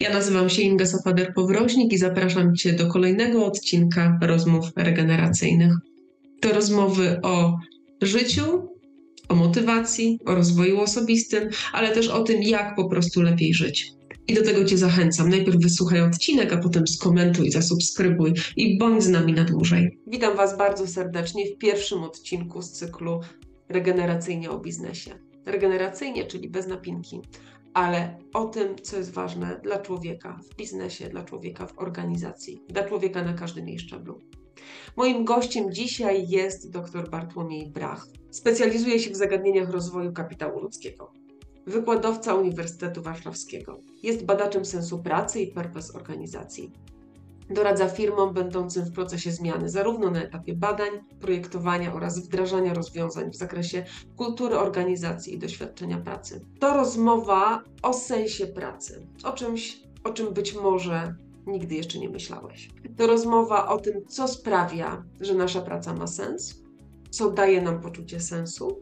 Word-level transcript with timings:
Ja 0.00 0.12
nazywam 0.12 0.48
się 0.50 0.62
Inga 0.62 0.84
Safader-Powroźnik 0.84 1.92
i 1.92 1.98
zapraszam 1.98 2.56
Cię 2.56 2.72
do 2.72 2.86
kolejnego 2.86 3.46
odcinka 3.46 4.18
rozmów 4.22 4.64
regeneracyjnych. 4.76 5.72
To 6.40 6.52
rozmowy 6.52 7.20
o 7.22 7.58
życiu, 8.02 8.68
o 9.28 9.34
motywacji, 9.34 10.18
o 10.26 10.34
rozwoju 10.34 10.80
osobistym, 10.80 11.48
ale 11.72 11.94
też 11.94 12.08
o 12.08 12.22
tym, 12.22 12.42
jak 12.42 12.76
po 12.76 12.88
prostu 12.88 13.22
lepiej 13.22 13.54
żyć. 13.54 13.92
I 14.28 14.34
do 14.34 14.42
tego 14.42 14.64
Cię 14.64 14.78
zachęcam. 14.78 15.28
Najpierw 15.28 15.62
wysłuchaj 15.62 16.00
odcinek, 16.00 16.52
a 16.52 16.56
potem 16.56 16.86
skomentuj, 16.86 17.50
zasubskrybuj 17.50 18.32
i 18.56 18.78
bądź 18.78 19.02
z 19.02 19.08
nami 19.08 19.32
na 19.32 19.44
dłużej. 19.44 19.98
Witam 20.06 20.36
Was 20.36 20.58
bardzo 20.58 20.86
serdecznie 20.86 21.46
w 21.46 21.58
pierwszym 21.58 22.02
odcinku 22.02 22.62
z 22.62 22.72
cyklu 22.72 23.20
Regeneracyjnie 23.68 24.50
o 24.50 24.58
biznesie. 24.58 25.10
Regeneracyjnie, 25.46 26.26
czyli 26.26 26.48
bez 26.48 26.66
napinki 26.66 27.20
ale 27.74 28.18
o 28.34 28.44
tym, 28.44 28.76
co 28.82 28.96
jest 28.96 29.12
ważne 29.12 29.60
dla 29.62 29.78
człowieka 29.78 30.40
w 30.50 30.56
biznesie, 30.56 31.08
dla 31.08 31.24
człowieka 31.24 31.66
w 31.66 31.78
organizacji, 31.78 32.62
dla 32.68 32.84
człowieka 32.84 33.22
na 33.22 33.32
każdym 33.32 33.68
jej 33.68 33.78
szczeblu. 33.78 34.20
Moim 34.96 35.24
gościem 35.24 35.72
dzisiaj 35.72 36.28
jest 36.28 36.70
dr 36.70 37.10
Bartłomiej 37.10 37.70
Brach. 37.70 38.06
Specjalizuje 38.30 38.98
się 38.98 39.10
w 39.10 39.16
zagadnieniach 39.16 39.70
rozwoju 39.70 40.12
kapitału 40.12 40.60
ludzkiego. 40.60 41.12
Wykładowca 41.66 42.34
Uniwersytetu 42.34 43.02
Warszawskiego. 43.02 43.80
Jest 44.02 44.24
badaczem 44.24 44.64
sensu 44.64 44.98
pracy 44.98 45.40
i 45.40 45.52
purpose 45.52 45.92
organizacji. 45.92 46.72
Doradza 47.50 47.88
firmom 47.88 48.34
będącym 48.34 48.84
w 48.84 48.92
procesie 48.92 49.32
zmiany, 49.32 49.68
zarówno 49.68 50.10
na 50.10 50.22
etapie 50.22 50.54
badań, 50.54 50.90
projektowania 51.20 51.94
oraz 51.94 52.18
wdrażania 52.18 52.74
rozwiązań 52.74 53.30
w 53.30 53.36
zakresie 53.36 53.84
kultury 54.16 54.58
organizacji 54.58 55.34
i 55.34 55.38
doświadczenia 55.38 55.98
pracy. 55.98 56.46
To 56.60 56.74
rozmowa 56.76 57.62
o 57.82 57.92
sensie 57.92 58.46
pracy, 58.46 59.06
o 59.24 59.32
czymś, 59.32 59.82
o 60.04 60.12
czym 60.12 60.34
być 60.34 60.54
może 60.54 61.14
nigdy 61.46 61.74
jeszcze 61.74 61.98
nie 61.98 62.08
myślałeś. 62.08 62.70
To 62.96 63.06
rozmowa 63.06 63.68
o 63.68 63.78
tym, 63.78 64.04
co 64.08 64.28
sprawia, 64.28 65.04
że 65.20 65.34
nasza 65.34 65.60
praca 65.60 65.94
ma 65.94 66.06
sens, 66.06 66.62
co 67.10 67.30
daje 67.30 67.62
nam 67.62 67.80
poczucie 67.80 68.20
sensu 68.20 68.80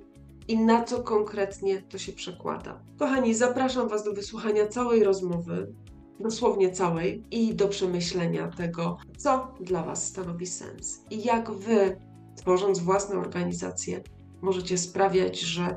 i 0.49 0.59
na 0.59 0.85
co 0.85 1.03
konkretnie 1.03 1.83
to 1.83 1.99
się 1.99 2.13
przekłada. 2.13 2.81
Kochani, 2.99 3.35
zapraszam 3.35 3.89
Was 3.89 4.05
do 4.05 4.13
wysłuchania 4.13 4.67
całej 4.67 5.05
rozmowy 5.05 5.73
dosłownie 6.21 6.71
całej 6.71 7.25
i 7.31 7.55
do 7.55 7.69
przemyślenia 7.69 8.49
tego, 8.49 8.99
co 9.17 9.55
dla 9.61 9.83
Was 9.83 10.07
stanowi 10.07 10.47
sens 10.47 11.03
i 11.11 11.25
jak 11.25 11.51
Wy, 11.51 12.01
tworząc 12.37 12.79
własne 12.79 13.17
organizacje, 13.17 14.03
możecie 14.43 14.79
sprawiać, 14.79 15.41
że 15.41 15.77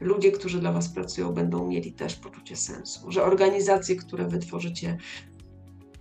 ludzie, 0.00 0.32
którzy 0.32 0.60
dla 0.60 0.72
Was 0.72 0.88
pracują, 0.88 1.32
będą 1.32 1.66
mieli 1.66 1.92
też 1.92 2.14
poczucie 2.14 2.56
sensu, 2.56 3.10
że 3.10 3.24
organizacje, 3.24 3.96
które 3.96 4.28
Wy 4.28 4.38
tworzycie, 4.38 4.98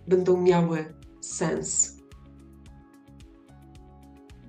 będą 0.07 0.41
miały 0.41 0.93
sens. 1.21 1.97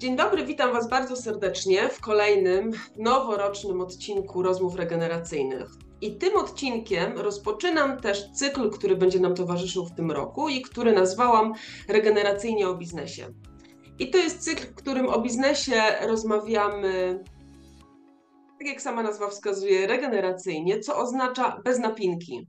Dzień 0.05 0.17
dobry, 0.17 0.45
witam 0.45 0.73
Was 0.73 0.89
bardzo 0.89 1.17
serdecznie 1.17 1.89
w 1.89 2.01
kolejnym 2.01 2.71
noworocznym 2.97 3.81
odcinku 3.81 4.43
rozmów 4.43 4.75
regeneracyjnych. 4.75 5.71
I 6.01 6.17
tym 6.17 6.37
odcinkiem 6.37 7.19
rozpoczynam 7.19 8.01
też 8.01 8.31
cykl, 8.33 8.71
który 8.71 8.97
będzie 8.97 9.21
nam 9.21 9.35
towarzyszył 9.35 9.87
w 9.87 9.95
tym 9.95 10.11
roku 10.11 10.49
i 10.49 10.63
który 10.63 10.93
nazwałam 10.93 11.53
Regeneracyjnie 11.89 12.69
o 12.69 12.75
biznesie. 12.75 13.27
I 13.99 14.11
to 14.11 14.19
jest 14.19 14.39
cykl, 14.39 14.63
w 14.67 14.75
którym 14.75 15.09
o 15.09 15.21
biznesie 15.21 15.83
rozmawiamy, 16.07 17.25
tak 18.59 18.69
jak 18.69 18.83
sama 18.83 19.03
nazwa 19.03 19.29
wskazuje, 19.29 19.87
regeneracyjnie, 19.87 20.81
co 20.81 20.97
oznacza 20.97 21.61
bez 21.65 21.79
napinki 21.79 22.47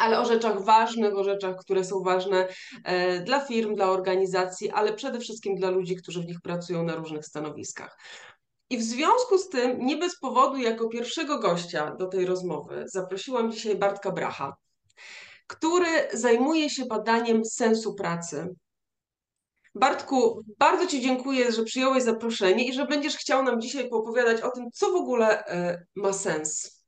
ale 0.00 0.20
o 0.20 0.24
rzeczach 0.24 0.64
ważnych, 0.64 1.16
o 1.16 1.24
rzeczach, 1.24 1.56
które 1.56 1.84
są 1.84 2.02
ważne 2.02 2.48
e, 2.84 3.20
dla 3.20 3.40
firm, 3.40 3.74
dla 3.74 3.90
organizacji, 3.90 4.70
ale 4.70 4.92
przede 4.92 5.20
wszystkim 5.20 5.54
dla 5.54 5.70
ludzi, 5.70 5.96
którzy 5.96 6.20
w 6.20 6.26
nich 6.26 6.40
pracują 6.40 6.82
na 6.82 6.94
różnych 6.94 7.26
stanowiskach. 7.26 7.98
I 8.70 8.78
w 8.78 8.82
związku 8.82 9.38
z 9.38 9.48
tym, 9.48 9.78
nie 9.78 9.96
bez 9.96 10.18
powodu, 10.18 10.56
jako 10.56 10.88
pierwszego 10.88 11.38
gościa 11.38 11.94
do 11.98 12.06
tej 12.06 12.26
rozmowy 12.26 12.84
zaprosiłam 12.86 13.52
dzisiaj 13.52 13.76
Bartka 13.76 14.12
Bracha, 14.12 14.56
który 15.46 16.08
zajmuje 16.12 16.70
się 16.70 16.86
badaniem 16.86 17.44
sensu 17.44 17.94
pracy. 17.94 18.54
Bartku, 19.74 20.40
bardzo 20.58 20.86
Ci 20.86 21.00
dziękuję, 21.00 21.52
że 21.52 21.62
przyjąłeś 21.62 22.02
zaproszenie 22.02 22.68
i 22.68 22.72
że 22.72 22.86
będziesz 22.86 23.16
chciał 23.16 23.42
nam 23.42 23.60
dzisiaj 23.60 23.88
poopowiadać 23.88 24.40
o 24.40 24.50
tym, 24.50 24.64
co 24.72 24.92
w 24.92 24.96
ogóle 24.96 25.54
y, 25.72 25.86
ma 25.94 26.12
sens. 26.12 26.79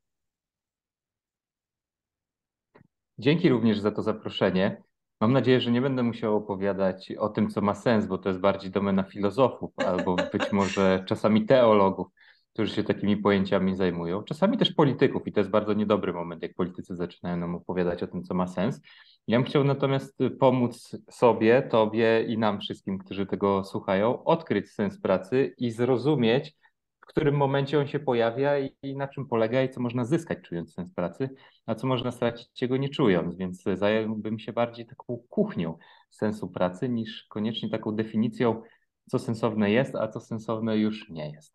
Dzięki 3.17 3.49
również 3.49 3.79
za 3.79 3.91
to 3.91 4.01
zaproszenie. 4.01 4.83
Mam 5.21 5.33
nadzieję, 5.33 5.61
że 5.61 5.71
nie 5.71 5.81
będę 5.81 6.03
musiał 6.03 6.35
opowiadać 6.35 7.11
o 7.11 7.29
tym, 7.29 7.49
co 7.49 7.61
ma 7.61 7.75
sens, 7.75 8.05
bo 8.05 8.17
to 8.17 8.29
jest 8.29 8.41
bardziej 8.41 8.71
domena 8.71 9.03
filozofów 9.03 9.71
albo 9.77 10.15
być 10.15 10.51
może 10.51 11.03
czasami 11.07 11.45
teologów, 11.45 12.07
którzy 12.53 12.75
się 12.75 12.83
takimi 12.83 13.17
pojęciami 13.17 13.75
zajmują. 13.75 14.23
Czasami 14.23 14.57
też 14.57 14.73
polityków 14.73 15.27
i 15.27 15.31
to 15.31 15.39
jest 15.39 15.49
bardzo 15.49 15.73
niedobry 15.73 16.13
moment, 16.13 16.43
jak 16.43 16.53
politycy 16.53 16.95
zaczynają 16.95 17.37
nam 17.37 17.55
opowiadać 17.55 18.03
o 18.03 18.07
tym, 18.07 18.23
co 18.23 18.33
ma 18.33 18.47
sens. 18.47 18.81
Ja 19.27 19.37
bym 19.37 19.45
chciał 19.45 19.63
natomiast 19.63 20.17
pomóc 20.39 20.97
sobie, 21.09 21.61
tobie 21.61 22.25
i 22.27 22.37
nam 22.37 22.59
wszystkim, 22.59 22.97
którzy 22.97 23.25
tego 23.25 23.63
słuchają, 23.63 24.23
odkryć 24.23 24.71
sens 24.71 25.01
pracy 25.01 25.55
i 25.57 25.71
zrozumieć, 25.71 26.55
w 27.03 27.05
którym 27.05 27.35
momencie 27.35 27.79
on 27.79 27.87
się 27.87 27.99
pojawia 27.99 28.59
i, 28.59 28.75
i, 28.81 28.95
na 28.95 29.07
czym 29.07 29.27
polega 29.27 29.63
i 29.63 29.69
co 29.69 29.81
można 29.81 30.05
zyskać 30.05 30.37
czując 30.41 30.73
sens 30.73 30.93
pracy, 30.93 31.29
a 31.65 31.75
co 31.75 31.87
można 31.87 32.11
stracić 32.11 32.67
go 32.67 32.77
nie 32.77 32.89
czując, 32.89 33.35
więc 33.35 33.63
zająłbym 33.73 34.39
się 34.39 34.53
bardziej 34.53 34.85
taką 34.85 35.23
kuchnią 35.29 35.77
sensu 36.11 36.47
pracy 36.47 36.89
niż 36.89 37.25
koniecznie 37.29 37.69
taką 37.69 37.91
definicją, 37.91 38.61
co 39.09 39.19
sensowne 39.19 39.71
jest, 39.71 39.95
a 39.95 40.07
co 40.07 40.19
sensowne 40.19 40.77
już 40.77 41.09
nie 41.09 41.31
jest. 41.31 41.53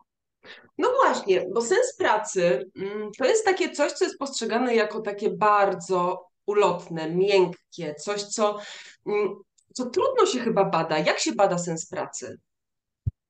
No 0.77 0.89
właśnie, 1.03 1.45
bo 1.53 1.61
sens 1.61 1.95
pracy 1.97 2.71
mm, 2.75 3.11
to 3.17 3.25
jest 3.25 3.45
takie 3.45 3.71
coś, 3.71 3.91
co 3.91 4.05
jest 4.05 4.19
postrzegane 4.19 4.75
jako 4.75 5.01
takie 5.01 5.29
bardzo 5.29 6.27
ulotne, 6.45 7.09
miękkie, 7.09 7.95
coś, 7.95 8.23
co, 8.23 8.59
mm, 9.05 9.35
co 9.73 9.89
trudno 9.89 10.25
się 10.25 10.39
chyba 10.39 10.65
bada. 10.65 10.99
Jak 10.99 11.19
się 11.19 11.31
bada 11.31 11.57
sens 11.57 11.89
pracy? 11.89 12.39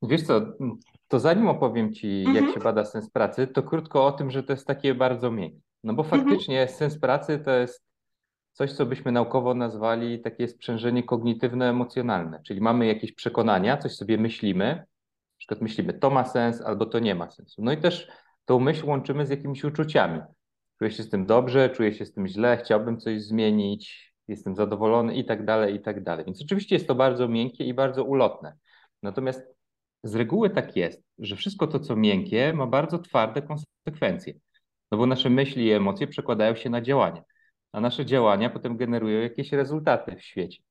Wiesz 0.01 0.23
co, 0.23 0.41
to 1.09 1.19
zanim 1.19 1.47
opowiem 1.47 1.93
Ci, 1.93 2.23
mhm. 2.27 2.45
jak 2.45 2.53
się 2.53 2.59
bada 2.59 2.85
sens 2.85 3.09
pracy, 3.09 3.47
to 3.47 3.63
krótko 3.63 4.05
o 4.05 4.11
tym, 4.11 4.31
że 4.31 4.43
to 4.43 4.53
jest 4.53 4.67
takie 4.67 4.95
bardzo 4.95 5.31
miękkie. 5.31 5.61
No 5.83 5.93
bo 5.93 6.03
mhm. 6.03 6.21
faktycznie 6.21 6.61
mhm. 6.61 6.77
sens 6.77 6.99
pracy 6.99 7.39
to 7.39 7.51
jest 7.51 7.89
coś, 8.51 8.71
co 8.73 8.85
byśmy 8.85 9.11
naukowo 9.11 9.53
nazwali 9.53 10.21
takie 10.21 10.47
sprzężenie 10.47 11.03
kognitywno-emocjonalne, 11.03 12.41
czyli 12.43 12.61
mamy 12.61 12.85
jakieś 12.85 13.11
przekonania, 13.11 13.77
coś 13.77 13.95
sobie 13.95 14.17
myślimy, 14.17 14.65
na 14.75 15.37
przykład 15.37 15.61
myślimy, 15.61 15.93
to 15.93 16.09
ma 16.09 16.25
sens 16.25 16.61
albo 16.61 16.85
to 16.85 16.99
nie 16.99 17.15
ma 17.15 17.29
sensu. 17.29 17.61
No 17.63 17.71
i 17.71 17.77
też 17.77 18.07
tą 18.45 18.59
myśl 18.59 18.85
łączymy 18.85 19.25
z 19.25 19.29
jakimiś 19.29 19.63
uczuciami. 19.63 20.21
Czuję 20.79 20.91
się 20.91 21.03
z 21.03 21.09
tym 21.09 21.25
dobrze, 21.25 21.69
czuję 21.69 21.93
się 21.93 22.05
z 22.05 22.13
tym 22.13 22.27
źle, 22.27 22.57
chciałbym 22.57 22.99
coś 22.99 23.21
zmienić, 23.21 24.13
jestem 24.27 24.55
zadowolony 24.55 25.15
i 25.15 25.25
tak 25.25 25.45
dalej, 25.45 25.75
i 25.75 25.79
tak 25.81 26.03
dalej. 26.03 26.25
Więc 26.25 26.41
oczywiście 26.41 26.75
jest 26.75 26.87
to 26.87 26.95
bardzo 26.95 27.27
miękkie 27.27 27.63
i 27.63 27.73
bardzo 27.73 28.03
ulotne. 28.03 28.53
Natomiast 29.03 29.58
z 30.03 30.15
reguły 30.15 30.49
tak 30.49 30.75
jest, 30.75 31.03
że 31.19 31.35
wszystko 31.35 31.67
to, 31.67 31.79
co 31.79 31.95
miękkie, 31.95 32.53
ma 32.53 32.67
bardzo 32.67 32.99
twarde 32.99 33.41
konsekwencje. 33.41 34.33
No 34.91 34.97
bo 34.97 35.05
nasze 35.05 35.29
myśli 35.29 35.65
i 35.65 35.71
emocje 35.71 36.07
przekładają 36.07 36.55
się 36.55 36.69
na 36.69 36.81
działania, 36.81 37.23
a 37.71 37.81
nasze 37.81 38.05
działania 38.05 38.49
potem 38.49 38.77
generują 38.77 39.21
jakieś 39.21 39.51
rezultaty 39.51 40.15
w 40.15 40.21
świecie. 40.21 40.63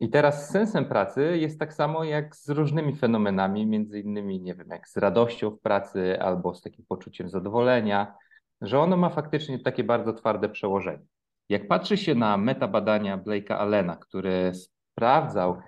I 0.00 0.10
teraz 0.10 0.50
sensem 0.50 0.84
pracy 0.84 1.38
jest 1.38 1.58
tak 1.58 1.74
samo 1.74 2.04
jak 2.04 2.36
z 2.36 2.48
różnymi 2.48 2.96
fenomenami, 2.96 3.66
między 3.66 4.00
innymi, 4.00 4.40
nie 4.40 4.54
wiem, 4.54 4.68
jak 4.70 4.88
z 4.88 4.96
radością 4.96 5.50
w 5.50 5.60
pracy 5.60 6.20
albo 6.20 6.54
z 6.54 6.62
takim 6.62 6.84
poczuciem 6.88 7.28
zadowolenia, 7.28 8.14
że 8.60 8.80
ono 8.80 8.96
ma 8.96 9.08
faktycznie 9.08 9.58
takie 9.58 9.84
bardzo 9.84 10.12
twarde 10.12 10.48
przełożenie. 10.48 11.04
Jak 11.48 11.68
patrzy 11.68 11.96
się 11.96 12.14
na 12.14 12.36
metabadania 12.36 13.18
Blake'a 13.18 13.52
Allena, 13.52 13.96
który 13.96 14.52
sprawdzał, 14.54 15.58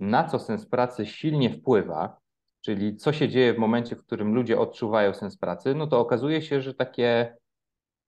na 0.00 0.24
co 0.24 0.38
sens 0.38 0.66
pracy 0.66 1.06
silnie 1.06 1.50
wpływa, 1.50 2.16
czyli 2.64 2.96
co 2.96 3.12
się 3.12 3.28
dzieje 3.28 3.54
w 3.54 3.58
momencie, 3.58 3.96
w 3.96 4.04
którym 4.04 4.34
ludzie 4.34 4.58
odczuwają 4.58 5.14
sens 5.14 5.36
pracy, 5.36 5.74
no 5.74 5.86
to 5.86 6.00
okazuje 6.00 6.42
się, 6.42 6.60
że 6.60 6.74
takie 6.74 7.36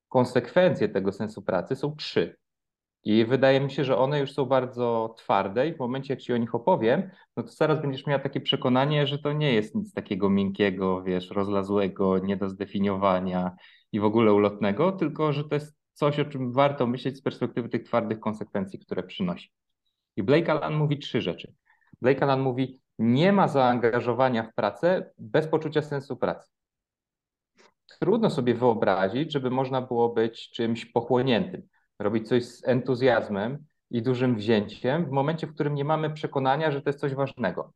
konsekwencje 0.08 0.88
tego 0.88 1.12
sensu 1.12 1.42
pracy 1.42 1.76
są 1.76 1.96
trzy. 1.96 2.36
I 3.04 3.24
wydaje 3.24 3.60
mi 3.60 3.70
się, 3.70 3.84
że 3.84 3.98
one 3.98 4.20
już 4.20 4.32
są 4.32 4.44
bardzo 4.44 5.14
twarde 5.18 5.68
i 5.68 5.74
w 5.74 5.78
momencie, 5.78 6.14
jak 6.14 6.22
ci 6.22 6.32
o 6.32 6.36
nich 6.36 6.54
opowiem, 6.54 7.10
no 7.36 7.42
to 7.42 7.48
zaraz 7.48 7.80
będziesz 7.80 8.06
miała 8.06 8.22
takie 8.22 8.40
przekonanie, 8.40 9.06
że 9.06 9.18
to 9.18 9.32
nie 9.32 9.54
jest 9.54 9.74
nic 9.74 9.92
takiego 9.92 10.30
miękkiego, 10.30 11.02
wiesz, 11.02 11.30
rozlazłego, 11.30 12.18
nie 12.18 12.36
do 12.36 12.48
zdefiniowania 12.48 13.56
i 13.92 14.00
w 14.00 14.04
ogóle 14.04 14.32
ulotnego, 14.32 14.92
tylko 14.92 15.32
że 15.32 15.44
to 15.44 15.54
jest 15.54 15.76
coś, 15.92 16.20
o 16.20 16.24
czym 16.24 16.52
warto 16.52 16.86
myśleć 16.86 17.16
z 17.16 17.22
perspektywy 17.22 17.68
tych 17.68 17.82
twardych 17.82 18.20
konsekwencji, 18.20 18.78
które 18.78 19.02
przynosi. 19.02 19.50
I 20.16 20.22
Blake 20.22 20.52
Allen 20.52 20.78
mówi 20.78 20.98
trzy 20.98 21.20
rzeczy. 21.20 21.54
Blake 22.02 22.22
Allen 22.22 22.40
mówi, 22.40 22.80
nie 22.98 23.32
ma 23.32 23.48
zaangażowania 23.48 24.43
w 24.43 24.54
pracę 24.54 25.10
bez 25.19 25.48
poczucia 25.48 25.82
sensu 25.82 26.16
pracy. 26.16 26.50
Trudno 28.00 28.31
sobie 28.31 28.54
wyobrazić, 28.54 29.32
żeby 29.32 29.50
można 29.50 29.82
było 29.82 30.08
być 30.08 30.50
czymś 30.50 30.87
pochłoniętym. 30.87 31.62
robić 31.98 32.28
coś 32.28 32.44
z 32.44 32.69
entuzjazmem 32.69 33.64
i 33.90 34.02
dużym 34.02 34.37
wzięciem 34.37 35.06
w 35.06 35.10
momencie, 35.10 35.46
w 35.46 35.54
którym 35.54 35.75
nie 35.75 35.84
mamy 35.84 36.10
przekonania, 36.10 36.70
że 36.70 36.82
to 36.82 36.88
jest 36.88 37.00
coś 37.00 37.14
ważnego. 37.14 37.72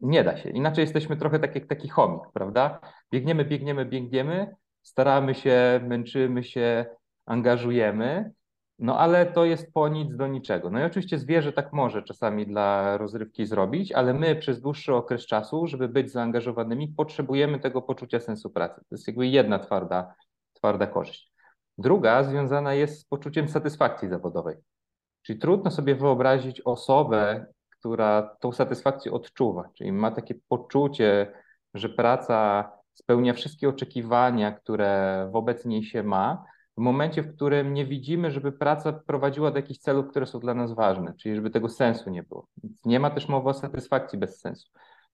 Nie 0.00 0.24
da 0.24 0.36
się. 0.36 0.50
Inaczej 0.50 0.82
jesteśmy 0.82 1.16
trochę 1.16 1.38
tak 1.38 1.54
jak 1.54 1.66
taki 1.66 1.88
chomik, 1.88 2.22
prawda? 2.34 2.80
Biegniemy, 3.12 3.44
biegniemy, 3.44 3.86
biegniemy, 3.86 4.56
staramy 4.82 5.34
się, 5.34 5.80
męczymy 5.82 6.44
się, 6.44 6.86
angażujemy, 7.26 8.32
no 8.78 8.98
ale 8.98 9.26
to 9.26 9.44
jest 9.44 9.72
po 9.72 9.88
nic 9.88 10.16
do 10.16 10.26
niczego. 10.26 10.70
No 10.70 10.80
i 10.80 10.82
oczywiście 10.82 11.18
zwierzę 11.18 11.52
tak 11.52 11.72
może 11.72 12.02
czasami 12.02 12.46
dla 12.46 12.96
rozrywki 12.96 13.46
zrobić, 13.46 13.92
ale 13.92 14.14
my 14.14 14.36
przez 14.36 14.60
dłuższy 14.60 14.94
okres 14.94 15.26
czasu, 15.26 15.66
żeby 15.66 15.88
być 15.88 16.12
zaangażowanymi, 16.12 16.88
potrzebujemy 16.88 17.60
tego 17.60 17.82
poczucia 17.82 18.20
sensu 18.20 18.50
pracy. 18.50 18.80
To 18.80 18.86
jest 18.94 19.06
jakby 19.06 19.26
jedna 19.26 19.58
twarda, 19.58 20.14
twarda 20.52 20.86
korzyść. 20.86 21.32
Druga 21.78 22.22
związana 22.22 22.74
jest 22.74 23.00
z 23.00 23.04
poczuciem 23.04 23.48
satysfakcji 23.48 24.08
zawodowej. 24.08 24.56
Czyli 25.22 25.38
trudno 25.38 25.70
sobie 25.70 25.94
wyobrazić 25.94 26.60
osobę, 26.60 27.46
która 27.70 28.36
tą 28.40 28.52
satysfakcję 28.52 29.12
odczuwa, 29.12 29.68
czyli 29.74 29.92
ma 29.92 30.10
takie 30.10 30.34
poczucie, 30.48 31.32
że 31.74 31.88
praca 31.88 32.70
spełnia 32.94 33.34
wszystkie 33.34 33.68
oczekiwania, 33.68 34.52
które 34.52 35.28
wobec 35.32 35.64
niej 35.64 35.84
się 35.84 36.02
ma, 36.02 36.44
w 36.76 36.80
momencie, 36.80 37.22
w 37.22 37.36
którym 37.36 37.74
nie 37.74 37.86
widzimy, 37.86 38.30
żeby 38.30 38.52
praca 38.52 38.92
prowadziła 38.92 39.50
do 39.50 39.56
jakichś 39.56 39.80
celów, 39.80 40.08
które 40.08 40.26
są 40.26 40.40
dla 40.40 40.54
nas 40.54 40.72
ważne, 40.72 41.14
czyli 41.20 41.34
żeby 41.34 41.50
tego 41.50 41.68
sensu 41.68 42.10
nie 42.10 42.22
było. 42.22 42.48
Więc 42.62 42.84
nie 42.84 43.00
ma 43.00 43.10
też 43.10 43.28
mowy 43.28 43.48
o 43.48 43.54
satysfakcji 43.54 44.18
bez 44.18 44.40
sensu. 44.40 44.70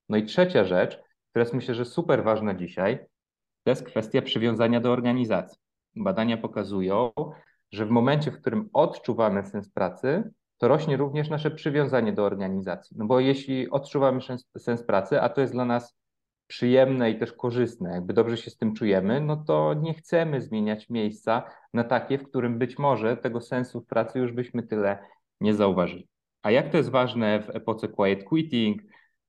No 0.08 0.16
i 0.16 0.24
trzecia 0.24 0.64
rzecz, 0.64 1.00
która 1.30 1.42
jest 1.42 1.54
myślę, 1.54 1.74
że 1.74 1.84
super 1.84 2.24
ważna 2.24 2.54
dzisiaj, 2.54 2.98
to 3.64 3.70
jest 3.70 3.82
kwestia 3.82 4.22
przywiązania 4.22 4.80
do 4.80 4.92
organizacji. 4.92 5.58
Badania 5.96 6.36
pokazują, 6.36 7.12
że 7.72 7.86
w 7.86 7.90
momencie, 7.90 8.30
w 8.30 8.40
którym 8.40 8.68
odczuwamy 8.72 9.44
sens 9.44 9.70
pracy, 9.70 10.30
to 10.58 10.68
rośnie 10.68 10.96
również 10.96 11.28
nasze 11.28 11.50
przywiązanie 11.50 12.12
do 12.12 12.24
organizacji. 12.24 12.96
No 12.98 13.06
bo 13.06 13.20
jeśli 13.20 13.70
odczuwamy 13.70 14.22
sens, 14.22 14.50
sens 14.58 14.82
pracy, 14.82 15.20
a 15.20 15.28
to 15.28 15.40
jest 15.40 15.52
dla 15.52 15.64
nas 15.64 15.99
przyjemne 16.50 17.10
i 17.10 17.18
też 17.18 17.32
korzystne, 17.32 17.90
jakby 17.90 18.12
dobrze 18.12 18.36
się 18.36 18.50
z 18.50 18.56
tym 18.56 18.74
czujemy, 18.74 19.20
no 19.20 19.36
to 19.36 19.74
nie 19.74 19.94
chcemy 19.94 20.40
zmieniać 20.40 20.90
miejsca 20.90 21.42
na 21.74 21.84
takie, 21.84 22.18
w 22.18 22.28
którym 22.28 22.58
być 22.58 22.78
może 22.78 23.16
tego 23.16 23.40
sensu 23.40 23.80
w 23.80 23.86
pracy 23.86 24.18
już 24.18 24.32
byśmy 24.32 24.62
tyle 24.62 24.98
nie 25.40 25.54
zauważyli. 25.54 26.08
A 26.42 26.50
jak 26.50 26.70
to 26.70 26.76
jest 26.76 26.90
ważne 26.90 27.42
w 27.42 27.50
epoce 27.50 27.88
quiet 27.88 28.24
quitting, 28.24 28.82
w 28.82 28.86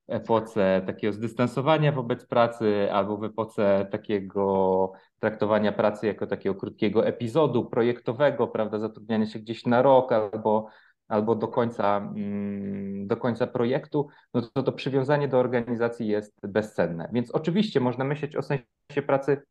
epoce 0.08 0.82
takiego 0.86 1.14
zdystansowania 1.14 1.92
wobec 1.92 2.26
pracy, 2.26 2.92
albo 2.92 3.18
w 3.18 3.24
epoce 3.24 3.88
takiego 3.92 4.92
traktowania 5.20 5.72
pracy 5.72 6.08
jako 6.08 6.28
takiego 6.28 6.56
krótkiego 6.56 7.08
epizodu 7.08 7.66
projektowego, 7.66 8.48
prawda, 8.48 8.80
zatrudniania 8.80 9.26
się 9.26 9.40
gdzieś 9.40 9.66
na 9.66 9.82
rok 9.82 10.12
albo 10.12 10.68
albo 11.12 11.36
do 11.36 11.48
końca, 11.48 11.98
mm, 11.98 13.08
do 13.08 13.18
końca 13.18 13.48
projektu, 13.48 14.08
no 14.34 14.42
to 14.42 14.64
to 14.64 14.72
przywiązanie 14.72 15.28
do 15.28 15.40
organizacji 15.40 16.08
jest 16.08 16.48
bezcenne. 16.48 17.10
Więc 17.14 17.32
oczywiście 17.32 17.80
można 17.80 18.04
myśleć 18.04 18.36
o 18.36 18.42
sensie 18.42 19.02
pracy, 19.08 19.42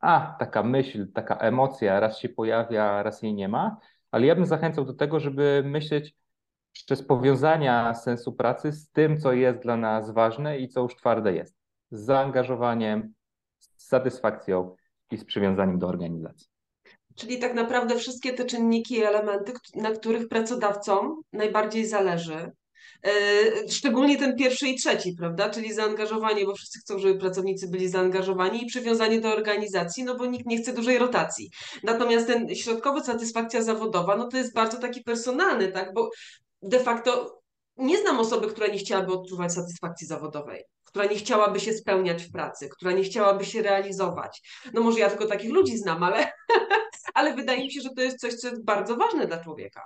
a 0.00 0.36
taka 0.38 0.62
myśl, 0.62 1.12
taka 1.12 1.36
emocja 1.36 2.00
raz 2.00 2.18
się 2.18 2.28
pojawia, 2.28 3.02
raz 3.02 3.22
jej 3.22 3.34
nie 3.34 3.48
ma, 3.48 3.76
ale 4.10 4.26
ja 4.26 4.34
bym 4.34 4.46
zachęcał 4.46 4.84
do 4.84 4.94
tego, 4.94 5.20
żeby 5.20 5.62
myśleć 5.66 6.16
przez 6.72 7.02
powiązania 7.02 7.94
sensu 7.94 8.32
pracy 8.32 8.72
z 8.72 8.90
tym, 8.90 9.18
co 9.18 9.32
jest 9.32 9.58
dla 9.58 9.76
nas 9.76 10.10
ważne 10.10 10.58
i 10.58 10.68
co 10.68 10.80
już 10.80 10.96
twarde 10.96 11.32
jest. 11.32 11.56
Z 11.90 12.00
zaangażowaniem, 12.04 13.14
z 13.58 13.86
satysfakcją 13.86 14.76
i 15.10 15.16
z 15.16 15.24
przywiązaniem 15.24 15.78
do 15.78 15.88
organizacji. 15.88 16.57
Czyli 17.18 17.38
tak 17.38 17.54
naprawdę 17.54 17.96
wszystkie 17.96 18.32
te 18.32 18.44
czynniki 18.44 18.94
i 18.94 19.02
elementy, 19.02 19.52
na 19.74 19.90
których 19.90 20.28
pracodawcom 20.28 21.22
najbardziej 21.32 21.86
zależy. 21.86 22.52
E, 23.06 23.10
szczególnie 23.70 24.18
ten 24.18 24.36
pierwszy 24.36 24.68
i 24.68 24.76
trzeci, 24.76 25.14
prawda? 25.18 25.50
Czyli 25.50 25.72
zaangażowanie, 25.72 26.44
bo 26.44 26.54
wszyscy 26.54 26.80
chcą, 26.80 26.98
żeby 26.98 27.20
pracownicy 27.20 27.68
byli 27.68 27.88
zaangażowani 27.88 28.62
i 28.62 28.66
przywiązanie 28.66 29.20
do 29.20 29.28
organizacji, 29.28 30.04
no 30.04 30.14
bo 30.14 30.26
nikt 30.26 30.46
nie 30.46 30.58
chce 30.58 30.72
dużej 30.72 30.98
rotacji. 30.98 31.50
Natomiast 31.82 32.26
ten 32.26 32.54
środkowy 32.54 33.00
satysfakcja 33.00 33.62
zawodowa, 33.62 34.16
no 34.16 34.28
to 34.28 34.36
jest 34.36 34.54
bardzo 34.54 34.78
taki 34.78 35.02
personalny, 35.02 35.72
tak? 35.72 35.94
Bo 35.94 36.10
de 36.62 36.80
facto 36.80 37.40
nie 37.76 37.98
znam 37.98 38.18
osoby, 38.18 38.48
która 38.48 38.66
nie 38.66 38.78
chciałaby 38.78 39.12
odczuwać 39.12 39.52
satysfakcji 39.54 40.06
zawodowej 40.06 40.64
która 40.84 41.04
nie 41.04 41.16
chciałaby 41.16 41.60
się 41.60 41.72
spełniać 41.72 42.22
w 42.22 42.32
pracy, 42.32 42.68
która 42.68 42.92
nie 42.92 43.02
chciałaby 43.02 43.44
się 43.44 43.62
realizować. 43.62 44.42
No 44.72 44.80
może 44.80 44.98
ja 44.98 45.10
tylko 45.10 45.26
takich 45.26 45.52
ludzi 45.52 45.78
znam, 45.78 46.02
ale, 46.02 46.32
ale 47.14 47.34
wydaje 47.34 47.64
mi 47.64 47.72
się, 47.72 47.80
że 47.80 47.90
to 47.90 48.02
jest 48.02 48.20
coś, 48.20 48.34
co 48.34 48.48
jest 48.48 48.64
bardzo 48.64 48.96
ważne 48.96 49.26
dla 49.26 49.44
człowieka. 49.44 49.82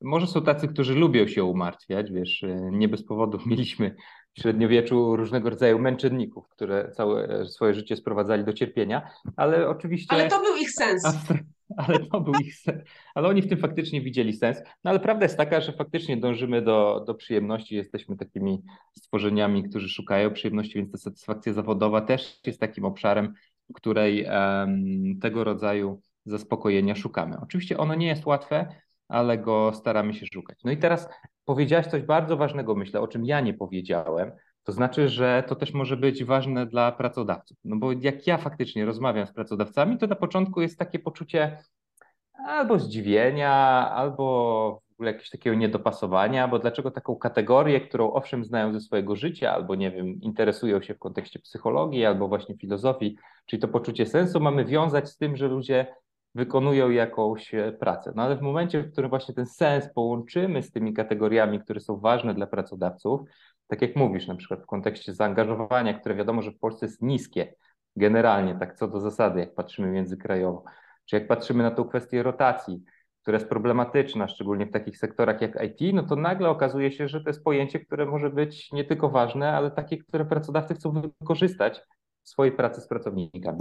Może 0.00 0.26
są 0.26 0.42
tacy, 0.42 0.68
którzy 0.68 0.94
lubią 0.94 1.26
się 1.26 1.44
umartwiać, 1.44 2.12
wiesz, 2.12 2.44
nie 2.70 2.88
bez 2.88 3.04
powodu 3.04 3.38
mieliśmy 3.46 3.96
w 4.36 4.42
średniowieczu 4.42 5.16
różnego 5.16 5.50
rodzaju 5.50 5.78
męczenników, 5.78 6.48
które 6.48 6.92
całe 6.96 7.46
swoje 7.46 7.74
życie 7.74 7.96
sprowadzali 7.96 8.44
do 8.44 8.52
cierpienia, 8.52 9.10
ale 9.36 9.68
oczywiście... 9.68 10.12
Ale 10.12 10.28
to 10.28 10.40
był 10.40 10.56
ich 10.56 10.70
sens. 10.70 11.04
ale 11.76 12.06
to 12.06 12.20
był 12.20 12.34
ich 12.34 12.54
sens. 12.54 12.82
Ale 13.14 13.28
oni 13.28 13.42
w 13.42 13.48
tym 13.48 13.58
faktycznie 13.58 14.00
widzieli 14.00 14.32
sens. 14.32 14.58
No 14.84 14.90
ale 14.90 15.00
prawda 15.00 15.24
jest 15.24 15.36
taka, 15.36 15.60
że 15.60 15.72
faktycznie 15.72 16.16
dążymy 16.16 16.62
do, 16.62 17.04
do 17.06 17.14
przyjemności, 17.14 17.76
jesteśmy 17.76 18.16
takimi 18.16 18.62
stworzeniami, 18.98 19.68
którzy 19.68 19.88
szukają 19.88 20.32
przyjemności, 20.32 20.74
więc 20.74 20.92
ta 20.92 20.98
satysfakcja 20.98 21.52
zawodowa 21.52 22.00
też 22.00 22.40
jest 22.46 22.60
takim 22.60 22.84
obszarem, 22.84 23.34
w 23.70 23.72
której 23.72 24.26
um, 24.26 25.18
tego 25.20 25.44
rodzaju 25.44 26.00
zaspokojenia 26.24 26.94
szukamy. 26.94 27.36
Oczywiście 27.40 27.78
ono 27.78 27.94
nie 27.94 28.06
jest 28.06 28.26
łatwe, 28.26 28.66
ale 29.08 29.38
go 29.38 29.72
staramy 29.74 30.14
się 30.14 30.26
szukać. 30.26 30.58
No 30.64 30.70
i 30.70 30.76
teraz 30.76 31.08
powiedziałaś 31.44 31.86
coś 31.86 32.02
bardzo 32.02 32.36
ważnego, 32.36 32.74
myślę, 32.74 33.00
o 33.00 33.08
czym 33.08 33.24
ja 33.24 33.40
nie 33.40 33.54
powiedziałem, 33.54 34.32
to 34.64 34.72
znaczy, 34.72 35.08
że 35.08 35.44
to 35.48 35.56
też 35.56 35.72
może 35.72 35.96
być 35.96 36.24
ważne 36.24 36.66
dla 36.66 36.92
pracodawców. 36.92 37.56
No 37.64 37.76
bo 37.76 37.92
jak 37.92 38.26
ja 38.26 38.38
faktycznie 38.38 38.84
rozmawiam 38.84 39.26
z 39.26 39.32
pracodawcami, 39.32 39.98
to 39.98 40.06
na 40.06 40.16
początku 40.16 40.60
jest 40.60 40.78
takie 40.78 40.98
poczucie 40.98 41.58
albo 42.46 42.78
zdziwienia, 42.78 43.52
albo 43.90 44.80
w 44.90 44.92
ogóle 44.92 45.10
jakiegoś 45.10 45.30
takiego 45.30 45.56
niedopasowania, 45.56 46.48
bo 46.48 46.58
dlaczego 46.58 46.90
taką 46.90 47.16
kategorię, 47.16 47.80
którą 47.80 48.12
owszem 48.12 48.44
znają 48.44 48.72
ze 48.72 48.80
swojego 48.80 49.16
życia, 49.16 49.52
albo 49.52 49.74
nie 49.74 49.90
wiem, 49.90 50.06
interesują 50.20 50.82
się 50.82 50.94
w 50.94 50.98
kontekście 50.98 51.38
psychologii, 51.38 52.04
albo 52.04 52.28
właśnie 52.28 52.56
filozofii, 52.56 53.16
czyli 53.46 53.62
to 53.62 53.68
poczucie 53.68 54.06
sensu 54.06 54.40
mamy 54.40 54.64
wiązać 54.64 55.08
z 55.08 55.16
tym, 55.16 55.36
że 55.36 55.48
ludzie 55.48 55.94
wykonują 56.34 56.90
jakąś 56.90 57.52
pracę. 57.80 58.12
No 58.16 58.22
ale 58.22 58.36
w 58.36 58.42
momencie, 58.42 58.82
w 58.82 58.92
którym 58.92 59.10
właśnie 59.10 59.34
ten 59.34 59.46
sens 59.46 59.88
połączymy 59.94 60.62
z 60.62 60.72
tymi 60.72 60.94
kategoriami, 60.94 61.60
które 61.60 61.80
są 61.80 62.00
ważne 62.00 62.34
dla 62.34 62.46
pracodawców, 62.46 63.20
tak 63.66 63.82
jak 63.82 63.96
mówisz, 63.96 64.26
na 64.26 64.34
przykład 64.34 64.62
w 64.62 64.66
kontekście 64.66 65.14
zaangażowania, 65.14 65.94
które 65.94 66.14
wiadomo, 66.14 66.42
że 66.42 66.50
w 66.50 66.58
Polsce 66.58 66.86
jest 66.86 67.02
niskie, 67.02 67.54
generalnie, 67.96 68.56
tak 68.58 68.74
co 68.74 68.88
do 68.88 69.00
zasady, 69.00 69.40
jak 69.40 69.54
patrzymy 69.54 69.88
międzykrajowo, 69.88 70.64
czy 71.04 71.16
jak 71.16 71.28
patrzymy 71.28 71.62
na 71.62 71.70
tą 71.70 71.84
kwestię 71.84 72.22
rotacji, 72.22 72.82
która 73.22 73.36
jest 73.36 73.48
problematyczna, 73.48 74.28
szczególnie 74.28 74.66
w 74.66 74.72
takich 74.72 74.98
sektorach 74.98 75.40
jak 75.40 75.62
IT, 75.62 75.94
no 75.94 76.02
to 76.02 76.16
nagle 76.16 76.50
okazuje 76.50 76.92
się, 76.92 77.08
że 77.08 77.20
to 77.20 77.30
jest 77.30 77.44
pojęcie, 77.44 77.80
które 77.80 78.06
może 78.06 78.30
być 78.30 78.72
nie 78.72 78.84
tylko 78.84 79.08
ważne, 79.08 79.52
ale 79.52 79.70
takie, 79.70 79.98
które 79.98 80.24
pracodawcy 80.24 80.74
chcą 80.74 80.92
wykorzystać 81.20 81.82
w 82.22 82.28
swojej 82.28 82.52
pracy 82.52 82.80
z 82.80 82.88
pracownikami. 82.88 83.60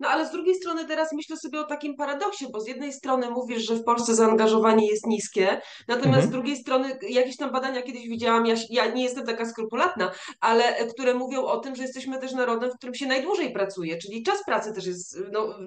No 0.00 0.08
ale 0.08 0.26
z 0.26 0.30
drugiej 0.30 0.54
strony 0.54 0.84
teraz 0.84 1.12
myślę 1.12 1.36
sobie 1.36 1.60
o 1.60 1.64
takim 1.64 1.96
paradoksie, 1.96 2.46
bo 2.52 2.60
z 2.60 2.68
jednej 2.68 2.92
strony 2.92 3.30
mówisz, 3.30 3.62
że 3.66 3.74
w 3.74 3.84
Polsce 3.84 4.14
zaangażowanie 4.14 4.86
jest 4.86 5.06
niskie, 5.06 5.60
natomiast 5.88 6.24
mhm. 6.24 6.28
z 6.28 6.30
drugiej 6.30 6.56
strony 6.56 6.98
jakieś 7.08 7.36
tam 7.36 7.52
badania 7.52 7.82
kiedyś 7.82 8.08
widziałam, 8.08 8.46
ja, 8.46 8.54
ja 8.70 8.86
nie 8.86 9.04
jestem 9.04 9.26
taka 9.26 9.46
skrupulatna, 9.46 10.12
ale 10.40 10.86
które 10.86 11.14
mówią 11.14 11.42
o 11.42 11.60
tym, 11.60 11.76
że 11.76 11.82
jesteśmy 11.82 12.18
też 12.18 12.32
narodem, 12.32 12.70
w 12.70 12.76
którym 12.76 12.94
się 12.94 13.06
najdłużej 13.06 13.52
pracuje, 13.52 13.98
czyli 13.98 14.22
czas 14.22 14.44
pracy 14.44 14.72
też 14.72 14.86
jest 14.86 15.18
no, 15.32 15.58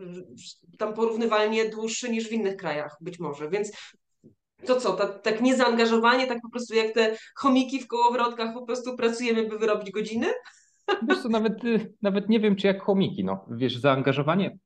tam 0.78 0.94
porównywalnie 0.94 1.70
dłuższy 1.70 2.10
niż 2.10 2.28
w 2.30 2.32
innych 2.32 2.58
krajach 2.58 2.98
być 3.02 3.20
może, 3.20 3.50
więc 3.50 3.72
to 4.66 4.82
co, 4.82 4.94
tak, 4.94 5.22
tak 5.22 5.42
niezaangażowanie, 5.42 6.28
tak 6.28 6.38
po 6.42 6.50
prostu 6.50 6.76
jak 6.76 6.94
te 6.94 7.18
chomiki 7.36 7.80
w 7.80 7.88
kołowrotkach 7.88 8.54
po 8.54 8.66
prostu 8.66 8.96
pracujemy, 8.96 9.44
by 9.44 9.60
wyrobić 9.60 9.92
godziny? 9.92 10.28
Wiesz 11.10 11.22
co, 11.22 11.30
nawet, 11.30 11.64
y, 11.64 11.94
nawet 12.02 12.30
nie 12.30 12.40
wiem, 12.40 12.56
czy 12.56 12.68
jak 12.68 12.82
chomiki, 12.82 13.24
no. 13.24 13.46
Wiesz, 13.52 13.78
zaangażowanie 13.78 14.58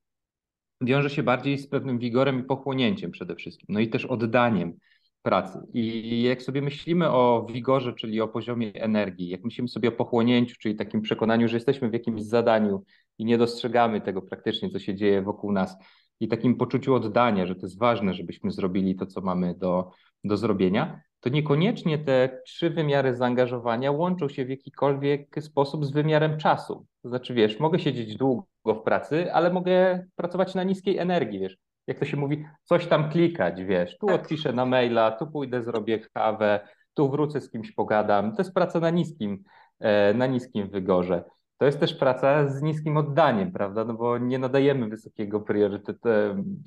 wiąże 0.81 1.09
się 1.09 1.23
bardziej 1.23 1.57
z 1.57 1.67
pewnym 1.67 1.99
wigorem 1.99 2.39
i 2.39 2.43
pochłonięciem 2.43 3.11
przede 3.11 3.35
wszystkim, 3.35 3.65
no 3.69 3.79
i 3.79 3.89
też 3.89 4.05
oddaniem 4.05 4.73
pracy. 5.21 5.59
I 5.73 6.21
jak 6.23 6.41
sobie 6.41 6.61
myślimy 6.61 7.09
o 7.09 7.47
wigorze, 7.53 7.93
czyli 7.93 8.21
o 8.21 8.27
poziomie 8.27 8.73
energii, 8.73 9.29
jak 9.29 9.43
myślimy 9.43 9.67
sobie 9.67 9.89
o 9.89 9.91
pochłonięciu, 9.91 10.55
czyli 10.59 10.75
takim 10.75 11.01
przekonaniu, 11.01 11.47
że 11.47 11.57
jesteśmy 11.57 11.89
w 11.89 11.93
jakimś 11.93 12.21
zadaniu 12.23 12.83
i 13.17 13.25
nie 13.25 13.37
dostrzegamy 13.37 14.01
tego 14.01 14.21
praktycznie, 14.21 14.69
co 14.69 14.79
się 14.79 14.95
dzieje 14.95 15.21
wokół 15.21 15.51
nas, 15.51 15.77
i 16.19 16.27
takim 16.27 16.55
poczuciu 16.55 16.95
oddania, 16.95 17.45
że 17.45 17.55
to 17.55 17.61
jest 17.61 17.79
ważne, 17.79 18.13
żebyśmy 18.13 18.51
zrobili 18.51 18.95
to, 18.95 19.05
co 19.05 19.21
mamy 19.21 19.55
do, 19.57 19.91
do 20.23 20.37
zrobienia, 20.37 21.01
to 21.21 21.29
niekoniecznie 21.29 21.97
te 21.99 22.41
trzy 22.45 22.69
wymiary 22.69 23.15
zaangażowania 23.15 23.91
łączą 23.91 24.29
się 24.29 24.45
w 24.45 24.49
jakikolwiek 24.49 25.35
sposób 25.39 25.85
z 25.85 25.91
wymiarem 25.91 26.37
czasu. 26.37 26.85
To 27.03 27.09
znaczy, 27.09 27.33
wiesz, 27.33 27.59
mogę 27.59 27.79
siedzieć 27.79 28.17
długo 28.17 28.45
w 28.65 28.83
pracy, 28.83 29.33
ale 29.33 29.53
mogę 29.53 30.05
pracować 30.15 30.55
na 30.55 30.63
niskiej 30.63 30.97
energii, 30.97 31.39
wiesz. 31.39 31.57
jak 31.87 31.99
to 31.99 32.05
się 32.05 32.17
mówi, 32.17 32.45
coś 32.63 32.87
tam 32.87 33.09
klikać, 33.09 33.63
wiesz, 33.63 33.97
tu 33.97 34.07
Tak. 34.07 34.21
odpiszę 34.21 34.53
na 34.53 34.65
maila, 34.65 35.11
tu 35.11 35.27
pójdę, 35.27 35.63
zrobię 35.63 35.99
kawę, 35.99 36.59
tu 36.93 37.09
wrócę 37.09 37.41
z 37.41 37.51
kimś 37.51 37.71
pogadam. 37.71 38.35
To 38.35 38.41
jest 38.41 38.53
praca 38.53 38.79
na 38.79 38.89
niskim, 38.89 39.43
e, 39.79 40.13
na 40.13 40.25
niskim 40.27 40.69
wygorze. 40.69 41.23
To 41.57 41.65
jest 41.65 41.79
też 41.79 41.93
praca 41.95 42.47
z 42.47 42.61
niskim 42.61 42.97
oddaniem, 42.97 43.51
prawda? 43.51 43.85
No 43.85 43.93
bo 43.93 44.17
nie 44.17 44.39
nadajemy 44.39 44.87
wysokiego 44.87 45.39
priorytetu, 45.39 46.09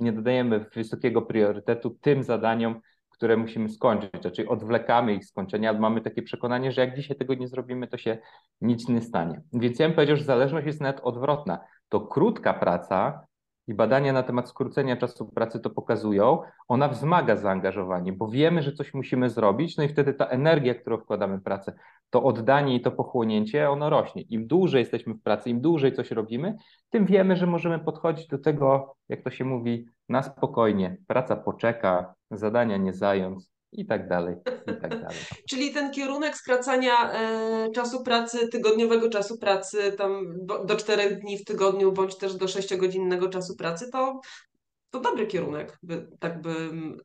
nie 0.00 0.12
nadajemy 0.12 0.66
wysokiego 0.74 1.22
priorytetu 1.22 1.90
tym 2.00 2.22
zadaniom, 2.22 2.80
które 3.24 3.36
musimy 3.36 3.68
skończyć, 3.68 4.10
czyli 4.36 4.48
odwlekamy 4.48 5.14
ich 5.14 5.24
skończenia, 5.24 5.72
mamy 5.72 6.00
takie 6.00 6.22
przekonanie, 6.22 6.72
że 6.72 6.80
jak 6.80 6.96
dzisiaj 6.96 7.16
tego 7.16 7.34
nie 7.34 7.48
zrobimy, 7.48 7.88
to 7.88 7.98
się 7.98 8.18
nic 8.60 8.88
nie 8.88 9.02
stanie. 9.02 9.42
Więc 9.52 9.78
ja 9.78 9.86
bym 9.86 9.94
powiedział, 9.94 10.16
że 10.16 10.24
zależność 10.24 10.66
jest 10.66 10.80
nawet 10.80 11.00
odwrotna. 11.00 11.58
To 11.88 12.00
krótka 12.00 12.54
praca 12.54 13.26
i 13.66 13.74
badania 13.74 14.12
na 14.12 14.22
temat 14.22 14.48
skrócenia 14.48 14.96
czasu 14.96 15.26
pracy 15.26 15.60
to 15.60 15.70
pokazują, 15.70 16.42
ona 16.68 16.88
wzmaga 16.88 17.36
zaangażowanie, 17.36 18.12
bo 18.12 18.28
wiemy, 18.28 18.62
że 18.62 18.72
coś 18.72 18.94
musimy 18.94 19.30
zrobić, 19.30 19.76
no 19.76 19.84
i 19.84 19.88
wtedy 19.88 20.14
ta 20.14 20.26
energia, 20.26 20.74
którą 20.74 20.98
wkładamy 20.98 21.38
w 21.38 21.42
pracę, 21.42 21.72
to 22.14 22.22
oddanie 22.22 22.76
i 22.76 22.80
to 22.80 22.90
pochłonięcie, 22.90 23.70
ono 23.70 23.90
rośnie. 23.90 24.22
Im 24.22 24.46
dłużej 24.46 24.78
jesteśmy 24.78 25.14
w 25.14 25.22
pracy, 25.22 25.50
im 25.50 25.60
dłużej 25.60 25.92
coś 25.92 26.10
robimy, 26.10 26.56
tym 26.90 27.06
wiemy, 27.06 27.36
że 27.36 27.46
możemy 27.46 27.78
podchodzić 27.78 28.26
do 28.26 28.38
tego, 28.38 28.96
jak 29.08 29.22
to 29.22 29.30
się 29.30 29.44
mówi, 29.44 29.86
na 30.08 30.22
spokojnie. 30.22 30.96
Praca 31.06 31.36
poczeka, 31.36 32.14
zadania 32.30 32.76
nie 32.76 32.92
zając 32.92 33.50
i 33.72 33.86
tak 33.86 34.08
dalej, 34.08 34.36
i 34.66 34.80
tak 34.80 34.90
dalej. 35.04 35.18
Czyli 35.50 35.72
ten 35.72 35.90
kierunek 35.90 36.36
skracania 36.36 37.12
e, 37.12 37.70
czasu 37.70 38.04
pracy, 38.04 38.48
tygodniowego 38.48 39.08
czasu 39.08 39.38
pracy, 39.38 39.92
tam 39.92 40.26
do, 40.46 40.64
do 40.64 40.76
czterech 40.76 41.20
dni 41.20 41.38
w 41.38 41.44
tygodniu, 41.44 41.92
bądź 41.92 42.16
też 42.16 42.34
do 42.34 42.48
sześciogodzinnego 42.48 43.28
czasu 43.28 43.56
pracy, 43.56 43.90
to, 43.92 44.20
to 44.90 45.00
dobry 45.00 45.26
kierunek, 45.26 45.78
by, 45.82 46.06
tak, 46.20 46.42
by, 46.42 46.52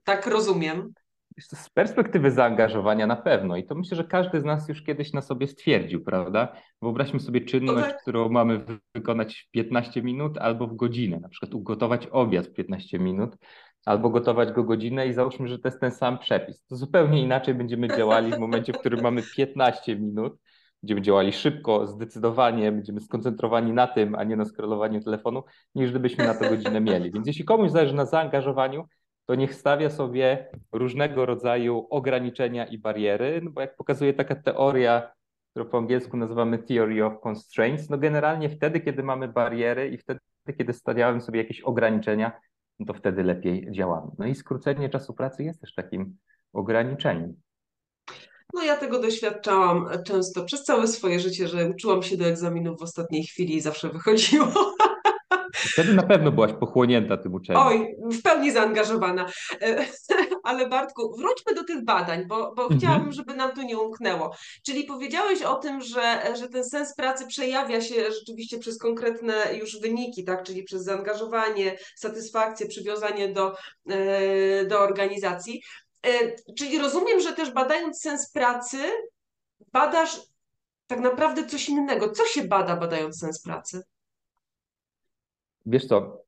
tak 0.03 0.27
rozumiem. 0.27 0.93
Z 1.39 1.69
perspektywy 1.69 2.31
zaangażowania 2.31 3.07
na 3.07 3.15
pewno 3.15 3.57
i 3.57 3.63
to 3.63 3.75
myślę, 3.75 3.97
że 3.97 4.03
każdy 4.03 4.41
z 4.41 4.43
nas 4.43 4.69
już 4.69 4.83
kiedyś 4.83 5.13
na 5.13 5.21
sobie 5.21 5.47
stwierdził, 5.47 6.03
prawda? 6.03 6.55
Wyobraźmy 6.81 7.19
sobie 7.19 7.41
czynność, 7.41 7.89
tak. 7.89 8.01
którą 8.01 8.29
mamy 8.29 8.65
wykonać 8.95 9.45
w 9.47 9.51
15 9.51 10.01
minut 10.01 10.37
albo 10.37 10.67
w 10.67 10.75
godzinę, 10.75 11.19
na 11.19 11.29
przykład 11.29 11.53
ugotować 11.53 12.07
obiad 12.07 12.47
w 12.47 12.53
15 12.53 12.99
minut 12.99 13.37
albo 13.85 14.09
gotować 14.09 14.51
go 14.51 14.63
godzinę 14.63 15.07
i 15.07 15.13
załóżmy, 15.13 15.47
że 15.47 15.59
to 15.59 15.67
jest 15.67 15.79
ten 15.79 15.91
sam 15.91 16.19
przepis. 16.19 16.65
To 16.65 16.75
zupełnie 16.75 17.21
inaczej 17.21 17.53
będziemy 17.53 17.87
działali 17.87 18.31
w 18.31 18.39
momencie, 18.39 18.73
w 18.73 18.77
którym 18.77 19.01
mamy 19.01 19.21
15 19.35 19.95
minut, 19.95 20.37
będziemy 20.83 21.01
działali 21.01 21.33
szybko, 21.33 21.87
zdecydowanie, 21.87 22.71
będziemy 22.71 22.99
skoncentrowani 22.99 23.73
na 23.73 23.87
tym, 23.87 24.15
a 24.15 24.23
nie 24.23 24.35
na 24.35 24.45
scrollowaniu 24.45 25.03
telefonu, 25.03 25.43
niż 25.75 25.89
gdybyśmy 25.89 26.27
na 26.27 26.33
to 26.33 26.49
godzinę 26.49 26.81
mieli. 26.81 27.11
Więc 27.11 27.27
jeśli 27.27 27.45
komuś 27.45 27.71
zależy 27.71 27.95
na 27.95 28.05
zaangażowaniu, 28.05 28.85
to 29.29 29.35
niech 29.35 29.55
stawia 29.55 29.89
sobie 29.89 30.47
różnego 30.71 31.25
rodzaju 31.25 31.87
ograniczenia 31.89 32.65
i 32.65 32.77
bariery, 32.77 33.41
no 33.43 33.51
bo 33.51 33.61
jak 33.61 33.75
pokazuje 33.75 34.13
taka 34.13 34.35
teoria, 34.35 35.11
którą 35.51 35.65
po 35.65 35.77
angielsku 35.77 36.17
nazywamy 36.17 36.57
Theory 36.57 37.05
of 37.05 37.13
Constraints, 37.27 37.89
no 37.89 37.97
generalnie 37.97 38.49
wtedy, 38.49 38.79
kiedy 38.79 39.03
mamy 39.03 39.27
bariery 39.27 39.89
i 39.89 39.97
wtedy, 39.97 40.19
kiedy 40.57 40.73
stawiałem 40.73 41.21
sobie 41.21 41.41
jakieś 41.41 41.61
ograniczenia, 41.61 42.31
no 42.79 42.85
to 42.85 42.93
wtedy 42.93 43.23
lepiej 43.23 43.71
działamy. 43.71 44.11
No 44.17 44.25
i 44.25 44.35
skrócenie 44.35 44.89
czasu 44.89 45.13
pracy 45.13 45.43
jest 45.43 45.61
też 45.61 45.73
takim 45.73 46.17
ograniczeniem. 46.53 47.33
No 48.53 48.63
ja 48.63 48.77
tego 48.77 49.01
doświadczałam 49.01 49.89
często 50.05 50.45
przez 50.45 50.63
całe 50.63 50.87
swoje 50.87 51.19
życie, 51.19 51.47
że 51.47 51.69
uczyłam 51.69 52.03
się 52.03 52.17
do 52.17 52.25
egzaminów 52.25 52.79
w 52.79 52.83
ostatniej 52.83 53.23
chwili 53.23 53.55
i 53.55 53.61
zawsze 53.61 53.89
wychodziło. 53.89 54.47
Wtedy 55.59 55.93
na 55.93 56.03
pewno 56.03 56.31
byłaś 56.31 56.51
pochłonięta 56.59 57.17
tym 57.17 57.33
uczeniem. 57.33 57.61
Oj, 57.65 57.95
w 58.11 58.21
pełni 58.21 58.51
zaangażowana. 58.51 59.25
E, 59.61 59.85
ale 60.43 60.69
Bartku, 60.69 61.15
wróćmy 61.17 61.53
do 61.55 61.63
tych 61.63 61.85
badań, 61.85 62.27
bo, 62.27 62.53
bo 62.55 62.63
Mhm. 62.63 62.79
chciałabym, 62.79 63.11
żeby 63.11 63.33
nam 63.33 63.55
to 63.55 63.61
nie 63.61 63.77
umknęło. 63.77 64.35
Czyli 64.65 64.83
powiedziałeś 64.83 65.41
o 65.41 65.55
tym, 65.55 65.81
że, 65.81 66.35
że 66.39 66.49
ten 66.49 66.63
sens 66.63 66.95
pracy 66.95 67.27
przejawia 67.27 67.81
się 67.81 68.11
rzeczywiście 68.11 68.59
przez 68.59 68.77
konkretne 68.77 69.33
już 69.59 69.79
wyniki, 69.79 70.23
tak? 70.23 70.43
Czyli 70.43 70.63
przez 70.63 70.83
zaangażowanie, 70.83 71.77
satysfakcję, 71.95 72.67
przywiązanie 72.67 73.33
do, 73.33 73.55
e, 73.89 74.65
do 74.65 74.79
organizacji. 74.79 75.61
E, 76.07 76.09
Czyli 76.57 76.77
rozumiem, 76.79 77.19
że 77.19 77.33
też 77.33 77.51
badając 77.51 78.01
sens 78.01 78.31
pracy, 78.31 78.77
badasz 79.73 80.21
tak 80.87 80.99
naprawdę 80.99 81.45
coś 81.45 81.69
innego. 81.69 82.09
Co 82.11 82.25
się 82.25 82.43
bada, 82.43 82.75
badając 82.75 83.19
sens 83.19 83.41
pracy? 83.41 83.81
Wiesz 85.69 85.85
co, 85.85 86.23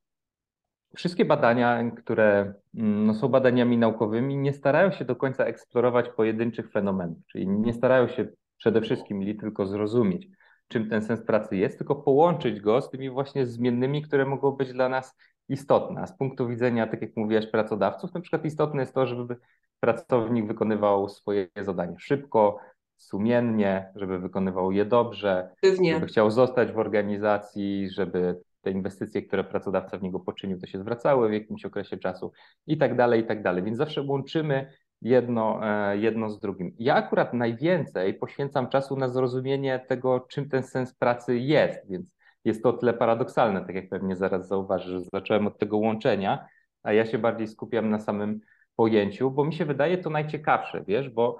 wszystkie 0.95 1.25
badania, 1.25 1.91
które 1.98 2.53
mm, 2.75 3.05
no, 3.05 3.13
są 3.13 3.27
badaniami 3.27 3.77
naukowymi, 3.77 4.38
nie 4.38 4.53
starają 4.53 4.91
się 4.91 5.05
do 5.05 5.15
końca 5.15 5.45
eksplorować 5.45 6.10
pojedynczych 6.10 6.71
fenomenów, 6.71 7.17
czyli 7.31 7.48
nie 7.48 7.74
starają 7.74 8.07
się 8.07 8.27
przede 8.57 8.81
wszystkim 8.81 9.24
li 9.24 9.36
tylko 9.36 9.65
zrozumieć, 9.65 10.27
czym 10.67 10.89
ten 10.89 11.01
sens 11.01 11.21
pracy 11.21 11.57
jest, 11.57 11.77
tylko 11.77 11.95
połączyć 11.95 12.60
go 12.60 12.81
z 12.81 12.89
tymi 12.89 13.10
właśnie 13.10 13.45
zmiennymi, 13.45 14.01
które 14.01 14.25
mogą 14.25 14.51
być 14.51 14.74
dla 14.74 14.89
nas 14.89 15.17
istotne. 15.50 16.01
A 16.01 16.07
z 16.07 16.17
punktu 16.17 16.48
widzenia, 16.48 16.88
tak 16.88 17.01
jak 17.01 17.17
mówiłaś, 17.17 17.48
pracodawców, 17.48 18.13
na 18.13 18.21
przykład 18.21 18.45
istotne 18.45 18.81
jest 18.81 18.93
to, 18.93 19.07
żeby 19.07 19.38
pracownik 19.79 20.48
wykonywał 20.48 21.10
swoje 21.10 21.48
zadanie 21.62 21.95
szybko, 22.00 22.57
sumiennie, 22.98 23.91
żeby 23.95 24.19
wykonywał 24.19 24.71
je 24.71 24.86
dobrze, 24.86 25.50
Pewnie. 25.62 25.93
żeby 25.93 26.05
chciał 26.05 26.31
zostać 26.31 26.71
w 26.71 26.77
organizacji, 26.77 27.89
żeby 27.89 28.41
te 28.62 28.72
inwestycje, 28.72 29.22
które 29.22 29.44
pracodawca 29.44 29.98
w 29.98 30.03
niego 30.03 30.20
poczynił, 30.20 30.60
to 30.60 30.68
się 30.68 30.80
zwracały 30.80 31.30
w 31.30 31.34
jakimś 31.34 31.65
okresie 31.65 31.98
czasu 31.98 32.32
i 32.68 32.77
tak 32.77 32.96
dalej, 32.96 33.22
i 33.22 33.25
tak 33.25 33.44
dalej. 33.44 33.63
Więc 33.63 33.77
zawsze 33.77 34.01
łączymy 34.01 34.72
jedno, 35.01 35.60
e, 35.63 35.98
jedno 35.98 36.30
z 36.30 36.39
drugim. 36.39 36.75
Ja 36.80 36.96
akurat 36.96 37.34
najwięcej 37.34 38.13
poświęcam 38.13 38.70
czasu 38.70 38.96
na 38.96 39.10
zrozumienie 39.10 39.86
tego, 39.88 40.20
czym 40.20 40.50
ten 40.50 40.63
sens 40.63 40.94
pracy 40.94 41.38
jest, 41.38 41.89
więc 41.89 42.15
jest 42.46 42.63
to 42.63 42.74
tyle 42.74 42.94
paradoksalne, 42.94 43.65
tak 43.65 43.75
jak 43.75 43.89
pewnie 43.89 44.15
zaraz 44.15 44.48
zauważysz, 44.48 44.91
że 44.91 45.01
zacząłem 45.13 45.48
od 45.48 45.60
tego 45.60 45.77
łączenia, 45.77 46.48
a 46.84 46.94
ja 46.94 47.06
się 47.06 47.18
bardziej 47.18 47.48
skupiam 47.48 47.89
na 47.89 48.00
samym 48.00 48.39
pojęciu, 48.75 49.32
bo 49.32 49.46
mi 49.46 49.53
się 49.53 49.65
wydaje 49.65 49.98
to 49.98 50.10
najciekawsze, 50.10 50.84
wiesz, 50.88 51.10
bo 51.10 51.38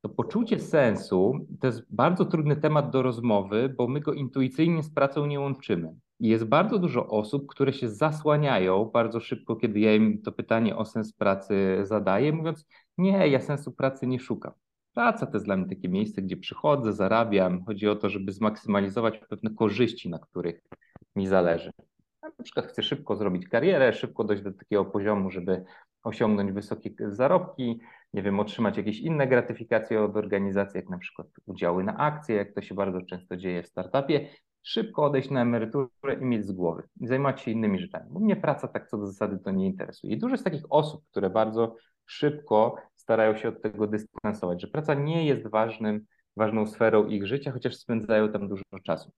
to 0.00 0.08
poczucie 0.08 0.60
sensu 0.60 1.46
to 1.60 1.66
jest 1.66 1.94
bardzo 1.94 2.24
trudny 2.24 2.56
temat 2.56 2.90
do 2.90 3.02
rozmowy, 3.02 3.74
bo 3.78 3.88
my 3.88 4.00
go 4.00 4.12
intuicyjnie 4.12 4.82
z 4.82 4.90
pracą 4.90 5.26
nie 5.26 5.40
łączymy. 5.40 5.94
I 6.20 6.28
jest 6.28 6.44
bardzo 6.44 6.78
dużo 6.78 7.06
osób, 7.06 7.46
które 7.46 7.72
się 7.72 7.88
zasłaniają 7.88 8.84
bardzo 8.84 9.20
szybko, 9.20 9.56
kiedy 9.56 9.80
ja 9.80 9.94
im 9.94 10.22
to 10.22 10.32
pytanie 10.32 10.76
o 10.76 10.84
sens 10.84 11.12
pracy 11.12 11.78
zadaję, 11.82 12.32
mówiąc: 12.32 12.66
Nie, 12.98 13.28
ja 13.28 13.40
sensu 13.40 13.72
pracy 13.72 14.06
nie 14.06 14.20
szukam. 14.20 14.52
Praca 14.94 15.26
to 15.26 15.32
jest 15.32 15.46
dla 15.46 15.56
mnie 15.56 15.68
takie 15.68 15.88
miejsce, 15.88 16.22
gdzie 16.22 16.36
przychodzę, 16.36 16.92
zarabiam. 16.92 17.64
Chodzi 17.64 17.88
o 17.88 17.96
to, 17.96 18.08
żeby 18.08 18.32
zmaksymalizować 18.32 19.18
pewne 19.18 19.50
korzyści, 19.50 20.10
na 20.10 20.18
których 20.18 20.60
mi 21.16 21.26
zależy. 21.26 21.70
Na 22.22 22.44
przykład 22.44 22.66
chcę 22.66 22.82
szybko 22.82 23.16
zrobić 23.16 23.48
karierę, 23.48 23.92
szybko 23.92 24.24
dojść 24.24 24.42
do 24.42 24.52
takiego 24.52 24.84
poziomu, 24.84 25.30
żeby 25.30 25.64
osiągnąć 26.02 26.52
wysokie 26.52 26.90
zarobki, 27.10 27.80
nie 28.12 28.22
wiem, 28.22 28.40
otrzymać 28.40 28.76
jakieś 28.76 29.00
inne 29.00 29.26
gratyfikacje 29.26 30.02
od 30.02 30.16
organizacji, 30.16 30.78
jak 30.78 30.88
na 30.88 30.98
przykład 30.98 31.28
udziały 31.46 31.84
na 31.84 31.96
akcje, 31.96 32.36
jak 32.36 32.54
to 32.54 32.62
się 32.62 32.74
bardzo 32.74 33.02
często 33.02 33.36
dzieje 33.36 33.62
w 33.62 33.66
startupie, 33.66 34.28
szybko 34.62 35.04
odejść 35.04 35.30
na 35.30 35.42
emeryturę 35.42 36.14
i 36.20 36.24
mieć 36.24 36.46
z 36.46 36.52
głowy 36.52 36.82
i 37.00 37.06
zajmować 37.06 37.40
się 37.40 37.50
innymi 37.50 37.78
rzeczami, 37.78 38.06
bo 38.10 38.20
mnie 38.20 38.36
praca 38.36 38.68
tak 38.68 38.88
co 38.88 38.98
do 38.98 39.06
zasady 39.06 39.38
to 39.38 39.50
nie 39.50 39.66
interesuje. 39.66 40.12
I 40.12 40.18
dużo 40.18 40.34
jest 40.34 40.44
takich 40.44 40.64
osób, 40.70 41.04
które 41.10 41.30
bardzo 41.30 41.76
szybko 42.06 42.76
starają 42.94 43.36
się 43.36 43.48
od 43.48 43.62
tego 43.62 43.86
dystansować, 43.86 44.60
że 44.62 44.68
praca 44.68 44.94
nie 44.94 45.26
jest 45.26 45.48
ważnym, 45.48 46.06
ważną 46.36 46.66
sferą 46.66 47.06
ich 47.06 47.26
życia, 47.26 47.52
chociaż 47.52 47.76
spędzają 47.76 48.32
tam 48.32 48.48
dużo 48.48 48.62
czasu. 48.84 49.10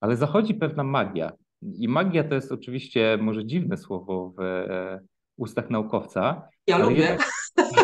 Ale 0.00 0.16
zachodzi 0.16 0.54
pewna 0.54 0.84
magia. 0.84 1.32
I 1.62 1.88
magia 1.88 2.24
to 2.24 2.34
jest 2.34 2.52
oczywiście 2.52 3.18
może 3.20 3.46
dziwne 3.46 3.76
słowo 3.76 4.32
w 4.38 4.40
e, 4.40 5.00
ustach 5.36 5.70
naukowca. 5.70 6.48
Ja 6.66 6.78
lubię. 6.78 6.96
Jednak, 6.96 7.30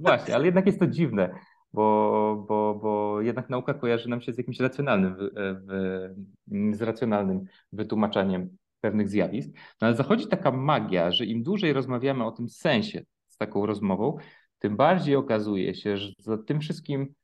właśnie, 0.00 0.34
ale 0.34 0.44
jednak 0.46 0.66
jest 0.66 0.78
to 0.78 0.86
dziwne, 0.86 1.34
bo, 1.72 2.44
bo, 2.48 2.78
bo 2.82 3.20
jednak 3.20 3.50
nauka 3.50 3.74
kojarzy 3.74 4.08
nam 4.08 4.20
się 4.20 4.32
z 4.32 4.38
jakimś 4.38 4.60
racjonalnym, 4.60 5.16
wy- 5.16 6.14
z 6.76 6.82
racjonalnym 6.82 7.44
wytłumaczaniem 7.72 8.56
pewnych 8.80 9.08
zjawisk. 9.08 9.50
No 9.80 9.86
ale 9.86 9.96
zachodzi 9.96 10.26
taka 10.26 10.52
magia, 10.52 11.10
że 11.10 11.24
im 11.24 11.42
dłużej 11.42 11.72
rozmawiamy 11.72 12.24
o 12.24 12.32
tym 12.32 12.48
sensie 12.48 13.02
z 13.28 13.36
taką 13.36 13.66
rozmową, 13.66 14.16
tym 14.58 14.76
bardziej 14.76 15.16
okazuje 15.16 15.74
się, 15.74 15.96
że 15.96 16.12
za 16.18 16.38
tym 16.38 16.60
wszystkim, 16.60 17.14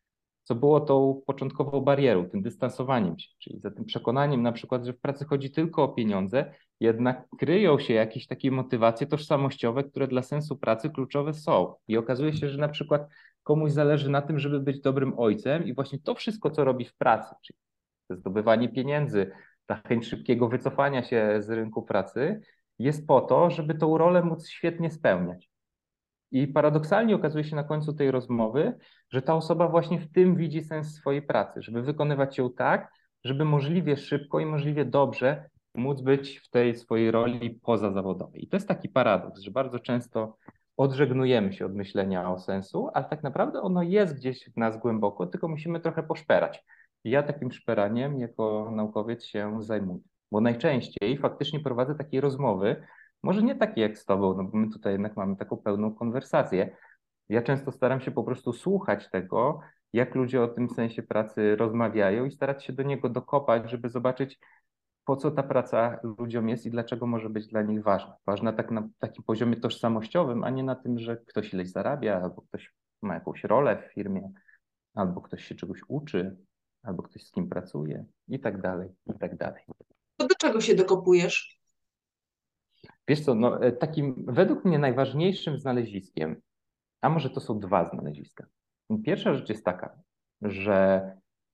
co 0.45 0.55
było 0.55 0.81
tą 0.81 1.23
początkową 1.27 1.81
barierą, 1.81 2.29
tym 2.29 2.43
dystansowaniem 2.43 3.19
się, 3.19 3.29
czyli 3.39 3.61
za 3.61 3.71
tym 3.71 3.85
przekonaniem 3.85 4.43
na 4.43 4.53
przykład, 4.53 4.85
że 4.85 4.93
w 4.93 5.01
pracy 5.01 5.25
chodzi 5.25 5.51
tylko 5.51 5.83
o 5.83 5.89
pieniądze, 5.89 6.55
jednak 6.81 7.27
kryją 7.39 7.79
się 7.79 7.95
jakieś 7.95 8.27
takie 8.27 8.51
motywacje 8.51 9.07
tożsamościowe, 9.07 9.85
które 9.85 10.09
dla 10.09 10.23
sensu 10.23 10.57
pracy 10.57 10.91
kluczowe 10.91 11.35
są. 11.35 11.75
I 11.89 11.97
okazuje 11.97 12.33
się, 12.33 12.49
że 12.49 12.59
na 12.59 12.69
przykład 12.69 13.09
komuś 13.43 13.73
zależy 13.73 14.11
na 14.11 14.23
tym, 14.23 14.39
żeby 14.39 14.61
być 14.61 14.81
dobrym 14.81 15.19
ojcem 15.19 15.65
i 15.65 15.75
właśnie 15.75 15.99
to 15.99 16.15
wszystko, 16.15 16.51
co 16.51 16.65
robi 16.65 16.85
w 16.85 16.95
pracy, 16.95 17.35
czyli 17.43 17.59
zdobywanie 18.11 18.69
pieniędzy, 18.69 19.31
ta 19.67 19.83
chęć 19.89 20.07
szybkiego 20.07 20.49
wycofania 20.49 21.03
się 21.03 21.37
z 21.39 21.51
rynku 21.51 21.83
pracy, 21.83 22.41
jest 22.79 23.07
po 23.07 23.21
to, 23.21 23.51
żeby 23.51 23.75
tą 23.75 23.99
rolę 23.99 24.23
móc 24.23 24.49
świetnie 24.49 24.91
spełniać. 24.91 25.54
I 26.33 26.49
paradoksalnie 26.49 27.15
okazuje 27.15 27.45
się 27.45 27.57
na 27.57 27.65
końcu 27.65 27.93
tej 27.93 28.11
rozmowy, 28.11 28.79
że 29.11 29.23
ta 29.23 29.35
osoba 29.35 29.69
właśnie 29.69 30.01
w 30.01 30.13
tym 30.13 30.37
widzi 30.37 30.63
sens 30.63 30.95
swojej 30.95 31.23
pracy, 31.23 31.63
żeby 31.63 31.83
wykonywać 31.83 32.39
ją 32.39 32.53
tak, 32.53 32.93
żeby 33.25 33.45
możliwie 33.45 33.97
szybko 33.97 34.41
i 34.41 34.47
możliwie 34.47 34.85
dobrze 34.85 35.49
móc 35.75 36.01
być 36.01 36.39
w 36.39 36.51
tej 36.51 36.75
swojej 36.75 37.11
roli 37.11 37.51
pozazawodowej. 37.51 38.45
I 38.45 38.49
to 38.49 38.57
jest 38.57 38.69
taki 38.69 38.89
paradoks, 38.89 39.41
że 39.41 39.51
bardzo 39.51 39.79
często 39.79 40.37
odżegnujemy 40.77 41.53
się 41.53 41.67
od 41.67 41.75
myślenia 41.75 42.31
o 42.31 42.39
sensu, 42.39 42.89
ale 42.95 43.05
tak 43.05 43.23
naprawdę 43.23 43.63
ono 43.63 43.83
jest 43.83 44.17
gdzieś 44.17 44.51
w 44.51 44.57
nas 44.57 44.79
głęboko, 44.79 45.27
tylko 45.27 45.49
musimy 45.49 45.81
trochę 45.81 46.03
poszperać. 46.03 46.65
I 47.05 47.11
ja 47.11 47.23
takim 47.23 47.53
szperaniem 47.53 48.19
jako 48.19 48.71
naukowiec 48.75 49.25
się 49.25 49.63
zajmuję, 49.63 50.01
bo 50.33 50.41
najczęściej 50.41 51.19
faktycznie 51.19 51.61
prowadzę 51.61 51.95
takie 51.95 52.21
rozmowy, 52.21 52.87
może 53.25 53.43
nie 53.43 53.55
takie 53.55 53.81
jak 53.81 53.99
z 53.99 54.05
tobą, 54.05 54.37
no 54.37 54.45
bo 54.45 54.59
my 54.59 54.71
tutaj 54.71 54.93
jednak 54.93 55.17
mamy 55.17 55.37
taką 55.37 55.57
pełną 55.57 55.95
konwersację. 55.95 56.77
Ja 57.29 57.43
często 57.43 57.73
staram 57.73 58.01
się 58.01 58.11
po 58.11 58.25
prostu 58.25 58.53
słuchać 58.53 59.11
tego, 59.11 59.61
jak 59.93 60.15
ludzie 60.15 60.43
o 60.43 60.49
tym 60.49 60.69
sensie 60.69 61.03
pracy 61.03 61.57
rozmawiają 61.57 62.25
i 62.25 62.31
starać 62.31 62.65
się 62.65 62.73
do 62.73 62.83
niego 62.83 63.09
dokopać, 63.09 63.71
żeby 63.71 63.89
zobaczyć, 63.89 64.39
po 65.05 65.17
co 65.17 65.31
ta 65.31 65.43
praca 65.43 66.01
ludziom 66.19 66.49
jest 66.49 66.67
i 66.67 66.71
dlaczego 66.71 67.07
może 67.07 67.31
być 67.31 67.47
dla 67.47 67.63
nich 67.63 67.83
ważna. 67.83 68.17
Ważna 68.27 68.53
tak 68.53 68.71
na 68.71 68.89
takim 68.99 69.25
poziomie 69.25 69.57
tożsamościowym, 69.57 70.45
a 70.45 70.51
nie 70.51 70.63
na 70.63 70.75
tym, 70.75 70.99
że 70.99 71.17
ktoś 71.17 71.55
ileś 71.55 71.71
zarabia, 71.71 72.21
albo 72.23 72.43
ktoś 72.43 72.75
ma 73.03 73.15
jakąś 73.15 73.45
rolę 73.45 73.83
w 73.83 73.93
firmie, 73.95 74.33
albo 74.95 75.21
ktoś 75.21 75.45
się 75.45 75.55
czegoś 75.55 75.81
uczy, 75.89 76.37
albo 76.83 77.03
ktoś 77.03 77.23
z 77.23 77.31
kim 77.31 77.49
pracuje 77.49 78.05
i 78.29 78.41
tak 78.41 78.61
dalej, 78.61 78.89
i 79.07 79.19
tak 79.19 79.37
dalej. 79.37 79.63
To 80.17 80.27
do 80.27 80.35
czego 80.35 80.61
się 80.61 80.75
dokopujesz? 80.75 81.64
Wiesz 83.09 83.21
co, 83.21 83.35
no, 83.35 83.63
e, 83.63 83.73
takim 83.73 84.25
według 84.29 84.65
mnie 84.65 84.79
najważniejszym 84.79 85.59
znaleziskiem, 85.59 86.37
a 87.01 87.09
może 87.09 87.31
to 87.31 87.41
są 87.41 87.59
dwa 87.59 87.85
znaleziska. 87.85 88.47
Pierwsza 89.05 89.35
rzecz 89.35 89.49
jest 89.49 89.65
taka, 89.65 89.99
że 90.43 91.11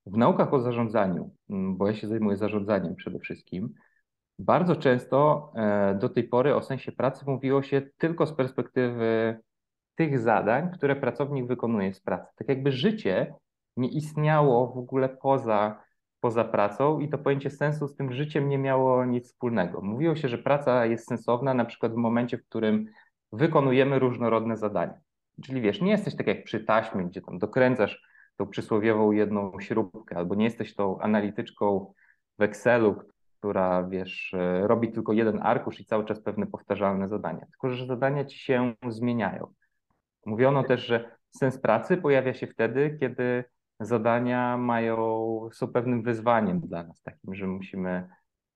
w 0.07 0.17
naukach 0.17 0.55
o 0.55 0.61
zarządzaniu, 0.61 1.31
mm, 1.51 1.77
bo 1.77 1.87
ja 1.87 1.95
się 1.95 2.09
zajmuję 2.09 2.37
zarządzaniem 2.37 2.95
przede 2.95 3.19
wszystkim, 3.19 3.75
bardzo 4.39 4.77
często 4.77 5.53
e, 5.57 5.95
do 5.95 6.09
tej 6.09 6.25
pory 6.25 6.55
o 6.55 6.63
sensie 6.63 6.93
pracy 6.93 7.25
mówiło 7.27 7.63
się 7.63 7.83
tylko 7.99 8.27
z 8.27 8.33
perspektywy 8.33 9.39
tych 9.95 10.19
zadań, 10.19 10.71
które 10.73 10.97
pracownik 10.97 11.47
wykonuje 11.47 11.95
z 11.95 12.01
pracy. 12.01 12.33
Tak 12.37 12.49
jakby 12.49 12.73
życie 12.73 13.35
nie 13.77 13.89
istniało 13.89 14.73
w 14.73 14.79
ogóle 14.79 15.09
poza, 15.09 15.83
poza 16.21 16.45
pracą 16.45 17.01
i 17.01 17.09
to 17.09 17.19
pojęcie 17.19 17.51
sensu 17.51 17.89
z 17.89 17.97
tym 17.97 18.13
życiem 18.13 18.49
nie 18.49 18.59
miało 18.59 19.05
nic 19.05 19.27
wspólnego. 19.27 19.81
Mówiło 19.81 20.17
się, 20.17 20.29
że 20.29 20.39
praca 20.39 20.87
jest 20.87 21.09
sensowna 21.09 21.55
na 21.55 21.65
przykład 21.65 21.93
w 21.93 21.97
momencie, 21.97 22.39
w 22.39 22.45
którym 22.45 22.87
wykonujemy 23.33 23.99
różnorodne 23.99 24.57
zadania. 24.57 24.95
Czyli 25.45 25.61
wiesz, 25.61 25.81
nie 25.81 25.91
jesteś 25.91 26.17
tak 26.17 26.27
jak 26.27 26.45
przy 26.45 26.61
taśmie, 26.61 27.05
gdzie 27.05 27.21
tam 27.21 27.39
dokręcasz 27.39 28.03
tą 28.37 28.47
przysłowiową 28.47 29.13
jedną 29.13 29.61
śrubkę, 29.61 30.17
albo 30.17 30.35
nie 30.35 30.45
jesteś 30.45 30.75
tą 30.75 30.99
analityczką 30.99 31.93
w 32.39 32.43
Excelu, 32.43 33.03
która 33.39 33.85
wiesz, 33.89 34.35
e, 34.35 34.67
robi 34.67 34.93
tylko 34.93 35.13
jeden 35.13 35.43
arkusz 35.43 35.81
i 35.81 35.85
cały 35.85 36.05
czas 36.05 36.21
pewne 36.21 36.47
powtarzalne 36.47 37.09
zadania. 37.09 37.47
Tylko, 37.47 37.71
że 37.71 37.87
zadania 37.87 38.25
ci 38.25 38.39
się 38.39 38.75
zmieniają. 38.89 39.53
Mówiono 40.27 40.65
też, 40.65 40.87
że 40.87 41.17
sens 41.31 41.59
pracy 41.59 41.97
pojawia 41.97 42.35
się 42.35 42.47
wtedy, 42.47 42.97
kiedy 43.01 43.45
zadania 43.81 44.57
mają, 44.57 45.49
są 45.53 45.69
pewnym 45.69 46.03
wyzwaniem 46.03 46.61
dla 46.61 46.83
nas, 46.83 47.03
takim, 47.03 47.35
że 47.35 47.47
musimy 47.47 48.09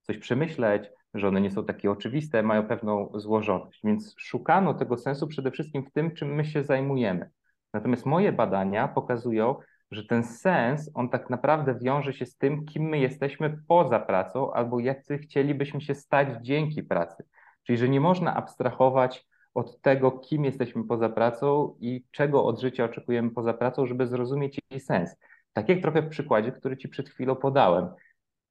coś 0.02 0.18
przemyśleć, 0.18 0.90
że 1.14 1.28
one 1.28 1.40
nie 1.40 1.50
są 1.50 1.64
takie 1.64 1.90
oczywiste, 1.90 2.42
mają 2.42 2.68
pewną 2.68 3.10
złożoność. 3.14 3.80
Więc 3.84 4.14
szukano 4.18 4.74
tego 4.74 4.96
sensu 4.96 5.26
przede 5.26 5.50
wszystkim 5.50 5.84
w 5.84 5.92
tym, 5.92 6.14
czym 6.14 6.34
my 6.34 6.44
się 6.44 6.64
zajmujemy. 6.64 7.30
Natomiast 7.72 8.06
moje 8.06 8.32
badania 8.32 8.88
pokazują, 8.88 9.56
że 9.90 10.04
ten 10.04 10.24
sens, 10.24 10.90
on 10.94 11.08
tak 11.08 11.30
naprawdę 11.30 11.78
wiąże 11.82 12.12
się 12.12 12.26
z 12.26 12.36
tym, 12.36 12.64
kim 12.64 12.82
my 12.82 12.98
jesteśmy 12.98 13.58
poza 13.68 14.00
pracą, 14.00 14.52
albo 14.52 14.80
jacy 14.80 15.18
chcielibyśmy 15.18 15.80
się 15.80 15.94
stać 15.94 16.28
dzięki 16.42 16.82
pracy. 16.82 17.24
Czyli, 17.62 17.78
że 17.78 17.88
nie 17.88 18.00
można 18.00 18.34
abstrahować 18.34 19.26
od 19.54 19.80
tego, 19.80 20.10
kim 20.10 20.44
jesteśmy 20.44 20.84
poza 20.84 21.08
pracą 21.08 21.76
i 21.80 22.04
czego 22.10 22.44
od 22.44 22.60
życia 22.60 22.84
oczekujemy 22.84 23.30
poza 23.30 23.54
pracą, 23.54 23.86
żeby 23.86 24.06
zrozumieć 24.06 24.60
jej 24.70 24.80
sens. 24.80 25.16
Tak 25.52 25.68
jak 25.68 25.80
trochę 25.80 26.02
w 26.02 26.08
przykładzie, 26.08 26.52
który 26.52 26.76
Ci 26.76 26.88
przed 26.88 27.08
chwilą 27.08 27.36
podałem. 27.36 27.88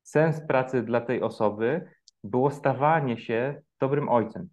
Sens 0.03 0.41
pracy 0.47 0.83
dla 0.83 1.01
tej 1.01 1.21
osoby 1.21 1.87
było 2.23 2.51
stawanie 2.51 3.17
się 3.17 3.61
dobrym 3.79 4.09
ojcem. 4.09 4.49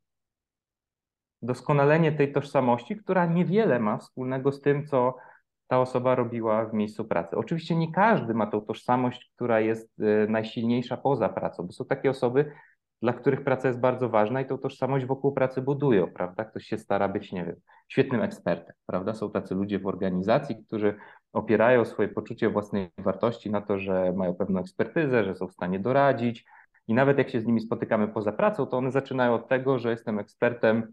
Doskonalenie 1.42 2.12
tej 2.12 2.32
tożsamości, 2.32 2.96
która 2.96 3.26
niewiele 3.26 3.80
ma 3.80 3.98
wspólnego 3.98 4.52
z 4.52 4.60
tym, 4.60 4.86
co 4.86 5.16
ta 5.66 5.80
osoba 5.80 6.14
robiła 6.14 6.66
w 6.66 6.74
miejscu 6.74 7.04
pracy. 7.04 7.36
Oczywiście 7.36 7.76
nie 7.76 7.92
każdy 7.92 8.34
ma 8.34 8.46
tą 8.46 8.60
tożsamość, 8.60 9.30
która 9.34 9.60
jest 9.60 10.00
y, 10.00 10.26
najsilniejsza 10.28 10.96
poza 10.96 11.28
pracą, 11.28 11.66
bo 11.66 11.72
są 11.72 11.84
takie 11.84 12.10
osoby, 12.10 12.52
dla 13.02 13.12
których 13.12 13.44
praca 13.44 13.68
jest 13.68 13.80
bardzo 13.80 14.08
ważna 14.08 14.40
i 14.40 14.46
tą 14.46 14.58
tożsamość 14.58 15.06
wokół 15.06 15.32
pracy 15.32 15.62
budują, 15.62 16.06
prawda? 16.12 16.44
Ktoś 16.44 16.64
się 16.64 16.78
stara 16.78 17.08
być, 17.08 17.32
nie 17.32 17.44
wiem, 17.44 17.56
świetnym 17.88 18.22
ekspertem, 18.22 18.74
prawda? 18.86 19.14
Są 19.14 19.30
tacy 19.30 19.54
ludzie 19.54 19.78
w 19.78 19.86
organizacji, 19.86 20.64
którzy 20.66 20.94
opierają 21.32 21.84
swoje 21.84 22.08
poczucie 22.08 22.50
własnej 22.50 22.90
wartości 22.98 23.50
na 23.50 23.60
to, 23.60 23.78
że 23.78 24.12
mają 24.16 24.34
pewną 24.34 24.60
ekspertyzę, 24.60 25.24
że 25.24 25.34
są 25.34 25.46
w 25.48 25.52
stanie 25.52 25.78
doradzić. 25.78 26.44
I 26.88 26.94
nawet 26.94 27.18
jak 27.18 27.30
się 27.30 27.40
z 27.40 27.46
nimi 27.46 27.60
spotykamy 27.60 28.08
poza 28.08 28.32
pracą, 28.32 28.66
to 28.66 28.76
one 28.76 28.92
zaczynają 28.92 29.34
od 29.34 29.48
tego, 29.48 29.78
że 29.78 29.90
jestem 29.90 30.18
ekspertem 30.18 30.92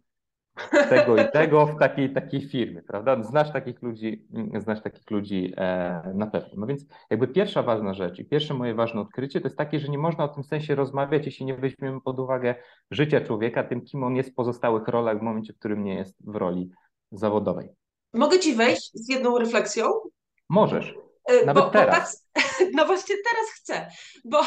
tego 0.89 1.17
i 1.17 1.31
tego 1.31 1.65
w 1.65 1.79
takiej 1.79 2.13
takiej 2.13 2.49
firmie, 2.49 2.81
prawda? 2.81 3.23
Znasz 3.23 3.53
takich 3.53 3.81
ludzi, 3.81 4.27
znasz 4.59 4.81
takich 4.81 5.11
ludzi 5.11 5.53
e, 5.57 6.11
na 6.15 6.27
pewno. 6.27 6.49
No 6.57 6.67
więc 6.67 6.85
jakby 7.09 7.27
pierwsza 7.27 7.63
ważna 7.63 7.93
rzecz 7.93 8.19
i 8.19 8.25
pierwsze 8.25 8.53
moje 8.53 8.73
ważne 8.73 9.01
odkrycie 9.01 9.41
to 9.41 9.47
jest 9.47 9.57
takie, 9.57 9.79
że 9.79 9.87
nie 9.87 9.97
można 9.97 10.23
o 10.23 10.27
tym 10.27 10.43
sensie 10.43 10.75
rozmawiać, 10.75 11.25
jeśli 11.25 11.45
nie 11.45 11.55
weźmiemy 11.55 12.01
pod 12.01 12.19
uwagę 12.19 12.55
życia 12.91 13.21
człowieka, 13.21 13.63
tym 13.63 13.81
kim 13.81 14.03
on 14.03 14.15
jest 14.15 14.29
w 14.29 14.35
pozostałych 14.35 14.87
rolach 14.87 15.19
w 15.19 15.21
momencie, 15.21 15.53
w 15.53 15.59
którym 15.59 15.83
nie 15.83 15.95
jest 15.95 16.15
w 16.31 16.35
roli 16.35 16.71
zawodowej. 17.11 17.69
Mogę 18.13 18.39
ci 18.39 18.55
wejść 18.55 18.91
z 18.93 19.09
jedną 19.09 19.37
refleksją? 19.37 19.85
Możesz. 20.49 20.95
E, 21.25 21.45
Nawet 21.45 21.63
bo, 21.63 21.69
teraz. 21.69 22.27
Bo 22.35 22.41
tak, 22.41 22.53
no 22.75 22.85
właśnie 22.85 23.15
teraz 23.15 23.49
chcę, 23.55 23.87
bo, 24.25 24.41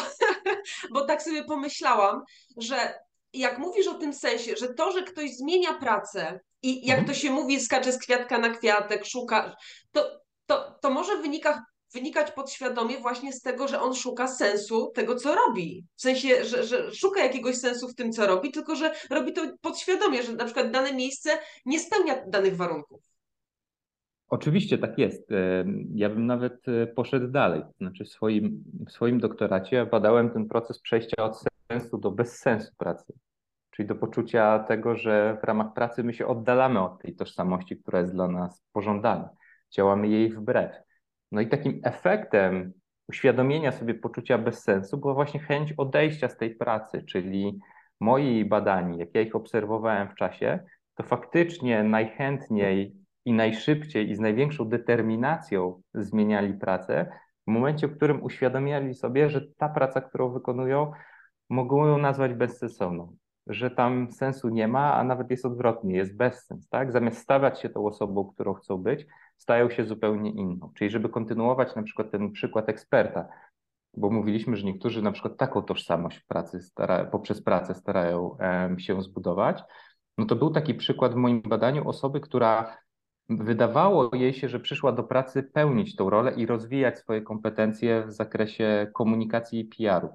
bo 0.94 1.04
tak 1.04 1.22
sobie 1.22 1.44
pomyślałam, 1.44 2.22
że 2.56 2.94
jak 3.32 3.58
mówisz 3.58 3.86
o 3.86 3.94
tym 3.94 4.14
sensie, 4.14 4.56
że 4.56 4.74
to, 4.74 4.92
że 4.92 5.02
ktoś 5.02 5.36
zmienia 5.36 5.74
pracę 5.74 6.40
i 6.62 6.86
jak 6.86 6.98
mhm. 6.98 7.06
to 7.06 7.20
się 7.22 7.30
mówi, 7.30 7.60
skacze 7.60 7.92
z 7.92 7.98
kwiatka 7.98 8.38
na 8.38 8.50
kwiatek, 8.50 9.06
szuka, 9.06 9.56
to, 9.92 10.20
to, 10.46 10.78
to 10.82 10.90
może 10.90 11.16
wynika, 11.16 11.64
wynikać 11.92 12.30
podświadomie 12.30 12.98
właśnie 12.98 13.32
z 13.32 13.40
tego, 13.40 13.68
że 13.68 13.80
on 13.80 13.94
szuka 13.94 14.28
sensu 14.28 14.92
tego, 14.94 15.16
co 15.16 15.34
robi. 15.34 15.84
W 15.96 16.02
sensie, 16.02 16.44
że, 16.44 16.64
że 16.64 16.94
szuka 16.94 17.22
jakiegoś 17.22 17.56
sensu 17.56 17.88
w 17.88 17.94
tym, 17.94 18.12
co 18.12 18.26
robi, 18.26 18.50
tylko 18.52 18.76
że 18.76 18.94
robi 19.10 19.32
to 19.32 19.42
podświadomie, 19.60 20.22
że 20.22 20.32
na 20.32 20.44
przykład 20.44 20.70
dane 20.70 20.92
miejsce 20.92 21.38
nie 21.66 21.80
spełnia 21.80 22.24
danych 22.26 22.56
warunków. 22.56 23.00
Oczywiście 24.30 24.78
tak 24.78 24.98
jest. 24.98 25.30
Ja 25.94 26.08
bym 26.08 26.26
nawet 26.26 26.68
e, 26.68 26.86
poszedł 26.86 27.28
dalej. 27.28 27.62
Znaczy 27.80 28.04
w 28.04 28.08
swoim, 28.08 28.64
w 28.86 28.92
swoim 28.92 29.20
doktoracie 29.20 29.86
badałem 29.86 30.30
ten 30.30 30.48
proces 30.48 30.80
przejścia 30.80 31.24
od 31.24 31.44
sensu 31.70 31.98
do 31.98 32.10
bezsensu 32.10 32.72
pracy. 32.78 33.12
Czyli 33.70 33.88
do 33.88 33.94
poczucia 33.94 34.58
tego, 34.58 34.96
że 34.96 35.38
w 35.42 35.44
ramach 35.44 35.72
pracy 35.74 36.04
my 36.04 36.14
się 36.14 36.26
oddalamy 36.26 36.80
od 36.80 37.02
tej 37.02 37.16
tożsamości, 37.16 37.76
która 37.76 38.00
jest 38.00 38.12
dla 38.12 38.28
nas 38.28 38.62
pożądana. 38.72 39.30
Działamy 39.70 40.08
jej 40.08 40.32
wbrew. 40.32 40.72
No 41.32 41.40
i 41.40 41.48
takim 41.48 41.80
efektem 41.84 42.72
uświadomienia 43.08 43.72
sobie 43.72 43.94
poczucia 43.94 44.38
bezsensu 44.38 44.98
była 44.98 45.14
właśnie 45.14 45.40
chęć 45.40 45.72
odejścia 45.72 46.28
z 46.28 46.36
tej 46.36 46.54
pracy, 46.54 47.02
czyli 47.02 47.58
moi 48.00 48.44
badani, 48.44 48.98
jak 48.98 49.14
ja 49.14 49.20
ich 49.20 49.36
obserwowałem 49.36 50.08
w 50.08 50.14
czasie, 50.14 50.58
to 50.94 51.02
faktycznie 51.02 51.82
najchętniej 51.82 52.99
i 53.24 53.33
najszybciej 53.33 54.11
i 54.11 54.14
z 54.14 54.20
największą 54.20 54.68
determinacją 54.68 55.83
zmieniali 55.94 56.54
pracę 56.54 57.12
w 57.48 57.50
momencie, 57.50 57.88
w 57.88 57.96
którym 57.96 58.22
uświadamiali 58.22 58.94
sobie, 58.94 59.30
że 59.30 59.40
ta 59.56 59.68
praca, 59.68 60.00
którą 60.00 60.33
wykonują, 60.33 60.92
mogą 61.50 61.87
ją 61.87 61.98
nazwać 61.98 62.35
bezsensowną, 62.35 63.16
że 63.46 63.70
tam 63.70 64.12
sensu 64.12 64.48
nie 64.48 64.68
ma, 64.68 64.94
a 64.94 65.04
nawet 65.04 65.30
jest 65.30 65.46
odwrotnie, 65.46 65.96
jest 65.96 66.16
bezsens, 66.16 66.68
tak? 66.68 66.92
Zamiast 66.92 67.18
stawać 67.18 67.61
się 67.61 67.68
tą 67.68 67.87
osobą, 67.87 68.24
którą 68.24 68.54
chcą 68.54 68.76
być, 68.76 69.06
stają 69.37 69.70
się 69.70 69.85
zupełnie 69.85 70.30
inną. 70.30 70.72
Czyli 70.74 70.90
żeby 70.90 71.09
kontynuować 71.09 71.76
na 71.76 71.83
przykład 71.83 72.11
ten 72.11 72.33
przykład 72.33 72.68
eksperta, 72.68 73.28
bo 73.96 74.11
mówiliśmy, 74.11 74.56
że 74.56 74.66
niektórzy 74.66 75.02
na 75.02 75.12
przykład 75.12 75.37
taką 75.37 75.62
tożsamość 75.62 76.20
pracy 76.20 76.62
stara, 76.62 77.04
poprzez 77.04 77.42
pracę 77.42 77.74
starają 77.74 78.37
się 78.78 79.02
zbudować, 79.02 79.62
no 80.18 80.26
to 80.26 80.37
był 80.37 80.50
taki 80.50 80.74
przykład 80.74 81.12
w 81.12 81.16
moim 81.16 81.42
badaniu 81.42 81.88
osoby, 81.88 82.20
która 82.20 82.76
wydawało 83.30 84.16
jej 84.16 84.34
się, 84.34 84.48
że 84.48 84.60
przyszła 84.60 84.92
do 84.92 85.02
pracy 85.02 85.42
pełnić 85.42 85.96
tą 85.96 86.10
rolę 86.10 86.32
i 86.34 86.46
rozwijać 86.46 86.98
swoje 86.98 87.22
kompetencje 87.22 88.04
w 88.06 88.12
zakresie 88.12 88.90
komunikacji 88.94 89.60
i 89.60 89.64
PR-u. 89.64 90.08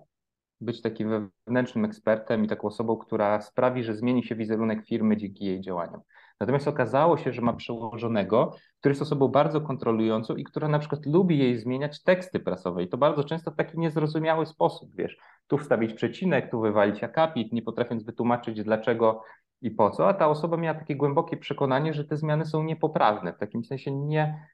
być 0.62 0.82
takim 0.82 1.30
wewnętrznym 1.46 1.86
ekspertem 1.86 2.46
i 2.46 2.48
taką 2.48 2.68
osobą, 2.68 2.98
która 2.98 3.42
sprawi, 3.42 3.84
że 3.84 3.96
zmieni 3.96 4.24
się 4.24 4.36
wizerunek 4.36 4.86
firmy 4.86 5.18
dzięki 5.18 5.46
jej 5.46 5.62
działaniom. 5.62 6.02
Natomiast 6.40 6.68
okazało 6.68 7.18
się, 7.18 7.34
że 7.34 7.42
ma 7.42 7.54
przełożonego, 7.54 8.56
który 8.80 8.92
jest 8.92 9.02
osobą 9.02 9.28
bardzo 9.28 9.62
kontrolującą 9.62 10.36
i 10.36 10.44
która 10.44 10.68
na 10.68 10.80
przykład 10.80 11.06
lubi 11.06 11.38
jej 11.38 11.58
zmieniać 11.58 12.04
teksty 12.04 12.40
prasowe 12.40 12.84
i 12.84 12.90
to 12.90 12.98
bardzo 12.98 13.24
często 13.24 13.52
w 13.52 13.56
taki 13.56 13.80
niezrozumiały 13.80 14.46
sposób, 14.46 14.96
wiesz, 14.96 15.18
tu 15.48 15.58
wstawić 15.58 15.94
przecinek, 15.94 16.52
tu 16.52 16.62
wywalić 16.62 17.04
akapit, 17.04 17.54
nie 17.54 17.62
potrafiąc 17.62 18.04
wytłumaczyć 18.04 18.64
dlaczego 18.64 19.22
i 19.62 19.72
po 19.72 19.92
co, 19.92 20.08
a 20.08 20.14
ta 20.14 20.28
osoba 20.28 20.58
miała 20.58 20.80
takie 20.80 20.96
głębokie 20.96 21.38
przekonanie, 21.38 21.94
że 21.94 22.06
te 22.06 22.18
zmiany 22.18 22.46
są 22.46 22.64
niepoprawne, 22.64 23.34
w 23.34 23.38
takim 23.38 23.64
sensie 23.64 23.92
nie, 23.92 24.48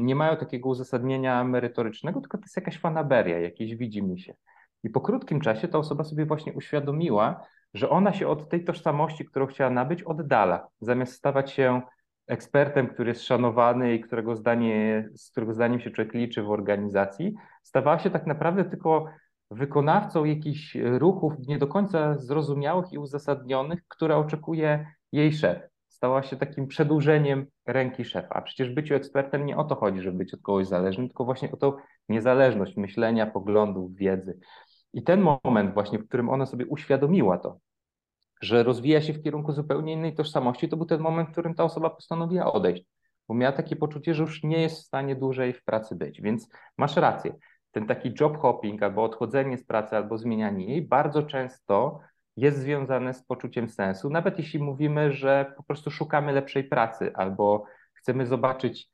nie 0.00 0.14
mają 0.14 0.36
takiego 0.36 0.68
uzasadnienia 0.68 1.44
merytorycznego, 1.44 2.20
tylko 2.20 2.38
to 2.38 2.44
jest 2.44 2.56
jakaś 2.56 2.78
fanaberia, 2.78 3.38
jakieś 3.38 3.76
widzimy 3.76 4.18
się. 4.18 4.34
I 4.82 4.90
po 4.90 5.00
krótkim 5.00 5.40
czasie 5.40 5.68
ta 5.68 5.78
osoba 5.78 6.04
sobie 6.04 6.26
właśnie 6.26 6.52
uświadomiła, 6.52 7.46
że 7.74 7.90
ona 7.90 8.12
się 8.12 8.28
od 8.28 8.48
tej 8.48 8.64
tożsamości, 8.64 9.24
którą 9.24 9.46
chciała 9.46 9.70
nabyć, 9.70 10.02
oddala. 10.02 10.68
Zamiast 10.80 11.12
stawać 11.12 11.52
się 11.52 11.82
ekspertem, 12.26 12.88
który 12.88 13.08
jest 13.08 13.22
szanowany 13.22 13.94
i 13.94 14.00
którego 14.00 14.36
zdanie, 14.36 15.08
z 15.16 15.30
którego 15.30 15.54
zdaniem 15.54 15.80
się 15.80 15.90
człowiek 15.90 16.14
liczy 16.14 16.42
w 16.42 16.50
organizacji, 16.50 17.34
stawała 17.62 17.98
się 17.98 18.10
tak 18.10 18.26
naprawdę 18.26 18.64
tylko 18.64 19.06
wykonawcą 19.50 20.24
jakichś 20.24 20.74
ruchów 20.74 21.32
nie 21.38 21.58
do 21.58 21.66
końca 21.66 22.18
zrozumiałych 22.18 22.92
i 22.92 22.98
uzasadnionych, 22.98 23.80
które 23.88 24.16
oczekuje 24.16 24.86
jej 25.12 25.32
szef. 25.32 25.62
Stała 25.88 26.22
się 26.22 26.36
takim 26.36 26.66
przedłużeniem 26.66 27.46
ręki 27.66 28.04
szefa. 28.04 28.28
A 28.28 28.42
przecież 28.42 28.70
byciu 28.70 28.94
ekspertem 28.94 29.46
nie 29.46 29.56
o 29.56 29.64
to 29.64 29.74
chodzi, 29.74 30.00
żeby 30.00 30.18
być 30.18 30.34
od 30.34 30.40
kogoś 30.40 30.66
zależnym, 30.66 31.08
tylko 31.08 31.24
właśnie 31.24 31.52
o 31.52 31.56
tą 31.56 31.72
niezależność 32.08 32.76
myślenia, 32.76 33.26
poglądów, 33.26 33.94
wiedzy. 33.94 34.38
I 34.92 35.02
ten 35.02 35.20
moment 35.44 35.74
właśnie, 35.74 35.98
w 35.98 36.08
którym 36.08 36.28
ona 36.28 36.46
sobie 36.46 36.66
uświadomiła 36.66 37.38
to, 37.38 37.58
że 38.40 38.62
rozwija 38.62 39.00
się 39.00 39.12
w 39.12 39.22
kierunku 39.22 39.52
zupełnie 39.52 39.92
innej 39.92 40.14
tożsamości, 40.14 40.68
to 40.68 40.76
był 40.76 40.86
ten 40.86 41.00
moment, 41.00 41.28
w 41.28 41.32
którym 41.32 41.54
ta 41.54 41.64
osoba 41.64 41.90
postanowiła 41.90 42.52
odejść, 42.52 42.84
bo 43.28 43.34
miała 43.34 43.52
takie 43.52 43.76
poczucie, 43.76 44.14
że 44.14 44.22
już 44.22 44.42
nie 44.42 44.62
jest 44.62 44.82
w 44.82 44.86
stanie 44.86 45.16
dłużej 45.16 45.52
w 45.52 45.64
pracy 45.64 45.96
być. 45.96 46.20
Więc 46.20 46.48
masz 46.78 46.96
rację. 46.96 47.34
Ten 47.74 47.86
taki 47.86 48.12
job 48.20 48.38
hopping 48.38 48.82
albo 48.82 49.04
odchodzenie 49.04 49.58
z 49.58 49.64
pracy, 49.64 49.96
albo 49.96 50.18
zmienianie 50.18 50.66
jej 50.66 50.82
bardzo 50.82 51.22
często 51.22 52.00
jest 52.36 52.58
związane 52.58 53.14
z 53.14 53.22
poczuciem 53.22 53.68
sensu, 53.68 54.10
nawet 54.10 54.38
jeśli 54.38 54.58
mówimy, 54.58 55.12
że 55.12 55.54
po 55.56 55.62
prostu 55.62 55.90
szukamy 55.90 56.32
lepszej 56.32 56.64
pracy 56.64 57.10
albo 57.14 57.64
chcemy 57.94 58.26
zobaczyć 58.26 58.90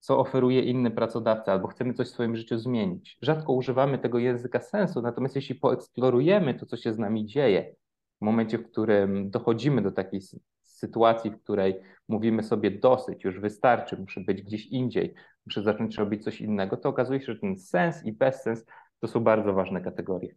co 0.00 0.18
oferuje 0.18 0.60
inny 0.60 0.90
pracodawca, 0.90 1.52
albo 1.52 1.68
chcemy 1.68 1.94
coś 1.94 2.06
w 2.06 2.10
swoim 2.10 2.36
życiu 2.36 2.58
zmienić. 2.58 3.18
Rzadko 3.22 3.52
używamy 3.52 3.98
tego 3.98 4.18
języka 4.18 4.60
sensu, 4.60 5.02
natomiast 5.02 5.36
jeśli 5.36 5.54
poeksplorujemy 5.54 6.54
to, 6.54 6.66
co 6.66 6.76
się 6.76 6.92
z 6.92 6.98
nami 6.98 7.26
dzieje, 7.26 7.74
w 8.20 8.24
momencie, 8.24 8.58
w 8.58 8.70
którym 8.70 9.30
dochodzimy 9.30 9.82
do 9.82 9.92
takiej 9.92 10.20
sytuacji, 10.62 11.30
w 11.30 11.42
której 11.42 11.80
mówimy 12.08 12.42
sobie 12.42 12.70
dosyć, 12.70 13.24
już 13.24 13.40
wystarczy, 13.40 13.96
muszę 13.96 14.20
być 14.20 14.42
gdzieś 14.42 14.66
indziej, 14.66 15.14
muszę 15.48 15.62
zacząć 15.62 15.96
robić 15.96 16.24
coś 16.24 16.40
innego, 16.40 16.76
to 16.76 16.88
okazuje 16.88 17.20
się, 17.20 17.32
że 17.32 17.38
ten 17.38 17.58
sens 17.58 18.04
i 18.04 18.12
bezsens 18.12 18.64
to 19.00 19.08
są 19.08 19.20
bardzo 19.20 19.52
ważne 19.52 19.80
kategorie. 19.80 20.34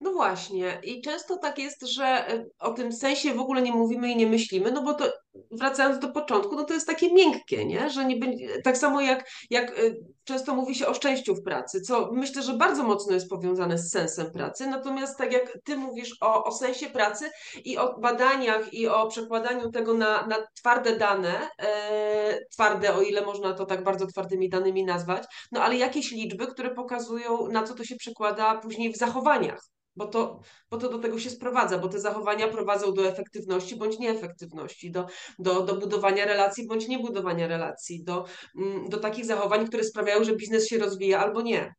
No 0.00 0.12
właśnie, 0.12 0.80
i 0.82 1.02
często 1.02 1.36
tak 1.36 1.58
jest, 1.58 1.86
że 1.86 2.34
y, 2.34 2.50
o 2.58 2.72
tym 2.72 2.92
sensie 2.92 3.34
w 3.34 3.40
ogóle 3.40 3.62
nie 3.62 3.72
mówimy 3.72 4.10
i 4.10 4.16
nie 4.16 4.26
myślimy, 4.26 4.72
no 4.72 4.82
bo 4.82 4.94
to 4.94 5.12
wracając 5.50 5.98
do 5.98 6.08
początku, 6.08 6.56
no 6.56 6.64
to 6.64 6.74
jest 6.74 6.86
takie 6.86 7.12
miękkie, 7.12 7.64
nie? 7.64 7.90
Że 7.90 8.04
nie 8.04 8.16
tak 8.64 8.78
samo 8.78 9.00
jak, 9.00 9.30
jak 9.50 9.78
y, 9.78 9.96
często 10.24 10.54
mówi 10.54 10.74
się 10.74 10.86
o 10.86 10.94
szczęściu 10.94 11.34
w 11.34 11.42
pracy, 11.42 11.80
co 11.80 12.10
myślę, 12.12 12.42
że 12.42 12.52
bardzo 12.52 12.82
mocno 12.82 13.14
jest 13.14 13.28
powiązane 13.28 13.78
z 13.78 13.90
sensem 13.90 14.30
pracy, 14.30 14.66
natomiast 14.66 15.18
tak 15.18 15.32
jak 15.32 15.58
ty 15.64 15.76
mówisz 15.76 16.16
o, 16.20 16.44
o 16.44 16.52
sensie 16.52 16.90
pracy 16.90 17.30
i 17.64 17.78
o 17.78 17.98
badaniach 17.98 18.74
i 18.74 18.88
o 18.88 19.06
przekładaniu 19.06 19.70
tego 19.70 19.94
na, 19.94 20.26
na 20.26 20.36
twarde 20.58 20.96
dane, 20.96 21.48
e, 21.58 22.38
twarde, 22.52 22.94
o 22.94 23.02
ile 23.02 23.26
można 23.26 23.54
to 23.54 23.66
tak 23.66 23.84
bardzo 23.84 24.06
twardymi 24.06 24.48
danymi 24.48 24.84
nazwać, 24.84 25.24
no 25.52 25.62
ale 25.62 25.76
jakieś 25.76 26.10
liczby, 26.10 26.46
które 26.46 26.74
pokazują, 26.74 27.46
na 27.46 27.62
co 27.62 27.74
to 27.74 27.84
się 27.84 27.96
przekłada 27.96 28.54
później 28.54 28.92
w 28.92 28.96
zachowaniach 28.96 29.72
bo 29.96 30.06
to, 30.06 30.40
bo 30.70 30.78
to 30.78 30.88
do 30.88 30.98
tego 30.98 31.18
się 31.18 31.30
sprowadza, 31.30 31.78
bo 31.78 31.88
te 31.88 32.00
zachowania 32.00 32.48
prowadzą 32.48 32.94
do 32.94 33.08
efektywności 33.08 33.76
bądź 33.76 33.98
nieefektywności, 33.98 34.90
do, 34.90 35.06
do, 35.38 35.62
do 35.62 35.76
budowania 35.76 36.24
relacji 36.24 36.66
bądź 36.66 36.88
niebudowania 36.88 37.46
relacji, 37.46 38.04
do, 38.04 38.24
mm, 38.58 38.88
do 38.88 38.98
takich 38.98 39.24
zachowań, 39.24 39.66
które 39.66 39.84
sprawiają, 39.84 40.24
że 40.24 40.36
biznes 40.36 40.68
się 40.68 40.78
rozwija 40.78 41.20
albo 41.20 41.42
nie. 41.42 41.74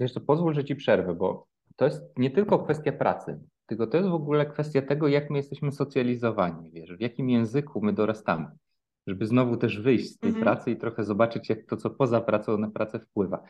Wiesz, 0.00 0.14
to 0.14 0.20
pozwól, 0.20 0.54
że 0.54 0.64
ci 0.64 0.76
przerwę, 0.76 1.14
bo 1.14 1.46
to 1.76 1.84
jest 1.84 2.02
nie 2.16 2.30
tylko 2.30 2.58
kwestia 2.58 2.92
pracy, 2.92 3.40
tylko 3.66 3.86
to 3.86 3.96
jest 3.96 4.08
w 4.08 4.14
ogóle 4.14 4.46
kwestia 4.46 4.82
tego, 4.82 5.08
jak 5.08 5.30
my 5.30 5.36
jesteśmy 5.36 5.72
socjalizowani, 5.72 6.70
wiesz, 6.70 6.96
w 6.96 7.00
jakim 7.00 7.30
języku 7.30 7.80
my 7.82 7.92
dorastamy, 7.92 8.46
żeby 9.06 9.26
znowu 9.26 9.56
też 9.56 9.80
wyjść 9.80 10.10
z 10.10 10.18
tej 10.18 10.30
mhm. 10.30 10.44
pracy 10.44 10.70
i 10.70 10.76
trochę 10.76 11.04
zobaczyć, 11.04 11.48
jak 11.48 11.66
to, 11.66 11.76
co 11.76 11.90
poza 11.90 12.20
pracą 12.20 12.58
na 12.58 12.70
pracę 12.70 13.00
wpływa. 13.00 13.42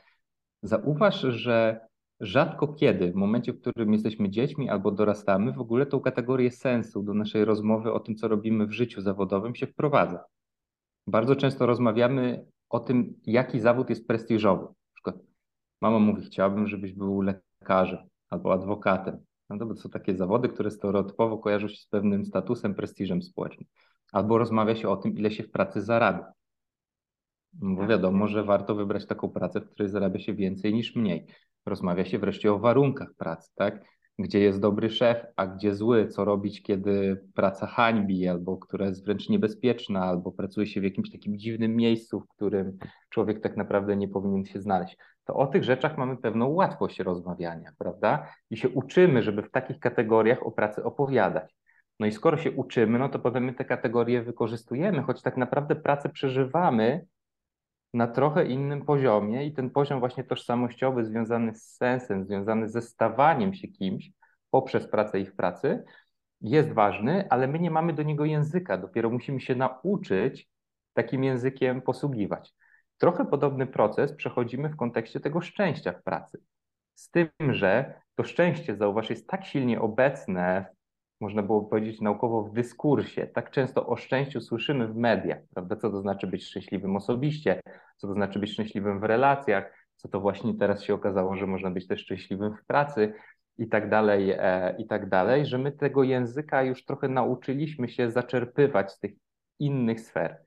Zauważ, 0.62 1.20
że 1.20 1.80
rzadko 2.20 2.68
kiedy, 2.68 3.12
w 3.12 3.14
momencie, 3.14 3.52
w 3.52 3.60
którym 3.60 3.92
jesteśmy 3.92 4.30
dziećmi 4.30 4.68
albo 4.68 4.90
dorastamy, 4.90 5.52
w 5.52 5.60
ogóle 5.60 5.86
tą 5.86 6.00
kategorię 6.00 6.50
sensu 6.50 7.02
do 7.02 7.14
naszej 7.14 7.44
rozmowy 7.44 7.92
o 7.92 8.00
tym, 8.00 8.14
co 8.14 8.28
robimy 8.28 8.66
w 8.66 8.72
życiu 8.72 9.00
zawodowym, 9.00 9.54
się 9.54 9.66
wprowadza. 9.66 10.24
Bardzo 11.06 11.36
często 11.36 11.66
rozmawiamy 11.66 12.46
o 12.68 12.80
tym, 12.80 13.14
jaki 13.26 13.60
zawód 13.60 13.90
jest 13.90 14.06
prestiżowy. 14.06 14.62
Na 14.62 14.94
przykład 14.94 15.16
mama 15.80 15.98
mówi, 15.98 16.26
chciałabym, 16.26 16.66
żebyś 16.66 16.92
był 16.92 17.20
lekarzem 17.20 17.98
albo 18.30 18.52
adwokatem. 18.52 19.18
No 19.50 19.58
to 19.58 19.76
są 19.76 19.88
takie 19.88 20.16
zawody, 20.16 20.48
które 20.48 20.70
stereotypowo 20.70 21.38
kojarzą 21.38 21.68
się 21.68 21.76
z 21.76 21.86
pewnym 21.86 22.24
statusem, 22.24 22.74
prestiżem 22.74 23.22
społecznym. 23.22 23.66
Albo 24.12 24.38
rozmawia 24.38 24.74
się 24.74 24.88
o 24.88 24.96
tym, 24.96 25.18
ile 25.18 25.30
się 25.30 25.42
w 25.42 25.50
pracy 25.50 25.82
zarabia. 25.82 26.32
Bo 27.52 27.80
tak. 27.80 27.88
wiadomo, 27.88 28.26
że 28.28 28.44
warto 28.44 28.74
wybrać 28.74 29.06
taką 29.06 29.28
pracę, 29.28 29.60
w 29.60 29.70
której 29.70 29.90
zarabia 29.90 30.20
się 30.20 30.34
więcej 30.34 30.74
niż 30.74 30.96
mniej. 30.96 31.26
Rozmawia 31.68 32.04
się 32.04 32.18
wreszcie 32.18 32.52
o 32.52 32.58
warunkach 32.58 33.08
pracy, 33.18 33.52
tak? 33.56 33.84
Gdzie 34.18 34.40
jest 34.40 34.60
dobry 34.60 34.90
szef, 34.90 35.26
a 35.36 35.46
gdzie 35.46 35.74
zły, 35.74 36.08
co 36.08 36.24
robić, 36.24 36.62
kiedy 36.62 37.24
praca 37.34 37.66
hańbi, 37.66 38.28
albo 38.28 38.56
która 38.56 38.86
jest 38.86 39.04
wręcz 39.04 39.28
niebezpieczna, 39.28 40.04
albo 40.04 40.32
pracuje 40.32 40.66
się 40.66 40.80
w 40.80 40.84
jakimś 40.84 41.10
takim 41.10 41.38
dziwnym 41.38 41.76
miejscu, 41.76 42.20
w 42.20 42.28
którym 42.28 42.78
człowiek 43.08 43.40
tak 43.40 43.56
naprawdę 43.56 43.96
nie 43.96 44.08
powinien 44.08 44.44
się 44.44 44.60
znaleźć. 44.60 44.96
To 45.24 45.34
o 45.34 45.46
tych 45.46 45.64
rzeczach 45.64 45.98
mamy 45.98 46.16
pewną 46.16 46.48
łatwość 46.48 47.00
rozmawiania, 47.00 47.72
prawda? 47.78 48.28
I 48.50 48.56
się 48.56 48.68
uczymy, 48.68 49.22
żeby 49.22 49.42
w 49.42 49.50
takich 49.50 49.78
kategoriach 49.78 50.46
o 50.46 50.50
pracy 50.50 50.84
opowiadać. 50.84 51.54
No 52.00 52.06
i 52.06 52.12
skoro 52.12 52.36
się 52.36 52.50
uczymy, 52.50 52.98
no 52.98 53.08
to 53.08 53.18
potem 53.18 53.44
my 53.44 53.54
te 53.54 53.64
kategorie 53.64 54.22
wykorzystujemy, 54.22 55.02
choć 55.02 55.22
tak 55.22 55.36
naprawdę 55.36 55.76
pracę 55.76 56.08
przeżywamy 56.08 57.06
na 57.94 58.06
trochę 58.06 58.46
innym 58.46 58.84
poziomie 58.84 59.46
i 59.46 59.52
ten 59.52 59.70
poziom 59.70 60.00
właśnie 60.00 60.24
tożsamościowy 60.24 61.04
związany 61.04 61.54
z 61.54 61.62
sensem, 61.62 62.24
związany 62.24 62.68
ze 62.68 62.82
stawaniem 62.82 63.54
się 63.54 63.68
kimś 63.68 64.10
poprzez 64.50 64.86
pracę 64.86 65.20
i 65.20 65.26
w 65.26 65.36
pracy 65.36 65.84
jest 66.40 66.72
ważny, 66.72 67.26
ale 67.30 67.48
my 67.48 67.58
nie 67.58 67.70
mamy 67.70 67.92
do 67.92 68.02
niego 68.02 68.24
języka, 68.24 68.78
dopiero 68.78 69.10
musimy 69.10 69.40
się 69.40 69.54
nauczyć 69.54 70.48
takim 70.92 71.24
językiem 71.24 71.82
posługiwać. 71.82 72.54
Trochę 72.98 73.24
podobny 73.24 73.66
proces 73.66 74.12
przechodzimy 74.12 74.68
w 74.68 74.76
kontekście 74.76 75.20
tego 75.20 75.40
szczęścia 75.40 75.92
w 75.92 76.02
pracy. 76.02 76.40
Z 76.94 77.10
tym, 77.10 77.28
że 77.50 78.00
to 78.14 78.24
szczęście, 78.24 78.76
zauważ, 78.76 79.10
jest 79.10 79.28
tak 79.28 79.44
silnie 79.44 79.80
obecne 79.80 80.66
można 81.20 81.42
było 81.42 81.64
powiedzieć 81.64 82.00
naukowo 82.00 82.42
w 82.42 82.52
dyskursie. 82.52 83.26
Tak 83.26 83.50
często 83.50 83.86
o 83.86 83.96
szczęściu 83.96 84.40
słyszymy 84.40 84.88
w 84.88 84.96
mediach, 84.96 85.38
prawda? 85.54 85.76
Co 85.76 85.90
to 85.90 86.00
znaczy 86.00 86.26
być 86.26 86.44
szczęśliwym 86.44 86.96
osobiście, 86.96 87.60
co 87.96 88.08
to 88.08 88.14
znaczy 88.14 88.38
być 88.38 88.52
szczęśliwym 88.52 89.00
w 89.00 89.04
relacjach, 89.04 89.88
co 89.96 90.08
to 90.08 90.20
właśnie 90.20 90.54
teraz 90.54 90.82
się 90.82 90.94
okazało, 90.94 91.36
że 91.36 91.46
można 91.46 91.70
być 91.70 91.86
też 91.86 92.00
szczęśliwym 92.00 92.56
w 92.56 92.66
pracy 92.66 93.12
i 93.58 93.68
tak 93.68 93.90
dalej, 93.90 94.30
e, 94.30 94.74
i 94.78 94.86
tak 94.86 95.08
dalej, 95.08 95.46
że 95.46 95.58
my 95.58 95.72
tego 95.72 96.02
języka 96.02 96.62
już 96.62 96.84
trochę 96.84 97.08
nauczyliśmy 97.08 97.88
się 97.88 98.10
zaczerpywać 98.10 98.92
z 98.92 98.98
tych 98.98 99.12
innych 99.58 100.00
sfer 100.00 100.42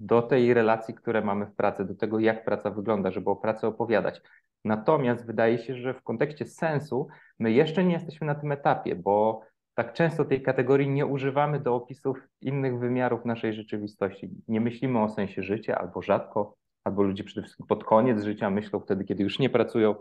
do 0.00 0.22
tej 0.22 0.54
relacji, 0.54 0.94
które 0.94 1.22
mamy 1.22 1.46
w 1.46 1.54
pracy, 1.54 1.84
do 1.84 1.94
tego, 1.94 2.18
jak 2.18 2.44
praca 2.44 2.70
wygląda, 2.70 3.10
żeby 3.10 3.30
o 3.30 3.36
pracy 3.36 3.66
opowiadać. 3.66 4.20
Natomiast 4.64 5.26
wydaje 5.26 5.58
się, 5.58 5.76
że 5.76 5.94
w 5.94 6.02
kontekście 6.02 6.46
sensu 6.46 7.08
my 7.38 7.52
jeszcze 7.52 7.84
nie 7.84 7.92
jesteśmy 7.92 8.26
na 8.26 8.34
tym 8.34 8.52
etapie, 8.52 8.96
bo 8.96 9.40
tak 9.74 9.92
często 9.92 10.24
tej 10.24 10.42
kategorii 10.42 10.90
nie 10.90 11.06
używamy 11.06 11.60
do 11.60 11.74
opisów 11.74 12.28
innych 12.40 12.78
wymiarów 12.78 13.24
naszej 13.24 13.54
rzeczywistości. 13.54 14.30
Nie 14.48 14.60
myślimy 14.60 15.02
o 15.02 15.08
sensie 15.08 15.42
życia, 15.42 15.78
albo 15.78 16.02
rzadko, 16.02 16.56
albo 16.84 17.02
ludzie 17.02 17.24
przede 17.24 17.42
wszystkim 17.42 17.66
pod 17.66 17.84
koniec 17.84 18.24
życia 18.24 18.50
myślą 18.50 18.80
wtedy, 18.80 19.04
kiedy 19.04 19.22
już 19.22 19.38
nie 19.38 19.50
pracują 19.50 19.94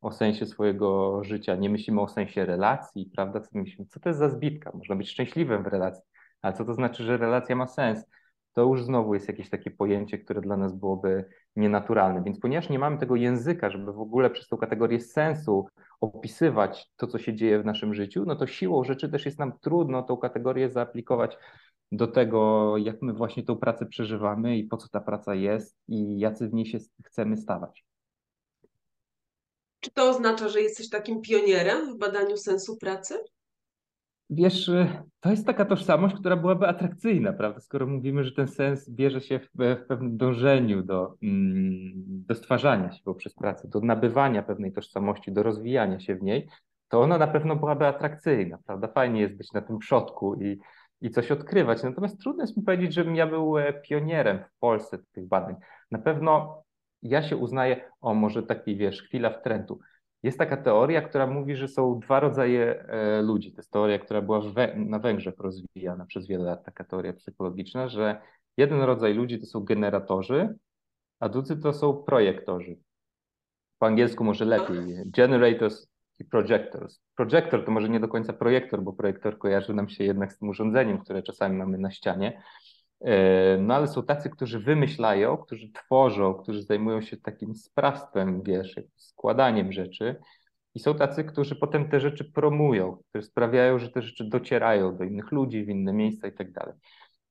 o 0.00 0.12
sensie 0.12 0.46
swojego 0.46 1.20
życia. 1.24 1.56
Nie 1.56 1.70
myślimy 1.70 2.00
o 2.00 2.08
sensie 2.08 2.46
relacji, 2.46 3.10
prawda? 3.14 3.40
Co, 3.40 3.48
myślimy? 3.52 3.86
co 3.88 4.00
to 4.00 4.08
jest 4.08 4.18
za 4.18 4.28
zbitka? 4.28 4.70
Można 4.74 4.96
być 4.96 5.10
szczęśliwym 5.10 5.62
w 5.62 5.66
relacji, 5.66 6.02
ale 6.42 6.54
co 6.54 6.64
to 6.64 6.74
znaczy, 6.74 7.04
że 7.04 7.16
relacja 7.16 7.56
ma 7.56 7.66
sens? 7.66 8.04
to 8.52 8.62
już 8.62 8.84
znowu 8.84 9.14
jest 9.14 9.28
jakieś 9.28 9.50
takie 9.50 9.70
pojęcie, 9.70 10.18
które 10.18 10.40
dla 10.40 10.56
nas 10.56 10.72
byłoby 10.72 11.24
nienaturalne. 11.56 12.22
Więc 12.24 12.40
ponieważ 12.40 12.68
nie 12.68 12.78
mamy 12.78 12.98
tego 12.98 13.16
języka, 13.16 13.70
żeby 13.70 13.92
w 13.92 14.00
ogóle 14.00 14.30
przez 14.30 14.48
tą 14.48 14.56
kategorię 14.56 15.00
sensu 15.00 15.66
opisywać 16.00 16.90
to, 16.96 17.06
co 17.06 17.18
się 17.18 17.34
dzieje 17.34 17.62
w 17.62 17.64
naszym 17.64 17.94
życiu, 17.94 18.24
no 18.26 18.36
to 18.36 18.46
siłą 18.46 18.84
rzeczy 18.84 19.08
też 19.08 19.26
jest 19.26 19.38
nam 19.38 19.58
trudno 19.58 20.02
tą 20.02 20.16
kategorię 20.16 20.70
zaaplikować 20.70 21.36
do 21.92 22.06
tego, 22.06 22.74
jak 22.76 23.02
my 23.02 23.12
właśnie 23.12 23.42
tą 23.42 23.56
pracę 23.56 23.86
przeżywamy 23.86 24.58
i 24.58 24.64
po 24.64 24.76
co 24.76 24.88
ta 24.88 25.00
praca 25.00 25.34
jest 25.34 25.76
i 25.88 26.18
jacy 26.18 26.48
w 26.48 26.54
niej 26.54 26.66
się 26.66 26.78
chcemy 27.04 27.36
stawać. 27.36 27.84
Czy 29.80 29.90
to 29.90 30.10
oznacza, 30.10 30.48
że 30.48 30.60
jesteś 30.62 30.88
takim 30.88 31.20
pionierem 31.20 31.94
w 31.94 31.98
badaniu 31.98 32.36
sensu 32.36 32.76
pracy? 32.76 33.24
Wiesz, 34.32 34.68
y, 34.68 34.86
to 35.20 35.30
jest 35.30 35.46
taka 35.46 35.64
tożsamość, 35.64 36.14
która 36.14 36.36
byłaby 36.36 36.68
atrakcyjna, 36.68 37.32
prawda? 37.32 37.60
Skoro 37.60 37.86
mówimy, 37.86 38.24
że 38.24 38.32
ten 38.32 38.48
sens 38.48 38.90
bierze 38.90 39.20
się 39.20 39.38
w, 39.38 39.48
w 39.54 39.86
pewnym 39.88 40.16
dążeniu 40.16 40.82
do, 40.82 41.14
mm, 41.22 41.92
do 41.96 42.34
stwarzania 42.34 42.92
się 42.92 43.02
poprzez 43.04 43.34
pracę, 43.34 43.68
do 43.68 43.80
nabywania 43.80 44.42
pewnej 44.42 44.72
tożsamości, 44.72 45.32
do 45.32 45.42
rozwijania 45.42 46.00
się 46.00 46.14
w 46.14 46.22
niej, 46.22 46.48
to 46.88 47.00
ona 47.00 47.18
na 47.18 47.26
pewno 47.26 47.56
byłaby 47.56 47.86
atrakcyjna, 47.86 48.58
prawda? 48.66 48.88
Fajnie 48.88 49.20
jest 49.20 49.36
być 49.36 49.52
na 49.52 49.60
tym 49.60 49.78
przodku 49.78 50.34
i, 50.42 50.58
i 51.00 51.10
coś 51.10 51.30
odkrywać. 51.30 51.82
Natomiast 51.82 52.20
trudno 52.20 52.42
jest 52.42 52.56
mi 52.56 52.62
powiedzieć, 52.62 52.94
żebym 52.94 53.16
ja 53.16 53.26
był 53.26 53.58
e, 53.58 53.72
pionierem 53.72 54.38
w 54.38 54.58
Polsce 54.58 54.98
tych 55.12 55.28
badań. 55.28 55.56
Na 55.90 55.98
pewno 55.98 56.62
ja 57.02 57.22
się 57.22 57.36
uznaję, 57.36 57.90
o 58.00 58.14
może 58.14 58.42
taki, 58.42 58.76
wiesz, 58.76 59.02
chwila 59.02 59.30
w 59.30 59.42
trendu 59.42 59.80
jest 60.22 60.38
taka 60.38 60.56
teoria, 60.56 61.02
która 61.02 61.26
mówi, 61.26 61.56
że 61.56 61.68
są 61.68 62.00
dwa 62.00 62.20
rodzaje 62.20 62.82
e, 62.82 63.22
ludzi. 63.22 63.52
To 63.52 63.58
jest 63.58 63.70
teoria, 63.70 63.98
która 63.98 64.22
była 64.22 64.40
na 64.76 64.98
Węgrzech 64.98 65.34
rozwijana 65.38 66.06
przez 66.06 66.26
wiele 66.26 66.44
lat, 66.44 66.64
taka 66.64 66.84
teoria 66.84 67.12
psychologiczna, 67.12 67.88
że 67.88 68.20
jeden 68.56 68.82
rodzaj 68.82 69.14
ludzi 69.14 69.40
to 69.40 69.46
są 69.46 69.60
generatorzy, 69.60 70.54
a 71.20 71.28
drudzy 71.28 71.56
to 71.56 71.72
są 71.72 72.02
projektorzy. 72.02 72.76
Po 73.78 73.86
angielsku 73.86 74.24
może 74.24 74.44
lepiej. 74.44 75.02
Generators 75.06 75.88
i 76.18 76.24
projectors. 76.24 77.00
Projector 77.16 77.64
to 77.64 77.70
może 77.70 77.88
nie 77.88 78.00
do 78.00 78.08
końca 78.08 78.32
projektor, 78.32 78.82
bo 78.82 78.92
projektor 78.92 79.38
kojarzy 79.38 79.74
nam 79.74 79.88
się 79.88 80.04
jednak 80.04 80.32
z 80.32 80.38
tym 80.38 80.48
urządzeniem, 80.48 80.98
które 80.98 81.22
czasami 81.22 81.56
mamy 81.56 81.78
na 81.78 81.90
ścianie, 81.90 82.42
no 83.58 83.74
ale 83.74 83.88
są 83.88 84.02
tacy, 84.02 84.30
którzy 84.30 84.58
wymyślają, 84.58 85.36
którzy 85.36 85.72
tworzą, 85.72 86.34
którzy 86.34 86.62
zajmują 86.62 87.00
się 87.00 87.16
takim 87.16 87.54
sprawstwem, 87.54 88.42
wiesz, 88.42 88.80
składaniem 88.96 89.72
rzeczy. 89.72 90.16
I 90.74 90.80
są 90.80 90.94
tacy, 90.94 91.24
którzy 91.24 91.56
potem 91.56 91.88
te 91.88 92.00
rzeczy 92.00 92.24
promują, 92.24 92.96
które 93.08 93.22
sprawiają, 93.22 93.78
że 93.78 93.90
te 93.90 94.02
rzeczy 94.02 94.24
docierają 94.24 94.96
do 94.96 95.04
innych 95.04 95.32
ludzi, 95.32 95.64
w 95.64 95.68
inne 95.68 95.92
miejsca 95.92 96.28
i 96.28 96.32
tak 96.32 96.52
dalej. 96.52 96.74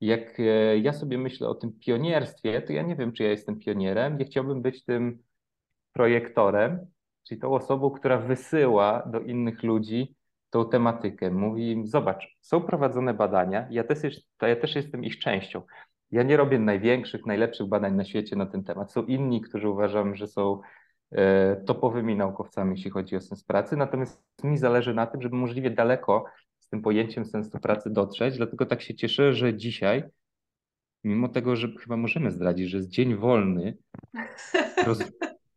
Jak 0.00 0.40
e, 0.40 0.78
ja 0.78 0.92
sobie 0.92 1.18
myślę 1.18 1.48
o 1.48 1.54
tym 1.54 1.72
pionierstwie, 1.72 2.62
to 2.62 2.72
ja 2.72 2.82
nie 2.82 2.96
wiem, 2.96 3.12
czy 3.12 3.22
ja 3.22 3.30
jestem 3.30 3.58
pionierem. 3.58 4.20
Ja 4.20 4.26
chciałbym 4.26 4.62
być 4.62 4.84
tym 4.84 5.22
projektorem, 5.92 6.86
czyli 7.22 7.40
tą 7.40 7.54
osobą, 7.54 7.90
która 7.90 8.18
wysyła 8.18 9.02
do 9.06 9.20
innych 9.20 9.62
ludzi 9.62 10.14
tą 10.50 10.68
tematykę. 10.68 11.30
Mówi 11.30 11.70
im, 11.70 11.86
zobacz, 11.86 12.36
są 12.40 12.60
prowadzone 12.60 13.14
badania, 13.14 13.68
ja 13.70 13.84
też, 13.84 14.02
jest, 14.02 14.20
ja 14.42 14.56
też 14.56 14.74
jestem 14.74 15.04
ich 15.04 15.18
częścią. 15.18 15.62
Ja 16.10 16.22
nie 16.22 16.36
robię 16.36 16.58
największych, 16.58 17.26
najlepszych 17.26 17.68
badań 17.68 17.94
na 17.94 18.04
świecie 18.04 18.36
na 18.36 18.46
ten 18.46 18.64
temat. 18.64 18.92
Są 18.92 19.06
inni, 19.06 19.40
którzy 19.40 19.68
uważam, 19.68 20.14
że 20.14 20.26
są 20.26 20.60
e, 21.12 21.56
topowymi 21.56 22.16
naukowcami, 22.16 22.70
jeśli 22.76 22.90
chodzi 22.90 23.16
o 23.16 23.20
sens 23.20 23.44
pracy, 23.44 23.76
natomiast 23.76 24.22
mi 24.44 24.58
zależy 24.58 24.94
na 24.94 25.06
tym, 25.06 25.22
żeby 25.22 25.36
możliwie 25.36 25.70
daleko 25.70 26.24
z 26.58 26.68
tym 26.68 26.82
pojęciem 26.82 27.24
sensu 27.24 27.58
pracy 27.58 27.90
dotrzeć, 27.90 28.36
dlatego 28.36 28.66
tak 28.66 28.82
się 28.82 28.94
cieszę, 28.94 29.32
że 29.32 29.54
dzisiaj, 29.54 30.02
mimo 31.04 31.28
tego, 31.28 31.56
że 31.56 31.68
chyba 31.80 31.96
możemy 31.96 32.30
zdradzić, 32.30 32.70
że 32.70 32.76
jest 32.76 32.88
dzień 32.88 33.14
wolny, 33.16 33.76
roz, 34.86 34.98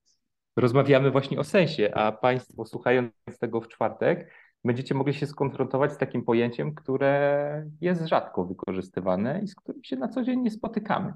rozmawiamy 0.55 1.11
właśnie 1.11 1.39
o 1.39 1.43
sensie, 1.43 1.91
a 1.93 2.11
Państwo 2.11 2.65
słuchając 2.65 3.11
tego 3.39 3.61
w 3.61 3.67
czwartek, 3.67 4.29
będziecie 4.63 4.95
mogli 4.95 5.13
się 5.13 5.27
skonfrontować 5.27 5.93
z 5.93 5.97
takim 5.97 6.23
pojęciem, 6.23 6.75
które 6.75 7.65
jest 7.81 8.05
rzadko 8.05 8.45
wykorzystywane 8.45 9.41
i 9.43 9.47
z 9.47 9.55
którym 9.55 9.83
się 9.83 9.95
na 9.95 10.07
co 10.07 10.23
dzień 10.23 10.39
nie 10.39 10.51
spotykamy. 10.51 11.13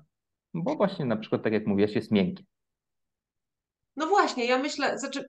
Bo 0.53 0.75
właśnie 0.75 1.05
na 1.05 1.17
przykład, 1.17 1.43
tak 1.43 1.53
jak 1.53 1.67
mówiłaś, 1.67 1.95
jest 1.95 2.11
miękkie. 2.11 2.43
No 3.95 4.07
właśnie, 4.07 4.45
ja 4.45 4.57
myślę, 4.57 4.99
znaczy 4.99 5.25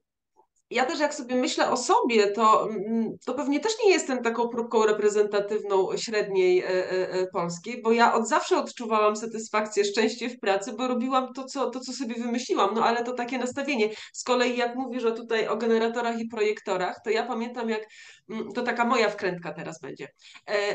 ja 0.71 0.85
też 0.85 1.01
jak 1.01 1.15
sobie 1.15 1.35
myślę 1.35 1.71
o 1.71 1.77
sobie, 1.77 2.31
to, 2.33 2.71
mm, 2.71 3.17
to 3.27 3.35
pewnie 3.35 3.61
też 3.61 3.73
nie 3.85 3.91
jestem 3.91 4.23
taką 4.23 4.49
próbką 4.49 4.87
reprezentatywną 4.87 5.97
średniej 5.97 6.63
e, 6.63 6.69
e, 6.69 7.11
e, 7.11 7.27
polskiej, 7.27 7.83
bo 7.83 7.93
ja 7.93 8.15
od 8.15 8.29
zawsze 8.29 8.59
odczuwałam 8.59 9.17
satysfakcję, 9.17 9.85
szczęście 9.85 10.29
w 10.29 10.41
pracy, 10.41 10.73
bo 10.73 10.89
robiłam 10.89 11.33
to 11.33 11.45
co, 11.45 11.71
to, 11.71 11.81
co 11.81 11.93
sobie 11.93 12.15
wymyśliłam, 12.15 12.75
no 12.75 12.85
ale 12.85 13.05
to 13.05 13.13
takie 13.13 13.39
nastawienie. 13.39 13.91
Z 14.13 14.25
kolei 14.25 14.57
jak 14.57 14.77
mówisz 14.77 15.05
o 15.05 15.11
tutaj 15.11 15.49
o 15.49 15.57
generatorach 15.57 16.21
i 16.21 16.29
projektorach, 16.29 17.01
to 17.05 17.11
ja 17.11 17.27
pamiętam 17.27 17.69
jak, 17.69 17.87
mm, 18.31 18.53
to 18.53 18.63
taka 18.63 18.85
moja 18.85 19.09
wkrętka 19.09 19.53
teraz 19.53 19.81
będzie, 19.81 20.09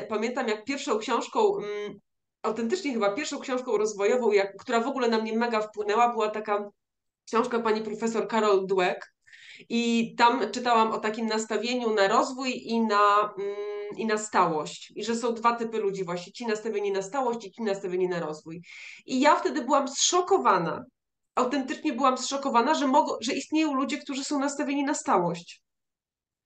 pamiętam 0.10 0.47
jak 0.47 0.63
pierwszą 0.63 0.97
książką 0.97 1.58
mm, 1.58 1.99
autentycznie 2.41 2.93
chyba 2.93 3.12
pierwszą 3.12 3.39
książką 3.39 3.77
rozwojową, 3.77 4.32
jak, 4.32 4.58
która 4.58 4.79
w 4.79 4.88
ogóle 4.88 5.08
na 5.08 5.17
mnie 5.17 5.38
mega 5.38 5.62
wpłynęła, 5.62 6.13
była 6.13 6.29
taka 6.29 6.69
książka 7.27 7.60
pani 7.60 7.82
profesor 7.82 8.27
Carol 8.27 8.65
Dweck, 8.67 9.12
i 9.69 10.15
tam 10.17 10.52
czytałam 10.52 10.91
o 10.91 10.99
takim 10.99 11.26
nastawieniu 11.26 11.93
na 11.93 12.08
rozwój 12.08 12.52
i 12.65 12.82
na, 12.82 13.34
mm, 13.38 13.56
i 13.97 14.06
na 14.06 14.17
stałość. 14.17 14.93
I 14.95 15.04
że 15.04 15.15
są 15.15 15.34
dwa 15.34 15.56
typy 15.56 15.78
ludzi, 15.78 16.04
właśnie 16.04 16.34
ci 16.34 16.45
nastawieni 16.45 16.91
na 16.91 17.02
stałość 17.02 17.45
i 17.45 17.52
ci 17.52 17.63
nastawieni 17.63 18.08
na 18.08 18.19
rozwój. 18.19 18.62
I 19.06 19.19
ja 19.19 19.36
wtedy 19.36 19.62
byłam 19.62 19.88
zszokowana. 19.88 20.84
Autentycznie 21.36 21.93
byłam 21.93 22.17
zszokowana, 22.17 22.73
że, 22.73 22.88
mogą, 22.88 23.13
że 23.21 23.34
istnieją 23.34 23.73
ludzie, 23.73 23.97
którzy 23.97 24.23
są 24.23 24.39
nastawieni 24.39 24.84
na 24.84 24.93
stałość. 24.93 25.62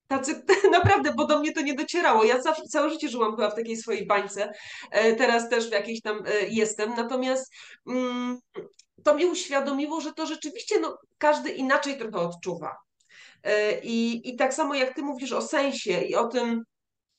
Tacy, 0.08 0.44
naprawdę, 0.72 1.14
bo 1.14 1.26
do 1.28 1.40
mnie 1.40 1.54
to 1.54 1.62
nie 1.62 1.74
docierało. 1.74 2.24
Ja 2.24 2.40
całe 2.70 2.90
życie 2.90 3.10
żyłam 3.10 3.32
chyba 3.36 3.50
w 3.50 3.56
takiej 3.56 3.78
swojej 3.78 4.08
bańce. 4.08 4.54
E, 4.92 5.16
teraz 5.16 5.50
też 5.50 5.70
w 5.70 5.72
jakiejś 5.72 6.02
tam 6.02 6.24
e, 6.26 6.48
jestem. 6.50 6.94
Natomiast 6.96 7.54
mm, 7.88 8.38
to 9.04 9.16
mi 9.16 9.26
uświadomiło, 9.26 10.02
że 10.02 10.14
to 10.14 10.26
rzeczywiście 10.26 10.80
no, 10.80 10.98
każdy 11.18 11.50
inaczej 11.50 11.98
trochę 11.98 12.18
odczuwa. 12.18 12.87
E, 13.48 13.80
I, 13.80 14.30
I 14.30 14.36
tak 14.36 14.54
samo 14.54 14.76
jak 14.76 14.96
ty 14.96 15.02
mówisz 15.02 15.32
o 15.32 15.42
sensie 15.42 16.02
i 16.02 16.16
o 16.16 16.28
tym, 16.28 16.64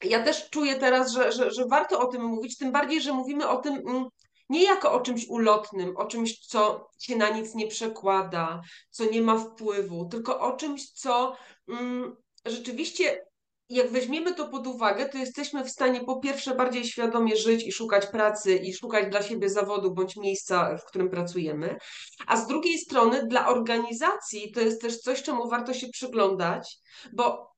ja 0.04 0.22
też 0.22 0.50
czuję 0.50 0.76
teraz, 0.76 1.12
że, 1.12 1.32
że, 1.32 1.50
że 1.50 1.66
warto 1.66 2.00
o 2.00 2.06
tym 2.06 2.22
mówić, 2.22 2.56
tym 2.58 2.72
bardziej, 2.72 3.00
że 3.00 3.12
mówimy 3.12 3.48
o 3.48 3.56
tym 3.56 3.74
mm, 3.74 4.04
nie 4.48 4.64
jako 4.64 4.92
o 4.92 5.00
czymś 5.00 5.28
ulotnym, 5.28 5.96
o 5.96 6.06
czymś, 6.06 6.38
co 6.38 6.88
się 6.98 7.16
na 7.16 7.28
nic 7.28 7.54
nie 7.54 7.66
przekłada, 7.66 8.60
co 8.90 9.04
nie 9.04 9.22
ma 9.22 9.38
wpływu, 9.38 10.08
tylko 10.08 10.40
o 10.40 10.56
czymś, 10.56 10.90
co 10.90 11.36
mm, 11.68 12.16
rzeczywiście 12.46 13.27
jak 13.68 13.90
weźmiemy 13.90 14.34
to 14.34 14.48
pod 14.48 14.66
uwagę, 14.66 15.08
to 15.08 15.18
jesteśmy 15.18 15.64
w 15.64 15.70
stanie 15.70 16.00
po 16.00 16.20
pierwsze 16.20 16.54
bardziej 16.54 16.84
świadomie 16.84 17.36
żyć 17.36 17.66
i 17.66 17.72
szukać 17.72 18.06
pracy 18.06 18.56
i 18.56 18.74
szukać 18.74 19.10
dla 19.10 19.22
siebie 19.22 19.50
zawodu 19.50 19.94
bądź 19.94 20.16
miejsca, 20.16 20.76
w 20.76 20.84
którym 20.84 21.10
pracujemy, 21.10 21.76
a 22.26 22.36
z 22.36 22.46
drugiej 22.46 22.78
strony 22.78 23.26
dla 23.26 23.48
organizacji 23.48 24.52
to 24.52 24.60
jest 24.60 24.80
też 24.80 24.98
coś, 24.98 25.22
czemu 25.22 25.48
warto 25.48 25.74
się 25.74 25.88
przyglądać, 25.88 26.78
bo, 27.12 27.52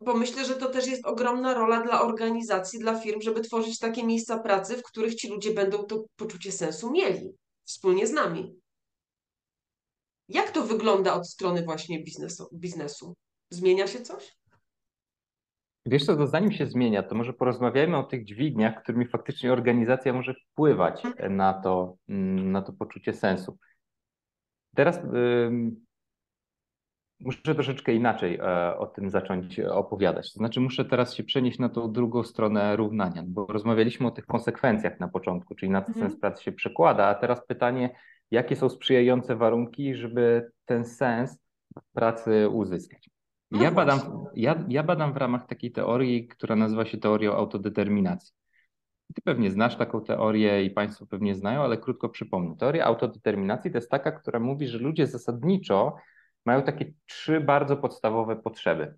bo 0.00 0.14
myślę, 0.14 0.44
że 0.44 0.54
to 0.54 0.68
też 0.68 0.86
jest 0.86 1.06
ogromna 1.06 1.54
rola 1.54 1.80
dla 1.80 2.02
organizacji, 2.02 2.78
dla 2.78 3.00
firm, 3.00 3.20
żeby 3.20 3.40
tworzyć 3.40 3.78
takie 3.78 4.04
miejsca 4.04 4.38
pracy, 4.38 4.76
w 4.76 4.82
których 4.82 5.14
ci 5.14 5.28
ludzie 5.28 5.54
będą 5.54 5.84
to 5.84 6.04
poczucie 6.16 6.52
sensu 6.52 6.90
mieli 6.90 7.30
wspólnie 7.64 8.06
z 8.06 8.12
nami. 8.12 8.54
Jak 10.28 10.50
to 10.50 10.62
wygląda 10.62 11.14
od 11.14 11.28
strony 11.28 11.62
właśnie 11.62 12.02
biznesu? 12.02 12.48
biznesu? 12.52 13.14
Zmienia 13.50 13.86
się 13.86 14.02
coś? 14.02 14.43
Wiesz 15.86 16.04
co, 16.04 16.16
to 16.16 16.26
zanim 16.26 16.52
się 16.52 16.66
zmienia, 16.66 17.02
to 17.02 17.14
może 17.14 17.32
porozmawiajmy 17.32 17.96
o 17.96 18.02
tych 18.02 18.24
dźwigniach, 18.24 18.82
którymi 18.82 19.06
faktycznie 19.06 19.52
organizacja 19.52 20.12
może 20.12 20.34
wpływać 20.34 21.02
na 21.30 21.52
to, 21.52 21.96
mm, 22.08 22.52
na 22.52 22.62
to 22.62 22.72
poczucie 22.72 23.12
sensu. 23.12 23.58
Teraz 24.74 25.00
muszę 27.20 27.54
troszeczkę 27.54 27.94
inaczej 27.94 28.36
e, 28.36 28.78
o 28.78 28.86
tym 28.86 29.10
zacząć 29.10 29.60
opowiadać. 29.60 30.32
To 30.32 30.38
znaczy, 30.38 30.60
muszę 30.60 30.84
teraz 30.84 31.14
się 31.14 31.24
przenieść 31.24 31.58
na 31.58 31.68
tą 31.68 31.92
drugą 31.92 32.22
stronę 32.22 32.76
równania, 32.76 33.22
bo 33.26 33.46
rozmawialiśmy 33.46 34.06
o 34.06 34.10
tych 34.10 34.26
konsekwencjach 34.26 35.00
na 35.00 35.08
początku, 35.08 35.54
czyli 35.54 35.72
na 35.72 35.82
co 35.82 35.88
mhm. 35.88 36.10
sens 36.10 36.20
pracy 36.20 36.42
się 36.42 36.52
przekłada, 36.52 37.06
a 37.06 37.14
teraz 37.14 37.46
pytanie, 37.46 37.96
jakie 38.30 38.56
są 38.56 38.68
sprzyjające 38.68 39.36
warunki, 39.36 39.94
żeby 39.94 40.50
ten 40.64 40.84
sens 40.84 41.38
pracy 41.92 42.48
uzyskać. 42.48 43.13
No 43.54 43.62
ja, 43.62 43.70
badam, 43.70 44.00
ja, 44.34 44.64
ja 44.68 44.82
badam 44.82 45.12
w 45.12 45.16
ramach 45.16 45.46
takiej 45.46 45.72
teorii, 45.72 46.28
która 46.28 46.56
nazywa 46.56 46.84
się 46.84 46.98
teorią 46.98 47.32
autodeterminacji. 47.32 48.34
Ty 49.14 49.22
pewnie 49.22 49.50
znasz 49.50 49.76
taką 49.76 50.00
teorię 50.00 50.64
i 50.64 50.70
Państwo 50.70 51.06
pewnie 51.06 51.34
znają, 51.34 51.62
ale 51.62 51.76
krótko 51.76 52.08
przypomnę. 52.08 52.56
Teoria 52.56 52.84
autodeterminacji 52.84 53.70
to 53.70 53.78
jest 53.78 53.90
taka, 53.90 54.12
która 54.12 54.40
mówi, 54.40 54.68
że 54.68 54.78
ludzie 54.78 55.06
zasadniczo 55.06 55.96
mają 56.46 56.62
takie 56.62 56.92
trzy 57.06 57.40
bardzo 57.40 57.76
podstawowe 57.76 58.36
potrzeby. 58.36 58.94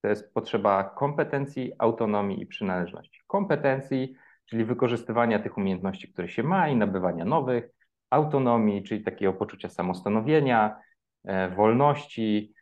To 0.00 0.08
jest 0.08 0.34
potrzeba 0.34 0.84
kompetencji, 0.84 1.72
autonomii 1.78 2.42
i 2.42 2.46
przynależności. 2.46 3.20
Kompetencji, 3.26 4.14
czyli 4.46 4.64
wykorzystywania 4.64 5.38
tych 5.38 5.58
umiejętności, 5.58 6.12
które 6.12 6.28
się 6.28 6.42
ma 6.42 6.68
i 6.68 6.76
nabywania 6.76 7.24
nowych, 7.24 7.70
autonomii, 8.10 8.82
czyli 8.82 9.04
takiego 9.04 9.32
poczucia 9.32 9.68
samostanowienia, 9.68 10.76
e, 11.24 11.48
wolności. 11.48 12.54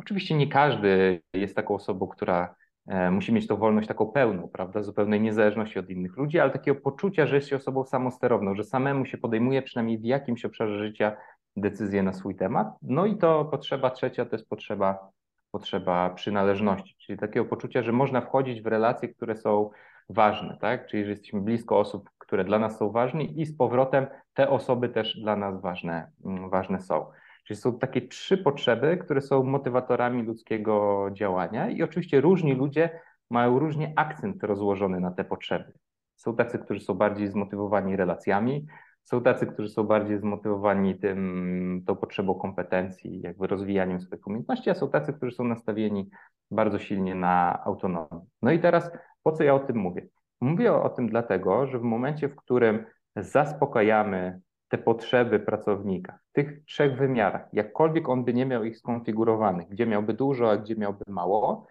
Oczywiście 0.00 0.34
nie 0.34 0.46
każdy 0.46 1.22
jest 1.34 1.56
taką 1.56 1.74
osobą, 1.74 2.06
która 2.06 2.54
e, 2.86 3.10
musi 3.10 3.32
mieć 3.32 3.46
tą 3.46 3.56
wolność 3.56 3.88
taką 3.88 4.06
pełną, 4.06 4.48
prawda, 4.48 4.82
zupełnej 4.82 5.20
niezależności 5.20 5.78
od 5.78 5.90
innych 5.90 6.16
ludzi, 6.16 6.38
ale 6.38 6.50
takiego 6.50 6.80
poczucia, 6.80 7.26
że 7.26 7.36
jest 7.36 7.48
się 7.48 7.56
osobą 7.56 7.84
samosterowną, 7.84 8.54
że 8.54 8.64
samemu 8.64 9.06
się 9.06 9.18
podejmuje 9.18 9.62
przynajmniej 9.62 9.98
w 9.98 10.04
jakimś 10.04 10.44
obszarze 10.44 10.78
życia 10.78 11.16
decyzje 11.56 12.02
na 12.02 12.12
swój 12.12 12.36
temat. 12.36 12.68
No 12.82 13.06
i 13.06 13.16
to 13.16 13.44
potrzeba 13.44 13.90
trzecia 13.90 14.24
to 14.24 14.36
jest 14.36 14.48
potrzeba, 14.48 15.10
potrzeba 15.50 16.10
przynależności, 16.10 16.96
czyli 16.98 17.18
takiego 17.18 17.46
poczucia, 17.46 17.82
że 17.82 17.92
można 17.92 18.20
wchodzić 18.20 18.62
w 18.62 18.66
relacje, 18.66 19.08
które 19.08 19.36
są 19.36 19.70
ważne, 20.08 20.56
tak? 20.60 20.86
Czyli 20.86 21.04
że 21.04 21.10
jesteśmy 21.10 21.40
blisko 21.40 21.78
osób, 21.78 22.10
które 22.18 22.44
dla 22.44 22.58
nas 22.58 22.78
są 22.78 22.90
ważne 22.90 23.24
i 23.24 23.46
z 23.46 23.56
powrotem 23.56 24.06
te 24.34 24.50
osoby 24.50 24.88
też 24.88 25.20
dla 25.20 25.36
nas 25.36 25.60
ważne, 25.60 26.10
mm, 26.24 26.50
ważne 26.50 26.80
są. 26.80 27.06
Czyli 27.50 27.60
są 27.60 27.78
takie 27.78 28.08
trzy 28.08 28.38
potrzeby, 28.38 28.96
które 28.96 29.20
są 29.20 29.42
motywatorami 29.42 30.22
ludzkiego 30.22 31.06
działania 31.12 31.70
i 31.70 31.82
oczywiście 31.82 32.20
różni 32.20 32.54
ludzie 32.54 33.00
mają 33.30 33.58
różnie 33.58 33.92
akcent 33.96 34.42
rozłożony 34.42 35.00
na 35.00 35.10
te 35.10 35.24
potrzeby. 35.24 35.72
Są 36.16 36.36
tacy, 36.36 36.58
którzy 36.58 36.80
są 36.80 36.94
bardziej 36.94 37.28
zmotywowani 37.28 37.96
relacjami, 37.96 38.66
są 39.02 39.22
tacy, 39.22 39.46
którzy 39.46 39.68
są 39.68 39.84
bardziej 39.84 40.18
zmotywowani 40.18 40.98
tym, 40.98 41.82
tą 41.86 41.96
potrzebą 41.96 42.34
kompetencji, 42.34 43.20
jakby 43.20 43.46
rozwijaniem 43.46 44.00
swoich 44.00 44.26
umiejętności, 44.26 44.70
a 44.70 44.74
są 44.74 44.90
tacy, 44.90 45.12
którzy 45.12 45.32
są 45.32 45.44
nastawieni 45.44 46.10
bardzo 46.50 46.78
silnie 46.78 47.14
na 47.14 47.64
autonomię. 47.64 48.26
No 48.42 48.52
i 48.52 48.58
teraz 48.58 48.90
po 49.22 49.32
co 49.32 49.44
ja 49.44 49.54
o 49.54 49.60
tym 49.60 49.76
mówię? 49.76 50.08
Mówię 50.40 50.72
o, 50.72 50.88
tym 50.88 51.08
dlatego, 51.08 51.66
że 51.66 51.78
w 51.78 51.82
momencie, 51.82 52.28
w 52.28 52.36
którym 52.36 52.84
zaspokajamy 53.16 54.40
te 54.70 54.78
potrzeby 54.78 55.40
pracownika 55.40 56.18
w 56.30 56.32
tych 56.32 56.64
trzech 56.64 56.96
wymiarach, 56.96 57.48
jakkolwiek 57.52 58.08
on 58.08 58.24
by 58.24 58.34
nie 58.34 58.46
miał 58.46 58.64
ich 58.64 58.78
skonfigurowanych, 58.78 59.68
gdzie 59.68 59.86
miałby 59.86 60.14
dużo, 60.14 60.50
a 60.50 60.56
gdzie 60.56 60.76
miałby 60.76 61.04
mało, 61.08 61.66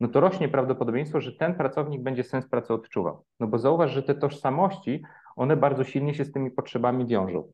no 0.00 0.08
to 0.08 0.20
rośnie 0.20 0.48
prawdopodobieństwo, 0.48 1.20
że 1.20 1.32
ten 1.32 1.54
pracownik 1.54 2.02
będzie 2.02 2.24
sens 2.24 2.48
pracy 2.48 2.74
odczuwał. 2.74 3.24
No 3.40 3.46
bo 3.46 3.58
zauważ, 3.58 3.90
że 3.90 4.02
te 4.02 4.14
tożsamości, 4.14 5.02
one 5.36 5.56
bardzo 5.56 5.84
silnie 5.84 6.14
się 6.14 6.24
z 6.24 6.32
tymi 6.32 6.50
potrzebami 6.50 7.06
wiążą. 7.06 7.52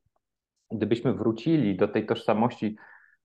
Gdybyśmy 0.70 1.14
wrócili 1.14 1.76
do 1.76 1.88
tej 1.88 2.06
tożsamości 2.06 2.76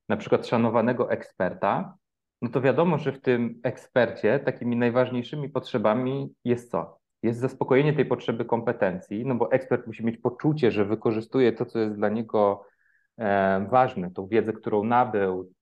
na 0.10 0.18
przykład 0.18 0.48
szanowanego 0.48 1.12
eksperta, 1.12 1.98
no 2.42 2.50
to 2.50 2.62
wiadomo, 2.62 2.98
że 2.98 3.12
w 3.12 3.22
tym 3.22 3.60
ekspercie 3.64 4.40
takimi 4.40 4.76
najważniejszymi 4.76 5.50
potrzebami 5.50 6.34
jest 6.46 6.72
co? 6.72 7.03
Jest 7.24 7.40
zaspokojenie 7.40 7.94
tej 7.94 8.06
potrzeby 8.06 8.46
kompetencji, 8.46 9.26
no 9.26 9.36
bo 9.36 9.52
ekspert 9.52 9.88
musi 9.88 10.06
mieć 10.06 10.18
poczucie, 10.18 10.72
że 10.72 10.86
wykorzystuje 10.86 11.54
to, 11.54 11.66
co 11.66 11.80
jest 11.80 11.96
dla 11.96 12.10
niego 12.10 12.66
e, 13.18 13.68
ważne, 13.72 14.12
tą 14.12 14.28
wiedzę, 14.28 14.54
którą 14.54 14.84
nabył, 14.84 15.54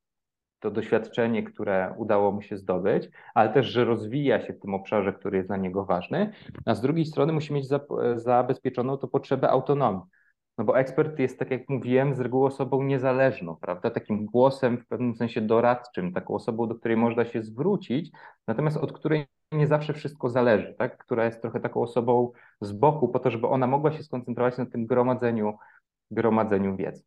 to 0.60 0.71
doświadczenie, 0.71 1.43
które 1.43 1.93
udało 1.97 2.32
mu 2.32 2.41
się 2.41 2.58
zdobyć, 2.58 3.10
ale 3.34 3.50
też, 3.50 3.65
że 3.65 3.86
rozwija 3.86 4.41
się 4.41 4.54
w 4.54 4.60
tym 4.60 4.74
obszarze, 4.74 5.13
który 5.13 5.38
jest 5.38 5.50
dla 5.50 5.58
niego 5.58 5.86
ważny, 5.86 6.32
a 6.65 6.76
z 6.76 6.82
drugiej 6.82 7.06
strony 7.06 7.34
musi 7.34 7.54
mieć 7.54 7.67
zabezpieczoną 8.15 8.97
to 8.97 9.08
potrzebę 9.08 9.50
autonomii. 9.50 10.02
No 10.58 10.65
bo 10.65 10.80
ekspert 10.80 11.19
jest, 11.19 11.39
tak 11.39 11.52
jak 11.52 11.69
mówiłem, 11.69 12.15
z 12.15 12.19
reguły 12.19 12.47
osobą 12.47 12.84
niezależną, 12.84 13.56
prawda? 13.56 13.89
Takim 13.89 14.26
głosem 14.26 14.78
w 14.78 14.88
pewnym 14.88 15.15
sensie 15.15 15.41
doradczym, 15.41 16.13
taką 16.13 16.34
osobą, 16.34 16.67
do 16.67 16.76
której 16.76 16.97
można 16.97 17.26
się 17.26 17.43
zwrócić, 17.43 18.12
natomiast 18.47 18.78
od 18.78 18.93
której 18.93 19.26
nie 19.51 19.67
zawsze 19.67 19.93
wszystko 19.93 20.29
zależy, 20.29 20.75
tak? 20.77 20.97
Która 20.97 21.25
jest 21.25 21.41
trochę 21.41 21.59
taką 21.59 21.81
osobą 21.81 22.31
z 22.61 22.71
boku, 22.71 23.07
po 23.07 23.19
to, 23.19 23.31
żeby 23.31 23.47
ona 23.47 23.67
mogła 23.67 23.91
się 23.91 24.03
skoncentrować 24.03 24.57
na 24.57 24.65
tym 24.65 24.85
gromadzeniu, 24.85 25.57
gromadzeniu 26.11 26.75
wiedzy. 26.75 27.03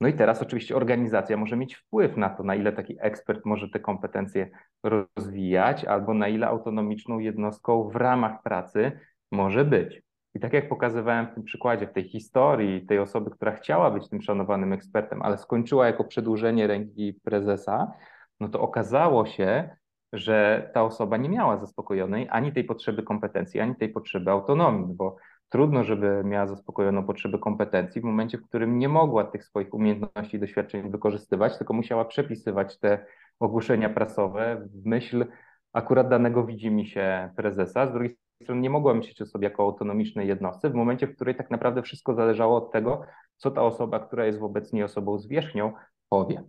No 0.00 0.08
i 0.08 0.14
teraz 0.14 0.42
oczywiście 0.42 0.76
organizacja 0.76 1.36
może 1.36 1.56
mieć 1.56 1.74
wpływ 1.74 2.16
na 2.16 2.30
to, 2.30 2.42
na 2.42 2.54
ile 2.54 2.72
taki 2.72 2.96
ekspert 3.00 3.44
może 3.44 3.68
te 3.68 3.80
kompetencje 3.80 4.50
rozwijać, 4.82 5.84
albo 5.84 6.14
na 6.14 6.28
ile 6.28 6.46
autonomiczną 6.46 7.18
jednostką 7.18 7.88
w 7.88 7.96
ramach 7.96 8.42
pracy 8.42 8.92
może 9.32 9.64
być. 9.64 10.02
I 10.34 10.40
tak 10.40 10.52
jak 10.52 10.68
pokazywałem 10.68 11.26
w 11.26 11.34
tym 11.34 11.42
przykładzie, 11.42 11.86
w 11.86 11.92
tej 11.92 12.04
historii 12.04 12.86
tej 12.86 12.98
osoby, 12.98 13.30
która 13.30 13.52
chciała 13.52 13.90
być 13.90 14.08
tym 14.08 14.22
szanowanym 14.22 14.72
ekspertem, 14.72 15.22
ale 15.22 15.38
skończyła 15.38 15.86
jako 15.86 16.04
przedłużenie 16.04 16.66
ręki 16.66 17.14
prezesa, 17.24 17.92
no 18.40 18.48
to 18.48 18.60
okazało 18.60 19.26
się, 19.26 19.76
że 20.12 20.70
ta 20.74 20.84
osoba 20.84 21.16
nie 21.16 21.28
miała 21.28 21.58
zaspokojonej 21.58 22.28
ani 22.30 22.52
tej 22.52 22.64
potrzeby 22.64 23.02
kompetencji, 23.02 23.60
ani 23.60 23.76
tej 23.76 23.88
potrzeby 23.88 24.30
autonomii, 24.30 24.94
bo 24.94 25.16
trudno, 25.48 25.84
żeby 25.84 26.22
miała 26.24 26.46
zaspokojoną 26.46 27.06
potrzebę 27.06 27.38
kompetencji 27.38 28.00
w 28.00 28.04
momencie, 28.04 28.38
w 28.38 28.44
którym 28.44 28.78
nie 28.78 28.88
mogła 28.88 29.24
tych 29.24 29.44
swoich 29.44 29.74
umiejętności 29.74 30.36
i 30.36 30.40
doświadczeń 30.40 30.90
wykorzystywać, 30.90 31.58
tylko 31.58 31.74
musiała 31.74 32.04
przepisywać 32.04 32.78
te 32.78 33.06
ogłoszenia 33.40 33.90
prasowe 33.90 34.68
w 34.74 34.86
myśl 34.86 35.26
akurat 35.72 36.08
danego 36.08 36.44
widzi 36.44 36.86
się 36.86 37.30
prezesa. 37.36 37.86
Z 37.86 37.92
drugiej 37.92 38.16
strony 38.42 38.60
nie 38.60 38.70
mogła 38.70 38.94
myśleć 38.94 39.22
o 39.22 39.26
sobie 39.26 39.48
jako 39.48 39.62
autonomicznej 39.62 40.28
jednostce 40.28 40.70
w 40.70 40.74
momencie, 40.74 41.06
w 41.06 41.14
której 41.14 41.34
tak 41.34 41.50
naprawdę 41.50 41.82
wszystko 41.82 42.14
zależało 42.14 42.56
od 42.56 42.72
tego, 42.72 43.02
co 43.36 43.50
ta 43.50 43.62
osoba, 43.62 44.00
która 44.00 44.26
jest 44.26 44.38
wobec 44.38 44.72
niej 44.72 44.82
osobą 44.82 45.18
zwierzchnią, 45.18 45.72
powie. 46.08 46.42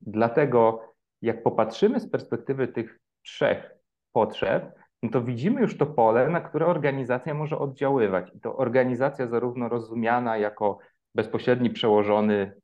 Dlatego 0.00 0.91
jak 1.22 1.42
popatrzymy 1.42 2.00
z 2.00 2.10
perspektywy 2.10 2.68
tych 2.68 3.00
trzech 3.22 3.70
potrzeb, 4.12 4.74
no 5.02 5.10
to 5.10 5.22
widzimy 5.22 5.60
już 5.60 5.78
to 5.78 5.86
pole, 5.86 6.28
na 6.28 6.40
które 6.40 6.66
organizacja 6.66 7.34
może 7.34 7.58
oddziaływać. 7.58 8.30
I 8.34 8.40
to 8.40 8.56
organizacja 8.56 9.26
zarówno 9.26 9.68
rozumiana 9.68 10.36
jako 10.36 10.78
bezpośredni 11.14 11.70
przełożony 11.70 12.54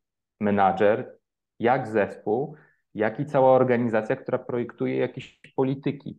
menadżer, 0.41 1.19
jak 1.59 1.89
zespół, 1.89 2.57
jak 2.95 3.21
i 3.21 3.27
cała 3.27 3.53
organizacja, 3.53 4.17
która 4.17 4.39
projektuje 4.39 4.97
jakieś 4.97 5.41
polityki 5.57 6.19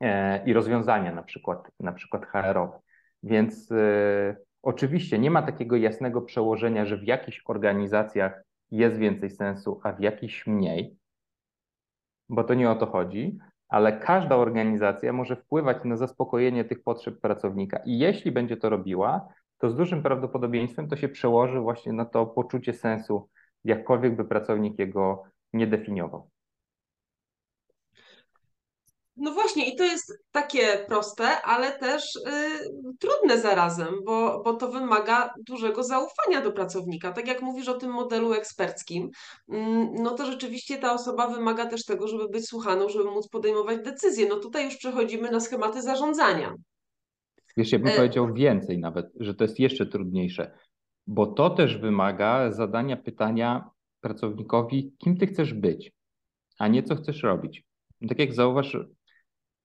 e, 0.00 0.44
i 0.46 0.52
rozwiązania, 0.52 1.14
na 1.14 1.22
przykład, 1.22 1.70
na 1.80 1.92
przykład 1.92 2.26
HR-owe. 2.26 2.80
Więc 3.22 3.72
e, 3.72 4.36
oczywiście 4.62 5.18
nie 5.18 5.30
ma 5.30 5.42
takiego 5.42 5.76
jasnego 5.76 6.22
przełożenia, 6.22 6.86
że 6.86 6.96
w 6.96 7.04
jakichś 7.04 7.42
organizacjach 7.46 8.42
jest 8.70 8.96
więcej 8.96 9.30
sensu, 9.30 9.80
a 9.84 9.92
w 9.92 10.00
jakichś 10.00 10.46
mniej, 10.46 10.97
bo 12.28 12.44
to 12.44 12.54
nie 12.54 12.70
o 12.70 12.74
to 12.74 12.86
chodzi, 12.86 13.38
ale 13.68 13.98
każda 13.98 14.36
organizacja 14.36 15.12
może 15.12 15.36
wpływać 15.36 15.84
na 15.84 15.96
zaspokojenie 15.96 16.64
tych 16.64 16.82
potrzeb 16.82 17.20
pracownika 17.20 17.78
i 17.84 17.98
jeśli 17.98 18.32
będzie 18.32 18.56
to 18.56 18.70
robiła, 18.70 19.28
to 19.58 19.70
z 19.70 19.76
dużym 19.76 20.02
prawdopodobieństwem 20.02 20.88
to 20.88 20.96
się 20.96 21.08
przełoży 21.08 21.60
właśnie 21.60 21.92
na 21.92 22.04
to 22.04 22.26
poczucie 22.26 22.72
sensu, 22.72 23.28
jakkolwiek 23.64 24.16
by 24.16 24.24
pracownik 24.24 24.78
jego 24.78 25.22
nie 25.52 25.66
definiował. 25.66 26.30
No 29.20 29.32
właśnie, 29.32 29.72
i 29.72 29.76
to 29.76 29.84
jest 29.84 30.18
takie 30.30 30.84
proste, 30.88 31.42
ale 31.42 31.78
też 31.78 32.16
y, 32.16 32.20
trudne 32.98 33.38
zarazem, 33.40 33.94
bo, 34.06 34.42
bo 34.44 34.54
to 34.54 34.70
wymaga 34.70 35.34
dużego 35.46 35.82
zaufania 35.82 36.40
do 36.40 36.52
pracownika. 36.52 37.12
Tak 37.12 37.28
jak 37.28 37.42
mówisz 37.42 37.68
o 37.68 37.74
tym 37.74 37.90
modelu 37.90 38.32
eksperckim, 38.32 39.04
y, 39.04 39.56
no 40.02 40.10
to 40.10 40.26
rzeczywiście 40.26 40.78
ta 40.78 40.92
osoba 40.92 41.28
wymaga 41.28 41.66
też 41.66 41.84
tego, 41.84 42.08
żeby 42.08 42.28
być 42.28 42.48
słuchaną, 42.48 42.88
żeby 42.88 43.04
móc 43.04 43.28
podejmować 43.28 43.78
decyzje. 43.84 44.28
No 44.28 44.36
tutaj 44.36 44.64
już 44.64 44.76
przechodzimy 44.76 45.30
na 45.30 45.40
schematy 45.40 45.82
zarządzania. 45.82 46.54
Wiesz, 47.56 47.72
ja 47.72 47.78
bym 47.78 47.88
e... 47.88 47.96
powiedział 47.96 48.34
więcej 48.34 48.78
nawet, 48.78 49.06
że 49.20 49.34
to 49.34 49.44
jest 49.44 49.60
jeszcze 49.60 49.86
trudniejsze, 49.86 50.58
bo 51.06 51.26
to 51.26 51.50
też 51.50 51.78
wymaga 51.78 52.52
zadania 52.52 52.96
pytania 52.96 53.70
pracownikowi, 54.00 54.92
kim 54.98 55.16
ty 55.16 55.26
chcesz 55.26 55.54
być, 55.54 55.92
a 56.58 56.68
nie 56.68 56.82
co 56.82 56.96
chcesz 56.96 57.22
robić. 57.22 57.64
Tak 58.08 58.18
jak 58.18 58.34
zauważ, 58.34 58.76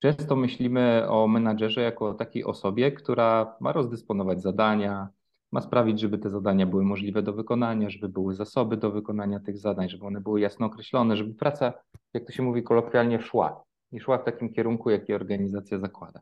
Często 0.03 0.35
myślimy 0.35 1.09
o 1.09 1.27
menadżerze 1.27 1.81
jako 1.81 2.07
o 2.07 2.13
takiej 2.13 2.43
osobie, 2.43 2.91
która 2.91 3.55
ma 3.59 3.71
rozdysponować 3.71 4.41
zadania, 4.41 5.07
ma 5.51 5.61
sprawić, 5.61 5.99
żeby 5.99 6.17
te 6.17 6.29
zadania 6.29 6.65
były 6.65 6.83
możliwe 6.83 7.21
do 7.21 7.33
wykonania, 7.33 7.89
żeby 7.89 8.09
były 8.09 8.35
zasoby 8.35 8.77
do 8.77 8.91
wykonania 8.91 9.39
tych 9.39 9.57
zadań, 9.57 9.89
żeby 9.89 10.05
one 10.05 10.21
były 10.21 10.41
jasno 10.41 10.65
określone, 10.65 11.17
żeby 11.17 11.33
praca, 11.33 11.73
jak 12.13 12.25
to 12.25 12.31
się 12.31 12.43
mówi 12.43 12.63
kolokwialnie, 12.63 13.21
szła 13.21 13.63
i 13.91 13.99
szła 13.99 14.17
w 14.17 14.23
takim 14.23 14.53
kierunku, 14.53 14.89
jaki 14.89 15.13
organizacja 15.13 15.79
zakłada. 15.79 16.21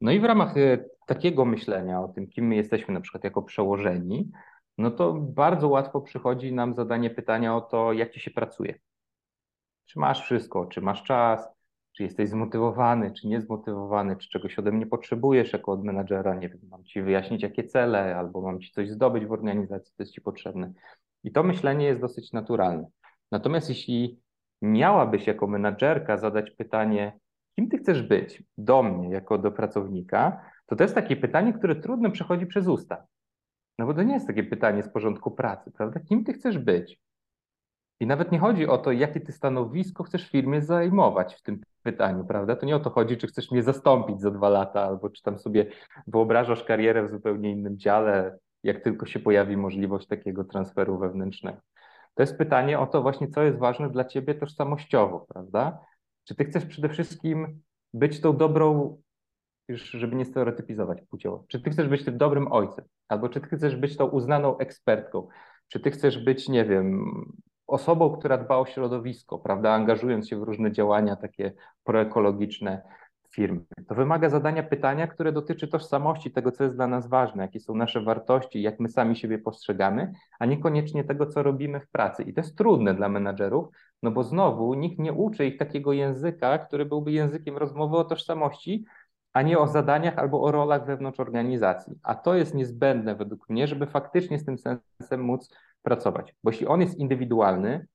No 0.00 0.10
i 0.10 0.20
w 0.20 0.24
ramach 0.24 0.56
e, 0.56 0.84
takiego 1.06 1.44
myślenia 1.44 2.00
o 2.00 2.08
tym, 2.08 2.26
kim 2.26 2.46
my 2.46 2.56
jesteśmy, 2.56 2.94
na 2.94 3.00
przykład 3.00 3.24
jako 3.24 3.42
przełożeni, 3.42 4.30
no 4.78 4.90
to 4.90 5.12
bardzo 5.12 5.68
łatwo 5.68 6.00
przychodzi 6.00 6.52
nam 6.52 6.74
zadanie 6.74 7.10
pytania 7.10 7.56
o 7.56 7.60
to, 7.60 7.92
jak 7.92 8.10
ci 8.10 8.20
się 8.20 8.30
pracuje. 8.30 8.78
Czy 9.86 9.98
masz 9.98 10.22
wszystko, 10.22 10.66
czy 10.66 10.80
masz 10.80 11.02
czas, 11.02 11.55
czy 11.96 12.02
jesteś 12.02 12.28
zmotywowany, 12.28 13.10
czy 13.10 13.28
niezmotywowany, 13.28 14.16
czy 14.16 14.28
czegoś 14.28 14.58
ode 14.58 14.72
mnie 14.72 14.86
potrzebujesz 14.86 15.52
jako 15.52 15.72
od 15.72 15.84
menadżera, 15.84 16.34
nie 16.34 16.48
wiem, 16.48 16.58
mam 16.70 16.84
ci 16.84 17.02
wyjaśnić 17.02 17.42
jakie 17.42 17.64
cele, 17.64 18.16
albo 18.16 18.40
mam 18.40 18.60
ci 18.60 18.72
coś 18.72 18.90
zdobyć 18.90 19.26
w 19.26 19.32
organizacji, 19.32 19.94
co 19.96 20.02
jest 20.02 20.12
ci 20.12 20.20
potrzebne. 20.20 20.72
I 21.24 21.32
to 21.32 21.42
myślenie 21.42 21.86
jest 21.86 22.00
dosyć 22.00 22.32
naturalne. 22.32 22.86
Natomiast 23.32 23.68
jeśli 23.68 24.20
miałabyś 24.62 25.26
jako 25.26 25.46
menadżerka 25.46 26.16
zadać 26.16 26.50
pytanie, 26.50 27.18
kim 27.54 27.68
ty 27.68 27.78
chcesz 27.78 28.02
być 28.02 28.42
do 28.58 28.82
mnie, 28.82 29.10
jako 29.10 29.38
do 29.38 29.52
pracownika, 29.52 30.40
to 30.66 30.76
to 30.76 30.84
jest 30.84 30.94
takie 30.94 31.16
pytanie, 31.16 31.52
które 31.52 31.76
trudno 31.76 32.10
przechodzi 32.10 32.46
przez 32.46 32.68
usta. 32.68 33.06
No 33.78 33.86
bo 33.86 33.94
to 33.94 34.02
nie 34.02 34.14
jest 34.14 34.26
takie 34.26 34.44
pytanie 34.44 34.82
z 34.82 34.88
porządku 34.88 35.30
pracy, 35.30 35.70
prawda? 35.70 36.00
Kim 36.00 36.24
ty 36.24 36.32
chcesz 36.32 36.58
być? 36.58 37.00
I 38.00 38.06
nawet 38.06 38.32
nie 38.32 38.38
chodzi 38.38 38.66
o 38.66 38.78
to, 38.78 38.92
jakie 38.92 39.20
ty 39.20 39.32
stanowisko 39.32 40.04
chcesz 40.04 40.28
w 40.28 40.30
firmie 40.30 40.62
zajmować 40.62 41.34
w 41.34 41.42
tym 41.42 41.60
pytaniu, 41.86 42.24
prawda? 42.24 42.56
To 42.56 42.66
nie 42.66 42.76
o 42.76 42.80
to 42.80 42.90
chodzi, 42.90 43.16
czy 43.16 43.26
chcesz 43.26 43.50
mnie 43.50 43.62
zastąpić 43.62 44.20
za 44.20 44.30
dwa 44.30 44.48
lata, 44.48 44.82
albo 44.82 45.10
czy 45.10 45.22
tam 45.22 45.38
sobie 45.38 45.66
wyobrażasz 46.06 46.64
karierę 46.64 47.02
w 47.02 47.10
zupełnie 47.10 47.50
innym 47.50 47.78
dziale, 47.78 48.38
jak 48.62 48.82
tylko 48.82 49.06
się 49.06 49.20
pojawi 49.20 49.56
możliwość 49.56 50.06
takiego 50.06 50.44
transferu 50.44 50.98
wewnętrznego. 50.98 51.58
To 52.14 52.22
jest 52.22 52.38
pytanie 52.38 52.78
o 52.78 52.86
to 52.86 53.02
właśnie, 53.02 53.28
co 53.28 53.42
jest 53.42 53.58
ważne 53.58 53.90
dla 53.90 54.04
ciebie 54.04 54.34
tożsamościowo, 54.34 55.26
prawda? 55.28 55.78
Czy 56.24 56.34
ty 56.34 56.44
chcesz 56.44 56.66
przede 56.66 56.88
wszystkim 56.88 57.60
być 57.94 58.20
tą 58.20 58.36
dobrą, 58.36 58.98
już 59.68 59.90
żeby 59.90 60.16
nie 60.16 60.24
stereotypizować 60.24 61.02
płciowo, 61.10 61.44
czy 61.48 61.60
ty 61.60 61.70
chcesz 61.70 61.88
być 61.88 62.04
tym 62.04 62.18
dobrym 62.18 62.52
ojcem, 62.52 62.84
albo 63.08 63.28
czy 63.28 63.40
ty 63.40 63.56
chcesz 63.56 63.76
być 63.76 63.96
tą 63.96 64.06
uznaną 64.06 64.58
ekspertką, 64.58 65.28
czy 65.68 65.80
ty 65.80 65.90
chcesz 65.90 66.24
być, 66.24 66.48
nie 66.48 66.64
wiem, 66.64 67.04
osobą, 67.66 68.16
która 68.16 68.38
dba 68.38 68.56
o 68.56 68.66
środowisko, 68.66 69.38
prawda, 69.38 69.72
angażując 69.72 70.28
się 70.28 70.40
w 70.40 70.42
różne 70.42 70.72
działania 70.72 71.16
takie 71.16 71.52
proekologiczne 71.84 72.82
firmy. 73.30 73.60
To 73.88 73.94
wymaga 73.94 74.28
zadania 74.28 74.62
pytania, 74.62 75.06
które 75.06 75.32
dotyczy 75.32 75.68
tożsamości, 75.68 76.30
tego, 76.30 76.52
co 76.52 76.64
jest 76.64 76.76
dla 76.76 76.86
nas 76.86 77.08
ważne, 77.08 77.42
jakie 77.42 77.60
są 77.60 77.74
nasze 77.74 78.00
wartości, 78.00 78.62
jak 78.62 78.80
my 78.80 78.88
sami 78.88 79.16
siebie 79.16 79.38
postrzegamy, 79.38 80.12
a 80.38 80.46
niekoniecznie 80.46 81.04
tego, 81.04 81.26
co 81.26 81.42
robimy 81.42 81.80
w 81.80 81.88
pracy. 81.88 82.22
I 82.22 82.34
to 82.34 82.40
jest 82.40 82.58
trudne 82.58 82.94
dla 82.94 83.08
menadżerów, 83.08 83.68
no 84.02 84.10
bo 84.10 84.22
znowu 84.22 84.74
nikt 84.74 84.98
nie 84.98 85.12
uczy 85.12 85.46
ich 85.46 85.58
takiego 85.58 85.92
języka, 85.92 86.58
który 86.58 86.84
byłby 86.84 87.12
językiem 87.12 87.56
rozmowy 87.56 87.96
o 87.96 88.04
tożsamości, 88.04 88.84
a 89.32 89.42
nie 89.42 89.58
o 89.58 89.66
zadaniach 89.66 90.18
albo 90.18 90.42
o 90.42 90.52
rolach 90.52 90.86
wewnątrz 90.86 91.20
organizacji. 91.20 91.98
A 92.02 92.14
to 92.14 92.34
jest 92.34 92.54
niezbędne 92.54 93.14
według 93.14 93.48
mnie, 93.48 93.66
żeby 93.66 93.86
faktycznie 93.86 94.38
z 94.38 94.44
tym 94.44 94.58
sensem 94.58 95.20
móc 95.20 95.56
pracować. 95.86 96.34
Bo 96.44 96.50
jeśli 96.50 96.66
on 96.66 96.80
jest 96.80 96.98
indywidualny, 96.98 97.86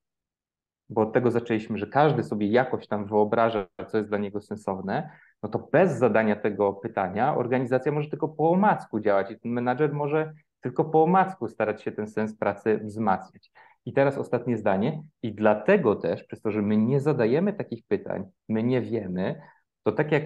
bo 0.90 1.02
od 1.02 1.14
tego 1.14 1.32
zaczęliśmy, 1.32 1.78
że 1.78 1.88
każdy 1.88 2.24
sobie 2.24 2.48
jakoś 2.48 2.88
tam 2.88 3.06
wyobraża, 3.06 3.68
co 3.88 3.98
jest 3.98 4.10
dla 4.10 4.18
niego 4.18 4.42
sensowne, 4.42 5.10
no 5.44 5.50
to 5.50 5.60
bez 5.72 5.98
zadania 5.98 6.36
tego 6.36 6.74
pytania 6.74 7.36
organizacja 7.36 7.92
może 7.92 8.10
tylko 8.10 8.30
po 8.30 8.52
omacku 8.52 9.00
działać 9.00 9.32
i 9.32 9.40
ten 9.40 9.52
menadżer 9.52 9.94
może 9.94 10.34
tylko 10.62 10.86
po 10.86 11.04
omacku 11.04 11.48
starać 11.48 11.84
się 11.84 11.92
ten 11.92 12.08
sens 12.08 12.38
pracy 12.38 12.80
wzmacniać. 12.84 13.52
I 13.86 13.94
teraz 13.94 14.18
ostatnie 14.18 14.58
zdanie. 14.58 15.04
I 15.24 15.34
dlatego 15.34 15.96
też, 15.96 16.24
przez 16.24 16.42
to, 16.42 16.52
że 16.52 16.62
my 16.62 16.78
nie 16.78 17.00
zadajemy 17.00 17.54
takich 17.54 17.84
pytań, 17.88 18.26
my 18.50 18.64
nie 18.64 18.82
wiemy, 18.82 19.42
to 19.84 19.92
tak 19.92 20.12
jak 20.12 20.24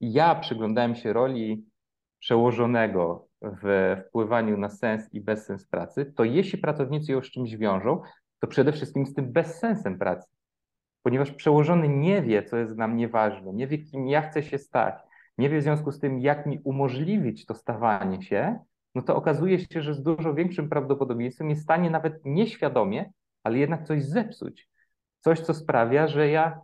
ja 0.00 0.34
przyglądałem 0.34 0.94
się 0.94 1.12
roli 1.12 1.66
przełożonego 2.18 3.27
w 3.42 3.96
wpływaniu 4.08 4.56
na 4.56 4.68
sens 4.68 5.14
i 5.14 5.20
bezsens 5.20 5.66
pracy, 5.66 6.12
to 6.16 6.24
jeśli 6.24 6.58
pracownicy 6.58 7.12
ją 7.12 7.22
z 7.22 7.30
czymś 7.30 7.56
wiążą, 7.56 8.02
to 8.40 8.46
przede 8.46 8.72
wszystkim 8.72 9.06
z 9.06 9.14
tym 9.14 9.32
bezsensem 9.32 9.98
pracy. 9.98 10.28
Ponieważ 11.02 11.32
przełożony 11.32 11.88
nie 11.88 12.22
wie, 12.22 12.42
co 12.42 12.56
jest 12.56 12.74
dla 12.74 12.88
mnie 12.88 13.08
ważne, 13.08 13.52
nie 13.52 13.66
wie, 13.66 13.78
kim 13.78 14.08
ja 14.08 14.22
chcę 14.22 14.42
się 14.42 14.58
stać, 14.58 14.94
nie 15.38 15.50
wie 15.50 15.58
w 15.58 15.62
związku 15.62 15.92
z 15.92 16.00
tym, 16.00 16.20
jak 16.20 16.46
mi 16.46 16.60
umożliwić 16.64 17.46
to 17.46 17.54
stawanie 17.54 18.22
się, 18.22 18.58
no 18.94 19.02
to 19.02 19.16
okazuje 19.16 19.58
się, 19.58 19.82
że 19.82 19.94
z 19.94 20.02
dużo 20.02 20.34
większym 20.34 20.68
prawdopodobieństwem 20.68 21.50
jest 21.50 21.62
w 21.62 21.64
stanie 21.64 21.90
nawet 21.90 22.24
nieświadomie, 22.24 23.12
ale 23.42 23.58
jednak 23.58 23.86
coś 23.86 24.04
zepsuć. 24.04 24.68
Coś, 25.20 25.40
co 25.40 25.54
sprawia, 25.54 26.08
że 26.08 26.28
ja 26.28 26.60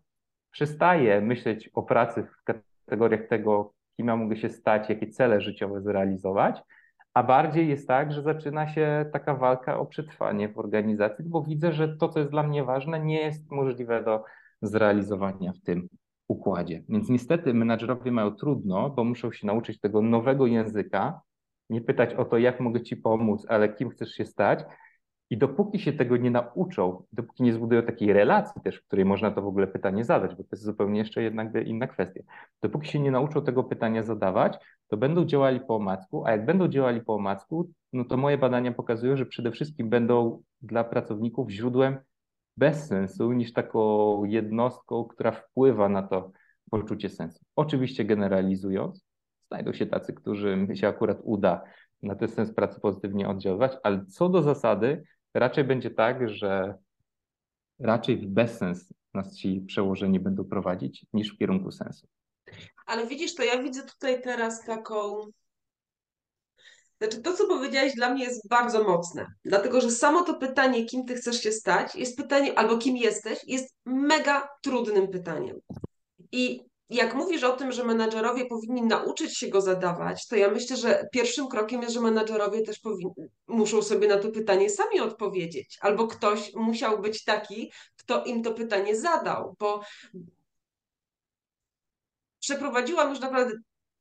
przestaję 0.51 1.20
myśleć 1.20 1.70
o 1.75 1.83
pracy 1.83 2.22
w 2.22 2.45
kategoriach 2.45 3.29
tego, 3.29 3.72
kim 3.97 4.07
ja 4.07 4.16
mogę 4.16 4.36
się 4.36 4.51
stać, 4.51 4.88
jakie 4.88 5.07
cele 5.07 5.40
życiowe 5.40 5.82
zrealizować, 5.82 6.62
a 7.14 7.22
bardziej 7.22 7.68
jest 7.68 7.88
tak, 7.88 8.12
że 8.12 8.22
zaczyna 8.22 8.68
się 8.68 9.11
taka 9.12 9.34
walka 9.34 9.78
o 9.78 9.86
przetrwanie 9.86 10.49
w 10.49 10.59
organizacji, 10.59 11.24
bo 11.28 11.42
widzę, 11.42 11.72
że 11.72 11.97
to, 11.97 12.09
co 12.09 12.18
jest 12.18 12.30
dla 12.30 12.42
mnie 12.42 12.64
ważne, 12.64 13.01
nie 13.01 13.20
jest 13.20 13.51
możliwe 13.51 14.05
do 14.05 14.24
zrealizowania 14.62 15.53
w 15.53 15.61
tym 15.61 15.88
układzie. 16.28 16.82
Więc 16.88 17.09
niestety 17.09 17.55
menadżerowie 17.55 18.12
mają 18.12 18.30
trudno, 18.30 18.90
bo 18.90 19.05
muszą 19.05 19.32
się 19.32 19.47
nauczyć 19.47 19.80
tego 19.80 20.03
nowego 20.03 20.47
języka, 20.47 21.20
nie 21.70 21.80
pytać 21.80 22.14
o 22.14 22.24
to, 22.24 22.38
jak 22.38 22.61
mogę 22.61 22.82
ci 22.82 22.97
pomóc, 22.97 23.47
ale 23.49 23.74
kim 23.74 23.90
chcesz 23.90 24.11
się 24.11 24.24
stać, 24.24 24.64
i 25.31 25.39
dopóki 25.39 25.79
się 25.79 25.93
tego 25.93 26.16
nie 26.16 26.31
nauczą, 26.31 27.03
dopóki 27.12 27.43
nie 27.43 27.53
zbudują 27.53 27.83
takiej 27.83 28.12
relacji 28.12 28.62
też, 28.62 28.77
w 28.77 28.87
której 28.87 29.05
można 29.05 29.31
to 29.31 29.43
w 29.43 29.47
ogóle 29.47 29.66
pytanie 29.66 30.05
zadać, 30.05 30.35
bo 30.35 30.43
to 30.43 30.49
jest 30.53 30.62
zupełnie 30.62 30.99
jeszcze 30.99 31.22
jednak 31.22 31.49
inna 31.66 31.87
kwestia. 31.87 32.20
Dopóki 32.62 32.89
się 32.89 32.99
nie 32.99 33.11
nauczą 33.11 33.43
tego 33.43 33.64
pytania 33.64 34.03
zadawać, 34.03 34.59
to 34.89 34.97
będą 34.97 35.25
działali 35.25 35.61
po 35.61 35.77
omacku, 35.77 36.27
a 36.27 36.31
jak 36.31 36.45
będą 36.45 36.68
działali 36.68 37.01
po 37.01 37.14
omacku, 37.14 37.70
no 37.93 38.05
to 38.05 38.16
moje 38.16 38.39
badania 38.39 38.72
pokazują, 38.72 39.16
że 39.16 39.27
przede 39.27 39.51
wszystkim 39.53 39.89
będą 39.89 40.43
dla 40.62 40.85
pracowników 40.85 41.51
źródłem 41.51 41.99
bez 42.57 42.87
sensu 42.87 43.33
niż 43.33 43.53
taką 43.53 44.25
jednostką, 44.25 45.05
która 45.05 45.33
wpływa 45.33 45.89
na 45.89 46.03
to 46.03 46.33
poczucie 46.70 47.09
sensu. 47.09 47.45
Oczywiście 47.57 48.05
generalizując, 48.05 49.07
znajdą 49.49 49.72
się 49.72 49.87
tacy, 49.87 50.12
którym 50.12 50.77
się 50.77 50.89
akurat 50.89 51.18
uda 51.22 51.62
na 52.05 52.14
ten 52.14 52.28
sens 52.28 52.55
pracy 52.55 52.80
pozytywnie 52.80 53.28
oddziaływać, 53.28 53.72
ale 53.82 54.07
co 54.07 54.28
do 54.28 54.42
zasady, 54.42 55.05
raczej 55.34 55.64
będzie 55.64 55.90
tak, 55.90 56.28
że 56.28 56.74
raczej 57.78 58.16
w 58.16 58.26
bezsens 58.26 58.92
nas 59.14 59.36
ci 59.36 59.61
przełożeni 59.61 60.20
będą 60.20 60.44
prowadzić 60.44 61.07
niż 61.12 61.34
w 61.34 61.38
kierunku 61.38 61.72
sensu. 61.72 62.07
Ale 62.86 63.07
widzisz, 63.07 63.34
to 63.34 63.42
ja 63.42 63.62
widzę 63.62 63.82
tutaj 63.82 64.22
teraz 64.22 64.64
taką. 64.64 65.26
Znaczy, 66.98 67.22
to, 67.22 67.32
co 67.32 67.46
powiedziałeś, 67.46 67.94
dla 67.94 68.11
mnie 68.11 68.24
jest 68.24 68.48
bardzo 68.48 68.84
mocne, 68.84 69.26
dlatego 69.44 69.80
że 69.80 69.90
samo 69.90 70.22
to 70.22 70.34
pytanie, 70.34 70.84
kim 70.84 71.05
ty 71.05 71.14
chcesz 71.14 71.40
się 71.40 71.52
stać, 71.52 71.94
jest 71.94 72.16
pytanie, 72.16 72.59
albo 72.59 72.78
kim 72.78 72.96
jesteś, 72.96 73.38
jest 73.46 73.74
mega 73.84 74.48
trudnym 74.62 75.09
pytaniem. 75.09 75.61
I 76.32 76.61
jak 76.95 77.14
mówisz 77.14 77.45
o 77.45 77.57
tym, 77.57 77.72
że 77.72 77.84
menadżerowie 77.84 78.47
powinni 78.47 78.82
nauczyć 78.82 79.38
się 79.38 79.49
go 79.49 79.61
zadawać, 79.61 80.28
to 80.28 80.36
ja 80.36 80.51
myślę, 80.51 80.76
że 80.76 81.09
pierwszym 81.12 81.49
krokiem 81.49 81.82
jest, 81.82 81.95
że 81.95 82.01
menadżerowie 82.01 82.62
też 82.62 82.80
powin- 82.80 83.28
muszą 83.47 83.82
sobie 83.82 84.09
na 84.09 84.18
to 84.18 84.30
pytanie 84.30 84.70
sami 84.70 85.01
odpowiedzieć, 85.01 85.78
albo 85.80 86.07
ktoś 86.07 86.55
musiał 86.55 87.01
być 87.01 87.24
taki, 87.24 87.72
kto 87.97 88.24
im 88.24 88.42
to 88.42 88.55
pytanie 88.55 88.97
zadał, 88.97 89.57
bo 89.59 89.80
przeprowadziłam 92.40 93.11
już 93.11 93.20
naprawdę 93.20 93.53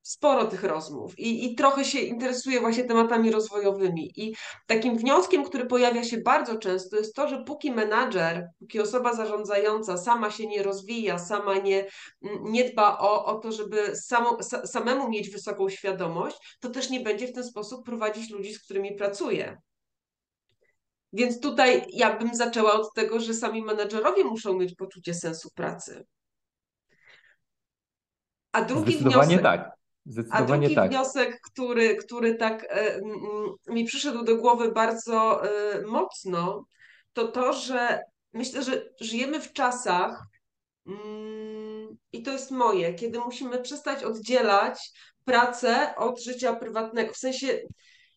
sporo 0.03 0.45
tych 0.45 0.63
rozmów 0.63 1.19
i, 1.19 1.45
i 1.45 1.55
trochę 1.55 1.85
się 1.85 1.99
interesuję 1.99 2.59
właśnie 2.59 2.83
tematami 2.83 3.31
rozwojowymi. 3.31 4.11
I 4.15 4.35
takim 4.67 4.97
wnioskiem, 4.97 5.43
który 5.43 5.65
pojawia 5.65 6.03
się 6.03 6.17
bardzo 6.17 6.57
często, 6.57 6.97
jest 6.97 7.15
to, 7.15 7.27
że 7.27 7.43
póki 7.43 7.71
menadżer, 7.71 8.47
póki 8.59 8.79
osoba 8.79 9.13
zarządzająca 9.13 9.97
sama 9.97 10.31
się 10.31 10.47
nie 10.47 10.63
rozwija, 10.63 11.19
sama 11.19 11.57
nie, 11.57 11.85
nie 12.41 12.69
dba 12.69 12.97
o, 12.97 13.25
o 13.25 13.39
to, 13.39 13.51
żeby 13.51 13.95
samo, 13.95 14.37
samemu 14.43 15.09
mieć 15.09 15.29
wysoką 15.29 15.69
świadomość, 15.69 16.57
to 16.59 16.69
też 16.69 16.89
nie 16.89 16.99
będzie 16.99 17.27
w 17.27 17.33
ten 17.33 17.43
sposób 17.43 17.85
prowadzić 17.85 18.29
ludzi, 18.29 18.53
z 18.53 18.63
którymi 18.63 18.95
pracuje. 18.95 19.57
Więc 21.13 21.39
tutaj 21.39 21.85
ja 21.93 22.17
bym 22.17 22.35
zaczęła 22.35 22.73
od 22.73 22.93
tego, 22.93 23.19
że 23.19 23.33
sami 23.33 23.63
menedżerowie 23.63 24.23
muszą 24.23 24.53
mieć 24.53 24.75
poczucie 24.75 25.13
sensu 25.13 25.49
pracy. 25.55 26.05
A 28.51 28.61
drugi 28.61 28.97
wniosek. 28.97 29.41
tak. 29.41 29.82
A 30.31 30.41
drugi 30.41 30.75
tak. 30.75 30.89
wniosek, 30.89 31.39
który, 31.41 31.95
który 31.95 32.35
tak 32.35 32.65
e, 32.69 32.99
mi 33.67 33.85
przyszedł 33.85 34.23
do 34.23 34.37
głowy 34.37 34.71
bardzo 34.71 35.45
e, 35.45 35.81
mocno, 35.81 36.65
to 37.13 37.27
to, 37.27 37.53
że 37.53 37.99
myślę, 38.33 38.63
że 38.63 38.89
żyjemy 39.01 39.41
w 39.41 39.53
czasach, 39.53 40.23
mm, 40.87 41.97
i 42.13 42.23
to 42.23 42.31
jest 42.31 42.51
moje, 42.51 42.93
kiedy 42.93 43.19
musimy 43.19 43.61
przestać 43.61 44.03
oddzielać 44.03 44.91
pracę 45.25 45.95
od 45.97 46.23
życia 46.23 46.55
prywatnego. 46.55 47.13
W 47.13 47.17
sensie 47.17 47.59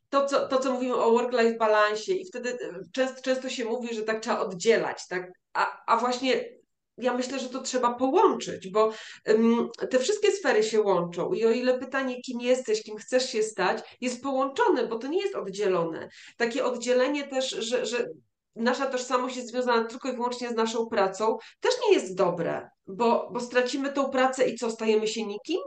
to, 0.09 0.27
co, 0.27 0.49
to, 0.49 0.59
co 0.59 0.73
mówimy 0.73 0.95
o 0.95 1.11
work-life 1.11 1.59
balansie, 1.59 2.13
i 2.13 2.27
wtedy 2.27 2.59
często, 2.93 3.23
często 3.23 3.49
się 3.49 3.65
mówi, 3.65 3.95
że 3.95 4.03
tak 4.03 4.21
trzeba 4.23 4.39
oddzielać, 4.39 5.07
tak? 5.09 5.31
A, 5.53 5.83
a 5.87 5.97
właśnie 5.97 6.45
ja 6.99 7.15
myślę, 7.15 7.39
że 7.39 7.49
to 7.49 7.63
trzeba 7.63 7.95
połączyć, 7.95 8.71
bo 8.71 8.93
te 9.91 9.99
wszystkie 9.99 10.33
sfery 10.33 10.63
się 10.63 10.81
łączą 10.81 11.33
i 11.33 11.45
o 11.45 11.51
ile 11.51 11.79
pytanie, 11.79 12.23
kim 12.23 12.41
jesteś, 12.41 12.83
kim 12.83 12.97
chcesz 12.97 13.31
się 13.31 13.43
stać, 13.43 13.97
jest 14.01 14.23
połączone, 14.23 14.87
bo 14.87 14.99
to 14.99 15.07
nie 15.07 15.21
jest 15.21 15.35
oddzielone. 15.35 16.09
Takie 16.37 16.65
oddzielenie 16.65 17.29
też, 17.29 17.51
że, 17.51 17.87
że 17.87 18.07
nasza 18.57 18.87
tożsamość 18.87 19.37
jest 19.37 19.49
związana 19.49 19.85
tylko 19.85 20.09
i 20.09 20.13
wyłącznie 20.13 20.49
z 20.49 20.55
naszą 20.55 20.87
pracą, 20.87 21.37
też 21.61 21.75
nie 21.87 21.95
jest 21.95 22.15
dobre, 22.15 22.71
bo, 22.87 23.31
bo 23.33 23.41
stracimy 23.41 23.93
tą 23.93 24.11
pracę 24.11 24.49
i 24.49 24.57
co, 24.57 24.71
stajemy 24.71 25.09
się 25.09 25.27
nikim? 25.27 25.61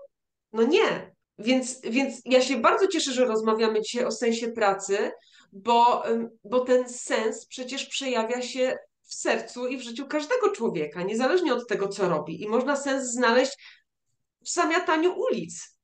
No 0.53 0.63
nie. 0.63 1.11
Więc, 1.39 1.81
więc 1.81 2.21
ja 2.25 2.41
się 2.41 2.57
bardzo 2.57 2.87
cieszę, 2.87 3.11
że 3.11 3.25
rozmawiamy 3.25 3.81
dzisiaj 3.81 4.05
o 4.05 4.11
sensie 4.11 4.47
pracy, 4.47 5.11
bo, 5.51 6.03
bo 6.43 6.59
ten 6.59 6.89
sens 6.89 7.45
przecież 7.45 7.85
przejawia 7.85 8.41
się 8.41 8.77
w 9.09 9.13
sercu 9.13 9.67
i 9.67 9.77
w 9.77 9.81
życiu 9.81 10.07
każdego 10.07 10.51
człowieka, 10.51 11.03
niezależnie 11.03 11.53
od 11.53 11.67
tego, 11.67 11.87
co 11.87 12.09
robi. 12.09 12.43
I 12.43 12.47
można 12.47 12.75
sens 12.75 13.11
znaleźć 13.11 13.57
w 14.41 14.49
zamiataniu 14.49 15.13
ulic. 15.17 15.79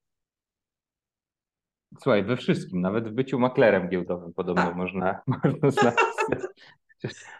Słuchaj, 2.01 2.23
we 2.23 2.38
wszystkim, 2.38 2.82
nawet 2.82 3.09
w 3.09 3.11
byciu 3.11 3.39
maklerem 3.39 3.89
giełdowym 3.89 4.34
podobno 4.34 4.63
tak. 4.63 4.76
można, 4.76 5.21
można 5.61 5.71
znaleźć. 5.71 6.47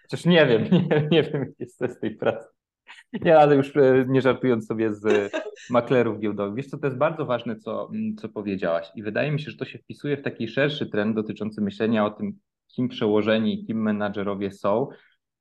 Chociaż 0.02 0.26
nie 0.26 0.46
wiem, 0.46 0.64
nie, 0.72 1.08
nie 1.12 1.24
wiem, 1.24 1.42
jaki 1.42 1.56
jest 1.60 1.98
z 1.98 2.00
tej 2.00 2.16
pracy. 2.16 2.48
Nie, 3.14 3.38
ale 3.38 3.56
już 3.56 3.78
e, 3.78 4.06
nie 4.08 4.22
żartując 4.22 4.68
sobie 4.68 4.94
z 4.94 5.32
maklerów 5.70 6.20
giełdowych. 6.20 6.56
Wiesz 6.56 6.68
co, 6.68 6.78
to 6.78 6.88
jest 6.88 6.98
bardzo 6.98 7.26
ważne, 7.26 7.56
co, 7.56 7.90
mm, 7.94 8.16
co 8.16 8.30
powiedziałaś 8.30 8.92
i 8.96 9.04
wydaje 9.04 9.32
mi 9.32 9.42
się, 9.42 9.52
że 9.52 9.58
to 9.58 9.66
się 9.66 9.80
wpisuje 9.80 10.18
w 10.18 10.22
taki 10.22 10.48
szerszy 10.48 10.86
trend 10.86 11.16
dotyczący 11.16 11.62
myślenia 11.62 12.06
o 12.06 12.12
tym, 12.12 12.40
kim 12.68 12.90
przełożeni, 12.90 13.66
kim 13.66 13.82
menadżerowie 13.82 14.52
są 14.52 14.88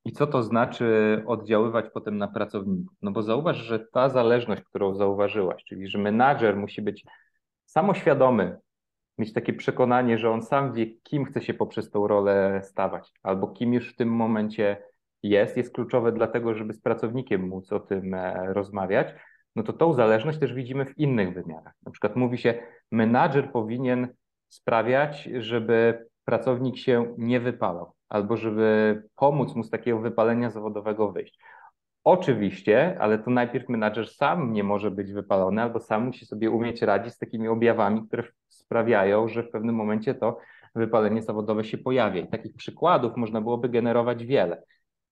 i 0.05 0.13
co 0.13 0.27
to 0.27 0.43
znaczy 0.43 1.23
oddziaływać 1.27 1.85
potem 1.95 2.19
na 2.19 2.29
pracowników. 2.29 2.97
No 3.03 3.11
bo 3.11 3.23
zauważ, 3.23 3.57
że 3.57 3.79
ta 3.79 4.09
zależność, 4.09 4.63
którą 4.63 4.95
zauważyłaś, 4.95 5.65
czyli 5.65 5.89
że 5.89 5.99
menadżer 5.99 6.57
musi 6.57 6.83
być 6.83 7.05
samoświadomy, 7.67 8.57
mieć 9.19 9.33
takie 9.33 9.53
przekonanie, 9.53 10.19
że 10.19 10.31
on 10.31 10.43
sam 10.43 10.73
wie, 10.73 10.87
kim 11.03 11.25
chce 11.25 11.43
się 11.43 11.55
poprzez 11.55 11.91
tą 11.91 12.07
rolę 12.07 12.61
stawać, 12.65 13.13
albo 13.23 13.49
kim 13.49 13.73
już 13.73 13.93
w 13.93 13.97
tym 13.97 14.09
momencie 14.09 14.83
jest, 15.23 15.57
jest 15.57 15.75
kluczowe 15.75 16.13
dlatego, 16.13 16.55
żeby 16.55 16.75
z 16.75 16.81
pracownikiem 16.81 17.49
móc 17.49 17.73
o 17.73 17.81
tym 17.81 18.15
e, 18.15 18.53
rozmawiać, 18.53 19.09
no 19.57 19.63
to 19.63 19.73
tą 19.73 19.93
zależność 19.93 20.39
też 20.39 20.55
widzimy 20.55 20.85
w 20.85 20.99
innych 20.99 21.35
wymiarach. 21.35 21.75
Na 21.87 21.93
przykład 21.93 22.17
mówi 22.17 22.39
się, 22.39 22.55
menadżer 22.93 23.53
powinien 23.53 24.09
sprawiać, 24.49 25.29
żeby 25.39 26.07
pracownik 26.25 26.77
się 26.77 27.15
nie 27.19 27.41
wypalał, 27.41 27.93
albo 28.09 28.37
żeby 28.37 29.03
pomóc 29.17 29.55
mu 29.55 29.63
z 29.63 29.71
takiego 29.71 29.99
wypalenia 29.99 30.51
zawodowego 30.51 31.13
wyjść. 31.13 31.39
Oczywiście, 32.05 32.97
ale 33.01 33.19
to 33.19 33.31
najpierw 33.31 33.69
menadżer 33.69 34.09
sam 34.09 34.53
nie 34.53 34.65
może 34.65 34.91
być 34.91 35.13
wypalony, 35.13 35.63
albo 35.63 35.81
sam 35.81 36.05
musi 36.07 36.27
sobie 36.27 36.51
umieć 36.51 36.83
radzić 36.83 37.15
z 37.15 37.19
takimi 37.19 37.49
objawami, 37.49 38.07
które 38.07 38.23
sprawiają, 38.49 39.29
że 39.29 39.43
w 39.43 39.51
pewnym 39.51 39.75
momencie 39.75 40.15
to 40.15 40.39
wypalenie 40.75 41.23
zawodowe 41.23 41.65
się 41.65 41.79
pojawia. 41.79 42.21
I 42.21 42.29
takich 42.29 42.55
przykładów 42.55 43.17
można 43.17 43.41
byłoby 43.41 43.69
generować 43.69 44.25
wiele. 44.25 44.63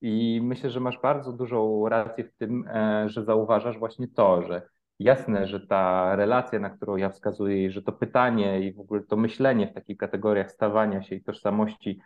I 0.01 0.41
myślę, 0.43 0.71
że 0.71 0.81
masz 0.81 1.01
bardzo 1.01 1.33
dużą 1.33 1.89
rację 1.89 2.25
w 2.25 2.35
tym, 2.37 2.69
e, 2.69 3.09
że 3.09 3.25
zauważasz 3.25 3.79
właśnie 3.79 4.09
to, 4.09 4.43
że 4.43 4.63
jasne, 4.99 5.47
że 5.47 5.67
ta 5.67 6.17
relacja, 6.17 6.59
na 6.59 6.71
którą 6.71 6.97
ja 6.97 7.09
wskazuję, 7.09 7.71
że 7.71 7.83
to 7.83 7.93
pytanie 7.93 8.61
i 8.61 8.73
w 8.73 8.81
ogóle 8.81 9.03
to 9.03 9.17
myślenie 9.17 9.67
w 9.67 9.75
takich 9.75 9.97
kategoriach 9.97 10.53
stawania 10.53 11.03
się 11.03 11.15
i 11.15 11.25
tożsamości, 11.25 12.01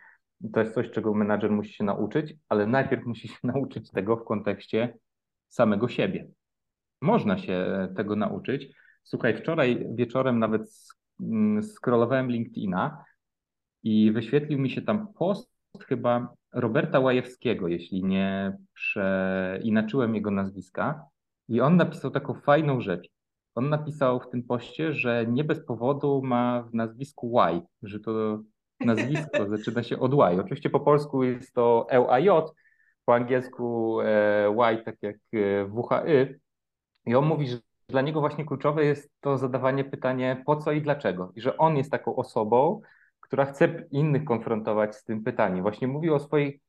to 0.53 0.59
jest 0.59 0.73
coś, 0.73 0.91
czego 0.91 1.13
menadżer 1.13 1.51
musi 1.51 1.73
się 1.73 1.83
nauczyć, 1.83 2.35
ale 2.49 2.67
najpierw 2.67 3.05
musi 3.05 3.27
się 3.27 3.37
nauczyć 3.53 3.91
tego 3.91 4.17
w 4.17 4.23
kontekście 4.23 4.97
samego 5.47 5.87
siebie. 5.87 6.27
Można 7.01 7.37
się 7.37 7.87
tego 7.95 8.15
nauczyć. 8.15 8.73
Słuchaj, 9.03 9.37
wczoraj 9.37 9.87
wieczorem 9.95 10.39
nawet 10.39 10.61
mm, 11.21 11.63
scrollowałem 11.63 12.31
LinkedIna 12.31 13.03
i 13.83 14.11
wyświetlił 14.11 14.59
mi 14.59 14.69
się 14.69 14.81
tam 14.81 15.13
post 15.13 15.51
chyba 15.87 16.33
Roberta 16.53 16.99
Łajewskiego, 16.99 17.67
jeśli 17.67 18.03
nie 18.03 18.57
przeinaczyłem 18.73 20.15
jego 20.15 20.31
nazwiska. 20.31 21.05
I 21.47 21.61
on 21.61 21.77
napisał 21.77 22.11
taką 22.11 22.33
fajną 22.33 22.81
rzecz. 22.81 23.09
On 23.55 23.69
napisał 23.69 24.19
w 24.19 24.29
tym 24.29 24.43
poście, 24.43 24.93
że 24.93 25.25
nie 25.29 25.43
bez 25.43 25.65
powodu 25.65 26.21
ma 26.23 26.63
w 26.63 26.73
nazwisku 26.73 27.39
Y, 27.39 27.61
że 27.83 27.99
to 27.99 28.39
nazwisko 28.79 29.49
zaczyna 29.49 29.83
się 29.83 29.99
od 29.99 30.13
Y. 30.13 30.41
Oczywiście 30.41 30.69
po 30.69 30.79
polsku 30.79 31.23
jest 31.23 31.53
to 31.53 31.87
LAJ, 31.91 32.29
po 33.05 33.15
angielsku 33.15 33.97
e, 34.01 34.73
Y 34.73 34.83
tak 34.83 34.95
jak 35.01 35.15
e, 35.33 35.65
WHY. 35.65 36.39
I 37.05 37.15
on 37.15 37.25
mówi, 37.25 37.47
że 37.47 37.57
dla 37.89 38.01
niego 38.01 38.19
właśnie 38.19 38.45
kluczowe 38.45 38.85
jest 38.85 39.11
to 39.19 39.37
zadawanie 39.37 39.83
pytania 39.83 40.43
po 40.45 40.55
co 40.55 40.71
i 40.71 40.81
dlaczego. 40.81 41.31
I 41.35 41.41
że 41.41 41.57
on 41.57 41.77
jest 41.77 41.91
taką 41.91 42.15
osobą, 42.15 42.81
która 43.19 43.45
chce 43.45 43.83
innych 43.91 44.23
konfrontować 44.23 44.95
z 44.95 45.03
tym 45.03 45.23
pytaniem. 45.23 45.61
Właśnie 45.61 45.87
mówił 45.87 46.15
o 46.15 46.19
swojej 46.19 46.61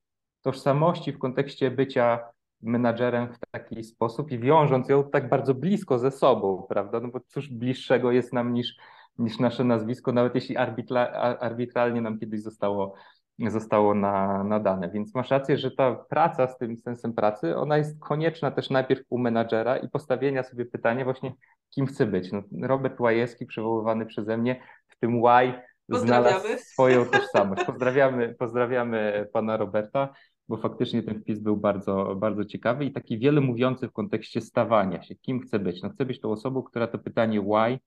tożsamości 0.42 1.12
w 1.12 1.18
kontekście 1.18 1.70
bycia 1.70 2.20
menadżerem 2.62 3.34
w 3.34 3.38
taki 3.50 3.84
sposób 3.84 4.30
i 4.30 4.38
wiążąc 4.38 4.88
ją 4.88 5.10
tak 5.10 5.28
bardzo 5.28 5.54
blisko 5.54 5.98
ze 5.98 6.10
sobą, 6.10 6.66
prawda? 6.68 7.00
No 7.00 7.08
bo 7.08 7.20
cóż 7.20 7.48
bliższego 7.48 8.12
jest 8.12 8.32
nam 8.32 8.54
niż, 8.54 8.76
niż 9.18 9.38
nasze 9.38 9.64
nazwisko, 9.64 10.12
nawet 10.12 10.34
jeśli 10.34 10.56
arbitra, 10.56 11.06
arbitralnie 11.40 12.00
nam 12.00 12.18
kiedyś 12.18 12.42
zostało, 12.42 12.94
zostało 13.38 13.94
na, 13.94 14.44
nadane. 14.44 14.90
Więc 14.90 15.14
masz 15.14 15.30
rację, 15.30 15.58
że 15.58 15.70
ta 15.70 15.94
praca 15.94 16.46
z 16.46 16.58
tym 16.58 16.76
sensem 16.76 17.12
pracy, 17.12 17.56
ona 17.56 17.76
jest 17.76 18.00
konieczna 18.00 18.50
też 18.50 18.70
najpierw 18.70 19.02
u 19.10 19.18
menadżera 19.18 19.76
i 19.76 19.88
postawienia 19.88 20.42
sobie 20.42 20.66
pytania 20.66 21.04
właśnie, 21.04 21.32
kim 21.70 21.86
chce 21.86 22.06
być. 22.06 22.32
No, 22.32 22.42
Robert 22.62 23.00
Łajewski, 23.00 23.46
przywoływany 23.46 24.06
przeze 24.06 24.36
mnie, 24.38 24.62
w 24.88 24.98
tym 24.98 25.22
why 25.22 25.52
znalazł 25.88 26.46
swoją 26.58 27.04
tożsamość. 27.12 27.64
Pozdrawiamy, 27.64 28.34
pozdrawiamy 28.38 29.28
pana 29.32 29.56
Roberta, 29.56 30.14
bo 30.48 30.56
faktycznie 30.56 31.02
ten 31.02 31.20
wpis 31.20 31.38
był 31.38 31.56
bardzo, 31.56 32.16
bardzo 32.16 32.44
ciekawy 32.44 32.84
i 32.84 32.92
taki 32.92 33.18
wiele 33.18 33.40
mówiący 33.40 33.88
w 33.88 33.92
kontekście 33.92 34.40
stawania 34.40 35.02
się, 35.02 35.14
kim 35.14 35.40
chce 35.40 35.58
być. 35.58 35.82
No 35.82 35.90
chcę 35.90 36.04
być 36.04 36.20
tą 36.20 36.30
osobą, 36.32 36.62
która 36.62 36.86
to 36.86 36.98
pytanie 36.98 37.40
why 37.40 37.78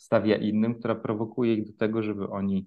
stawia 0.00 0.36
innym, 0.36 0.74
która 0.74 0.94
prowokuje 0.94 1.54
ich 1.54 1.66
do 1.66 1.72
tego, 1.72 2.02
żeby 2.02 2.28
oni 2.28 2.66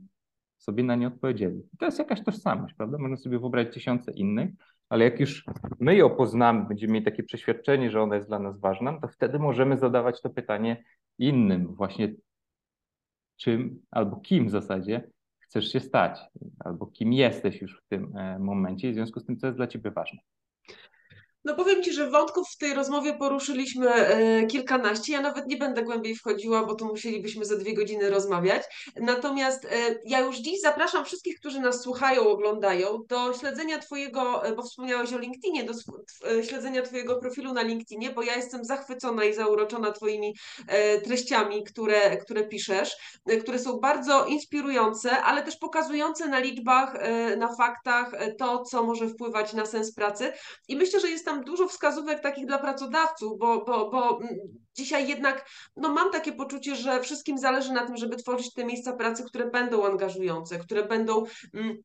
sobie 0.58 0.84
na 0.84 0.96
nie 0.96 1.08
odpowiedzieli. 1.08 1.60
I 1.74 1.78
to 1.78 1.86
jest 1.86 2.00
jakaś 2.00 2.24
tożsamość, 2.24 2.74
prawda? 2.74 2.98
Można 2.98 3.18
sobie 3.18 3.40
wyobrazić 3.40 3.74
tysiące 3.74 4.12
innych, 4.12 4.50
ale 4.90 5.04
jak 5.04 5.20
już 5.20 5.46
my 5.80 5.96
ją 5.96 6.10
poznamy, 6.10 6.66
będziemy 6.68 6.94
mieli 6.94 7.06
takie 7.06 7.24
przeświadczenie, 7.24 7.92
że 7.92 8.02
ona 8.02 8.16
jest 8.16 8.28
dla 8.28 8.40
nas 8.40 8.60
ważna, 8.60 9.00
to 9.00 9.08
wtedy 9.08 9.40
możemy 9.40 9.78
zadawać 9.78 10.22
to 10.22 10.30
pytanie 10.30 10.84
innym, 11.20 11.76
właśnie 11.76 12.14
czym 13.38 13.82
albo 13.92 14.16
kim 14.16 14.48
w 14.48 14.52
zasadzie 14.52 15.10
chcesz 15.40 15.72
się 15.72 15.80
stać, 15.80 16.20
albo 16.60 16.88
kim 16.88 17.14
jesteś 17.14 17.62
już 17.62 17.82
w 17.82 17.88
tym 17.88 18.18
e, 18.18 18.40
momencie, 18.40 18.92
w 18.92 18.96
związku 18.96 19.20
z 19.20 19.26
tym, 19.26 19.38
co 19.38 19.48
jest 19.48 19.58
dla 19.60 19.68
ciebie 19.68 19.92
ważne. 19.92 20.20
No 21.46 21.56
powiem 21.56 21.84
Ci, 21.84 21.94
że 21.94 22.10
wątków 22.10 22.50
w 22.50 22.58
tej 22.58 22.74
rozmowie 22.74 23.14
poruszyliśmy 23.14 23.94
e, 23.94 24.46
kilkanaście. 24.46 25.14
Ja 25.14 25.22
nawet 25.22 25.48
nie 25.48 25.58
będę 25.58 25.84
głębiej 25.84 26.16
wchodziła, 26.16 26.66
bo 26.66 26.76
tu 26.76 26.86
musielibyśmy 26.86 27.46
za 27.46 27.58
dwie 27.58 27.74
godziny 27.74 28.10
rozmawiać. 28.10 28.64
Natomiast 28.96 29.66
e, 29.66 29.70
ja 30.06 30.20
już 30.20 30.38
dziś 30.38 30.62
zapraszam 30.62 31.06
wszystkich, 31.06 31.40
którzy 31.40 31.60
nas 31.60 31.82
słuchają, 31.82 32.28
oglądają, 32.28 33.00
do 33.08 33.34
śledzenia 33.34 33.80
Twojego, 33.80 34.46
e, 34.46 34.56
bo 34.56 34.64
wspomniałeś 34.64 35.14
o 35.14 35.18
LinkedInie, 35.18 35.64
do 35.64 35.74
śledzenia 36.44 36.82
Twojego 36.82 37.16
profilu 37.16 37.54
na 37.54 37.62
LinkedInie, 37.62 38.10
bo 38.10 38.22
ja 38.22 38.36
jestem 38.36 38.66
zachwycona 38.66 39.24
i 39.24 39.34
zauroczona 39.34 39.92
Twoimi 39.92 40.34
treściami, 41.04 41.64
które, 41.64 42.18
które 42.18 42.48
piszesz, 42.48 42.96
które 43.42 43.60
są 43.60 43.80
bardzo 43.80 44.26
inspirujące, 44.26 45.22
ale 45.22 45.44
też 45.44 45.58
pokazujące 45.58 46.28
na 46.28 46.40
liczbach, 46.40 46.94
na 47.38 47.56
faktach 47.56 48.12
to, 48.38 48.64
co 48.64 48.84
może 48.84 49.08
wpływać 49.08 49.54
na 49.54 49.66
sens 49.66 49.94
pracy. 49.94 50.34
I 50.68 50.76
myślę, 50.76 51.00
że 51.00 51.10
jest 51.10 51.26
tam 51.26 51.33
tam 51.34 51.44
dużo 51.44 51.68
wskazówek 51.68 52.20
takich 52.20 52.46
dla 52.46 52.58
pracodawców, 52.58 53.40
bo, 53.40 53.66
bo, 53.66 53.90
bo 53.90 54.22
mm, 54.22 54.38
dzisiaj 54.76 55.08
jednak 55.08 55.50
no, 55.76 55.90
mam 55.90 56.12
takie 56.12 56.34
poczucie, 56.34 56.76
że 56.76 57.02
wszystkim 57.02 57.38
zależy 57.38 57.74
na 57.74 57.86
tym, 57.86 57.98
żeby 57.98 58.16
tworzyć 58.16 58.54
te 58.54 58.66
miejsca 58.66 58.94
pracy, 58.94 59.24
które 59.24 59.50
będą 59.50 59.86
angażujące, 59.86 60.60
które 60.60 60.84
będą 60.84 61.24
mm, 61.54 61.78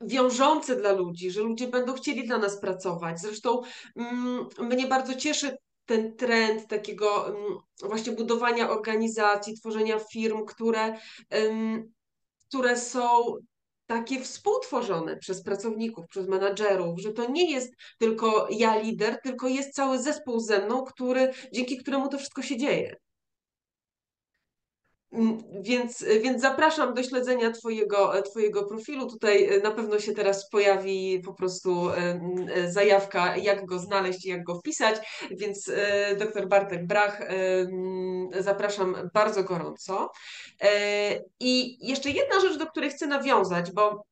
wiążące 0.00 0.76
dla 0.76 0.92
ludzi, 0.92 1.30
że 1.30 1.40
ludzie 1.40 1.68
będą 1.68 1.92
chcieli 1.92 2.26
dla 2.26 2.38
nas 2.38 2.60
pracować. 2.60 3.20
Zresztą 3.20 3.62
mm, 3.96 4.46
mnie 4.58 4.86
bardzo 4.86 5.14
cieszy 5.14 5.56
ten 5.86 6.16
trend 6.16 6.68
takiego 6.68 7.36
właśnie 7.82 8.12
budowania 8.12 8.70
organizacji, 8.70 9.54
tworzenia 9.60 9.98
firm, 9.98 10.44
które, 10.44 10.98
które 12.48 12.76
są 12.76 13.36
takie 13.86 14.20
współtworzone 14.20 15.16
przez 15.16 15.42
pracowników, 15.42 16.04
przez 16.08 16.28
menadżerów, 16.28 17.00
że 17.00 17.12
to 17.12 17.30
nie 17.30 17.50
jest 17.50 17.74
tylko 17.98 18.48
ja 18.50 18.78
lider, 18.78 19.18
tylko 19.22 19.48
jest 19.48 19.74
cały 19.74 19.98
zespół 19.98 20.40
ze 20.40 20.66
mną, 20.66 20.84
który, 20.84 21.32
dzięki 21.52 21.76
któremu 21.76 22.08
to 22.08 22.18
wszystko 22.18 22.42
się 22.42 22.56
dzieje. 22.56 22.96
Mm, 25.14 25.38
więc, 25.62 26.04
więc 26.22 26.42
zapraszam 26.42 26.94
do 26.94 27.02
śledzenia 27.02 27.50
twojego, 27.50 28.22
twojego 28.22 28.64
profilu. 28.64 29.06
Tutaj 29.06 29.44
e, 29.44 29.60
na 29.60 29.70
pewno 29.70 29.98
się 29.98 30.12
teraz 30.12 30.48
pojawi 30.50 31.20
po 31.24 31.34
prostu 31.34 31.90
e, 31.90 32.20
e, 32.54 32.72
zajawka, 32.72 33.36
jak 33.36 33.66
go 33.66 33.78
znaleźć 33.78 34.26
i 34.26 34.28
jak 34.28 34.44
go 34.44 34.54
wpisać. 34.54 34.96
Więc 35.30 35.70
dr 36.18 36.48
Bartek 36.48 36.86
Brach, 36.86 37.28
zapraszam 38.40 39.10
bardzo 39.14 39.44
gorąco. 39.44 40.10
I 41.40 41.78
jeszcze 41.88 42.10
jedna 42.10 42.40
rzecz, 42.40 42.58
do 42.58 42.66
której 42.66 42.90
chcę 42.90 43.06
nawiązać, 43.06 43.72
bo 43.72 44.04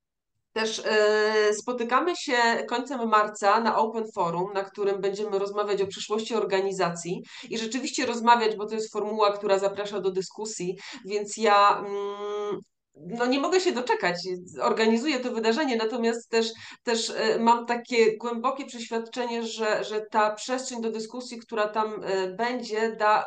też 0.53 0.83
e, 0.85 1.55
spotykamy 1.55 2.17
się 2.17 2.65
końcem 2.69 3.09
marca 3.09 3.61
na 3.61 3.79
Open 3.79 4.05
Forum, 4.15 4.53
na 4.53 4.65
którym 4.65 5.01
będziemy 5.01 5.39
rozmawiać 5.39 5.83
o 5.83 5.87
przyszłości 5.87 6.35
organizacji 6.35 7.23
i 7.51 7.59
rzeczywiście 7.59 8.07
rozmawiać, 8.07 8.57
bo 8.57 8.67
to 8.67 8.75
jest 8.75 8.93
formuła, 8.93 9.33
która 9.33 9.59
zaprasza 9.59 10.01
do 10.01 10.11
dyskusji, 10.11 10.79
więc 11.05 11.37
ja 11.37 11.79
mm, 11.79 12.61
no 12.95 13.27
nie 13.27 13.41
mogę 13.41 13.61
się 13.61 13.73
doczekać, 13.73 14.17
organizuję 14.61 15.21
to 15.21 15.31
wydarzenie, 15.31 15.77
natomiast 15.77 16.29
też, 16.29 16.53
też 16.83 17.11
e, 17.11 17.39
mam 17.39 17.67
takie 17.67 18.17
głębokie 18.17 18.67
przeświadczenie, 18.67 19.43
że, 19.43 19.85
że 19.85 20.07
ta 20.11 20.35
przestrzeń 20.35 20.83
do 20.83 20.91
dyskusji, 20.91 21.39
która 21.39 21.69
tam 21.69 22.05
e, 22.05 22.29
będzie, 22.29 22.97
da 22.97 23.25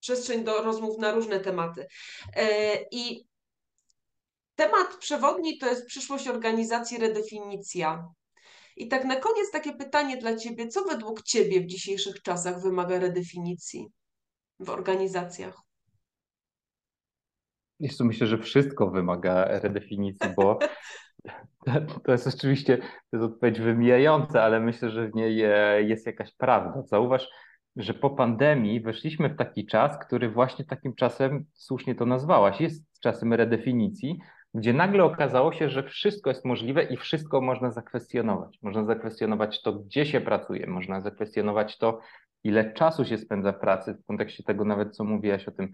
przestrzeń 0.00 0.44
do 0.44 0.62
rozmów 0.62 0.98
na 0.98 1.12
różne 1.12 1.40
tematy. 1.40 1.86
I 2.92 3.29
temat 4.60 4.96
przewodni 4.96 5.58
to 5.58 5.66
jest 5.66 5.86
przyszłość 5.86 6.28
organizacji, 6.28 6.98
redefinicja. 6.98 8.08
I 8.76 8.88
tak 8.88 9.04
na 9.04 9.16
koniec 9.16 9.50
takie 9.52 9.72
pytanie 9.72 10.16
dla 10.16 10.36
Ciebie. 10.36 10.68
Co 10.68 10.84
według 10.84 11.22
Ciebie 11.22 11.60
w 11.60 11.66
dzisiejszych 11.66 12.22
czasach 12.22 12.62
wymaga 12.62 12.98
redefinicji 12.98 13.88
w 14.58 14.70
organizacjach? 14.70 15.54
Jeszcze 17.80 18.04
myślę, 18.04 18.26
że 18.26 18.38
wszystko 18.38 18.90
wymaga 18.90 19.44
redefinicji, 19.44 20.30
bo 20.36 20.58
to 22.04 22.12
jest 22.12 22.26
oczywiście 22.26 22.78
to 22.78 23.16
jest 23.16 23.24
odpowiedź 23.24 23.60
wymijająca, 23.60 24.42
ale 24.42 24.60
myślę, 24.60 24.90
że 24.90 25.08
w 25.08 25.14
niej 25.14 25.36
jest 25.88 26.06
jakaś 26.06 26.34
prawda. 26.34 26.82
Zauważ, 26.82 27.28
że 27.76 27.94
po 27.94 28.10
pandemii 28.10 28.80
weszliśmy 28.80 29.28
w 29.28 29.36
taki 29.36 29.66
czas, 29.66 29.98
który 30.06 30.30
właśnie 30.30 30.64
takim 30.64 30.94
czasem, 30.94 31.44
słusznie 31.54 31.94
to 31.94 32.06
nazwałaś, 32.06 32.60
jest 32.60 33.00
czasem 33.00 33.34
redefinicji, 33.34 34.18
gdzie 34.54 34.72
nagle 34.72 35.04
okazało 35.04 35.52
się, 35.52 35.68
że 35.68 35.82
wszystko 35.82 36.30
jest 36.30 36.44
możliwe 36.44 36.82
i 36.82 36.96
wszystko 36.96 37.40
można 37.40 37.70
zakwestionować. 37.70 38.58
Można 38.62 38.84
zakwestionować 38.84 39.62
to, 39.62 39.72
gdzie 39.72 40.06
się 40.06 40.20
pracuje, 40.20 40.66
można 40.66 41.00
zakwestionować 41.00 41.78
to, 41.78 42.00
ile 42.44 42.72
czasu 42.72 43.04
się 43.04 43.18
spędza 43.18 43.52
w 43.52 43.58
pracy, 43.58 43.94
w 43.94 44.06
kontekście 44.06 44.42
tego 44.42 44.64
nawet, 44.64 44.96
co 44.96 45.04
mówiłaś 45.04 45.48
o 45.48 45.50
tym 45.50 45.72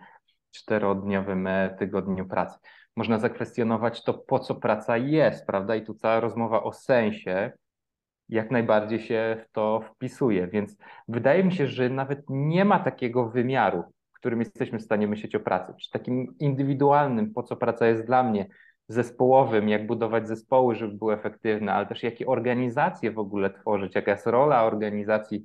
czterodniowym 0.50 1.46
e, 1.46 1.76
tygodniu 1.78 2.26
pracy. 2.26 2.58
Można 2.96 3.18
zakwestionować 3.18 4.04
to, 4.04 4.14
po 4.14 4.38
co 4.38 4.54
praca 4.54 4.96
jest, 4.96 5.46
prawda? 5.46 5.76
I 5.76 5.82
tu 5.82 5.94
cała 5.94 6.20
rozmowa 6.20 6.62
o 6.62 6.72
sensie 6.72 7.52
jak 8.28 8.50
najbardziej 8.50 9.00
się 9.00 9.44
w 9.44 9.52
to 9.52 9.80
wpisuje. 9.80 10.46
Więc 10.46 10.76
wydaje 11.08 11.44
mi 11.44 11.52
się, 11.52 11.66
że 11.66 11.90
nawet 11.90 12.22
nie 12.28 12.64
ma 12.64 12.78
takiego 12.78 13.28
wymiaru, 13.28 13.84
w 14.12 14.18
którym 14.18 14.38
jesteśmy 14.38 14.78
w 14.78 14.82
stanie 14.82 15.08
myśleć 15.08 15.34
o 15.34 15.40
pracy, 15.40 15.72
czy 15.80 15.90
takim 15.90 16.38
indywidualnym, 16.38 17.32
po 17.32 17.42
co 17.42 17.56
praca 17.56 17.86
jest 17.86 18.06
dla 18.06 18.22
mnie, 18.22 18.46
zespołowym, 18.89 19.68
jak 19.68 19.87
budować 19.87 20.28
zespoły, 20.28 20.74
żeby 20.74 20.95
były 20.95 21.14
efektywne, 21.14 21.72
ale 21.72 21.87
też 21.87 22.03
jakie 22.03 22.26
organizacje 22.26 23.11
w 23.11 23.18
ogóle 23.18 23.51
tworzyć, 23.51 23.95
jaka 23.95 24.11
jest 24.11 24.26
rola 24.26 24.64
organizacji 24.64 25.45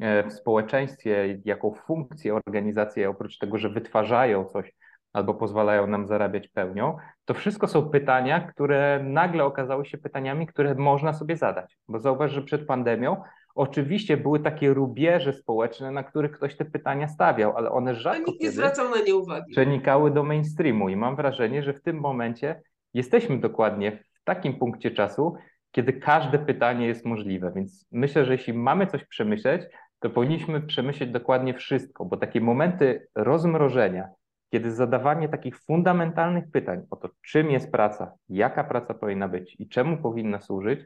e, 0.00 0.28
w 0.28 0.32
społeczeństwie, 0.32 1.40
jaką 1.44 1.74
funkcję 1.74 2.34
organizacje, 2.46 3.10
oprócz 3.10 3.38
tego, 3.38 3.58
że 3.58 3.68
wytwarzają 3.68 4.44
coś 4.44 4.72
albo 5.12 5.34
pozwalają 5.34 5.86
nam 5.86 6.06
zarabiać 6.06 6.48
pełnią, 6.48 6.96
to 7.24 7.34
wszystko 7.34 7.68
są 7.68 7.90
pytania, 7.90 8.40
które 8.40 9.00
nagle 9.04 9.44
okazały 9.44 9.86
się 9.86 9.98
pytaniami, 9.98 10.46
które 10.46 10.74
można 10.74 11.12
sobie 11.12 11.36
zadać. 11.36 11.78
Bo 11.88 11.98
zauważ, 11.98 12.32
że 12.32 12.42
przed 12.42 12.66
pandemią 12.66 13.22
oczywiście 13.54 14.16
były 14.16 14.40
takie 14.40 14.74
rubieże 14.74 15.32
społeczne, 15.32 15.90
na 15.90 16.02
których 16.02 16.32
ktoś 16.32 16.56
te 16.56 16.64
pytania 16.64 17.08
stawiał, 17.08 17.56
ale 17.56 17.70
one 17.70 17.94
rzadko 17.94 18.30
nikt 18.30 18.42
nie 18.42 18.50
zwracał 18.50 18.90
na 18.90 19.02
nie 19.02 19.14
uwagi. 19.14 19.52
Przenikały 19.52 20.10
do 20.10 20.22
mainstreamu 20.22 20.88
i 20.88 20.96
mam 20.96 21.16
wrażenie, 21.16 21.62
że 21.62 21.72
w 21.72 21.82
tym 21.82 22.00
momencie 22.00 22.62
jesteśmy 22.94 23.38
dokładnie 23.38 24.04
w 24.12 24.24
takim 24.24 24.58
punkcie 24.58 24.90
czasu, 24.90 25.34
kiedy 25.70 25.92
każde 25.92 26.38
pytanie 26.38 26.86
jest 26.86 27.04
możliwe. 27.04 27.52
Więc 27.56 27.86
myślę, 27.92 28.24
że 28.24 28.32
jeśli 28.32 28.52
mamy 28.54 28.86
coś 28.86 29.04
przemyśleć, 29.04 29.62
to 30.00 30.10
powinniśmy 30.10 30.60
przemyśleć 30.60 31.10
dokładnie 31.10 31.54
wszystko, 31.54 32.04
bo 32.04 32.16
takie 32.16 32.40
momenty 32.40 33.08
rozmrożenia, 33.14 34.08
kiedy 34.52 34.72
zadawanie 34.72 35.28
takich 35.28 35.58
fundamentalnych 35.58 36.50
pytań 36.50 36.86
o 36.90 36.96
to, 36.96 37.08
czym 37.26 37.50
jest 37.50 37.72
praca, 37.72 38.12
jaka 38.28 38.64
praca 38.64 38.94
powinna 38.94 39.28
być 39.28 39.56
i 39.58 39.68
czemu 39.68 39.96
powinna 39.96 40.40
służyć, 40.40 40.80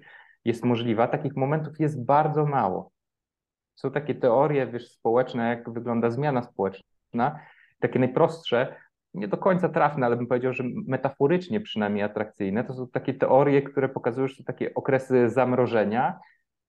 jest 0.46 0.64
możliwa, 0.64 1.08
takich 1.08 1.36
momentów 1.36 1.80
jest 1.80 2.04
bardzo 2.04 2.46
mało. 2.46 2.90
Są 3.74 3.90
takie 3.90 4.14
teorie 4.14 4.66
wiesz, 4.66 4.90
społeczne, 4.90 5.48
jak 5.48 5.70
wygląda 5.70 6.10
zmiana 6.10 6.42
społeczna, 6.42 7.38
takie 7.80 7.98
najprostsze, 7.98 8.76
nie 9.14 9.28
do 9.28 9.36
końca 9.36 9.68
trafne, 9.68 10.06
ale 10.06 10.16
bym 10.16 10.26
powiedział, 10.26 10.52
że 10.52 10.64
metaforycznie 10.86 11.60
przynajmniej 11.60 12.02
atrakcyjne. 12.02 12.64
To 12.64 12.74
są 12.74 12.88
takie 12.88 13.14
teorie, 13.14 13.62
które 13.62 13.88
pokazują, 13.88 14.28
że 14.28 14.34
są 14.34 14.44
takie 14.44 14.74
okresy 14.74 15.30
zamrożenia, 15.30 16.18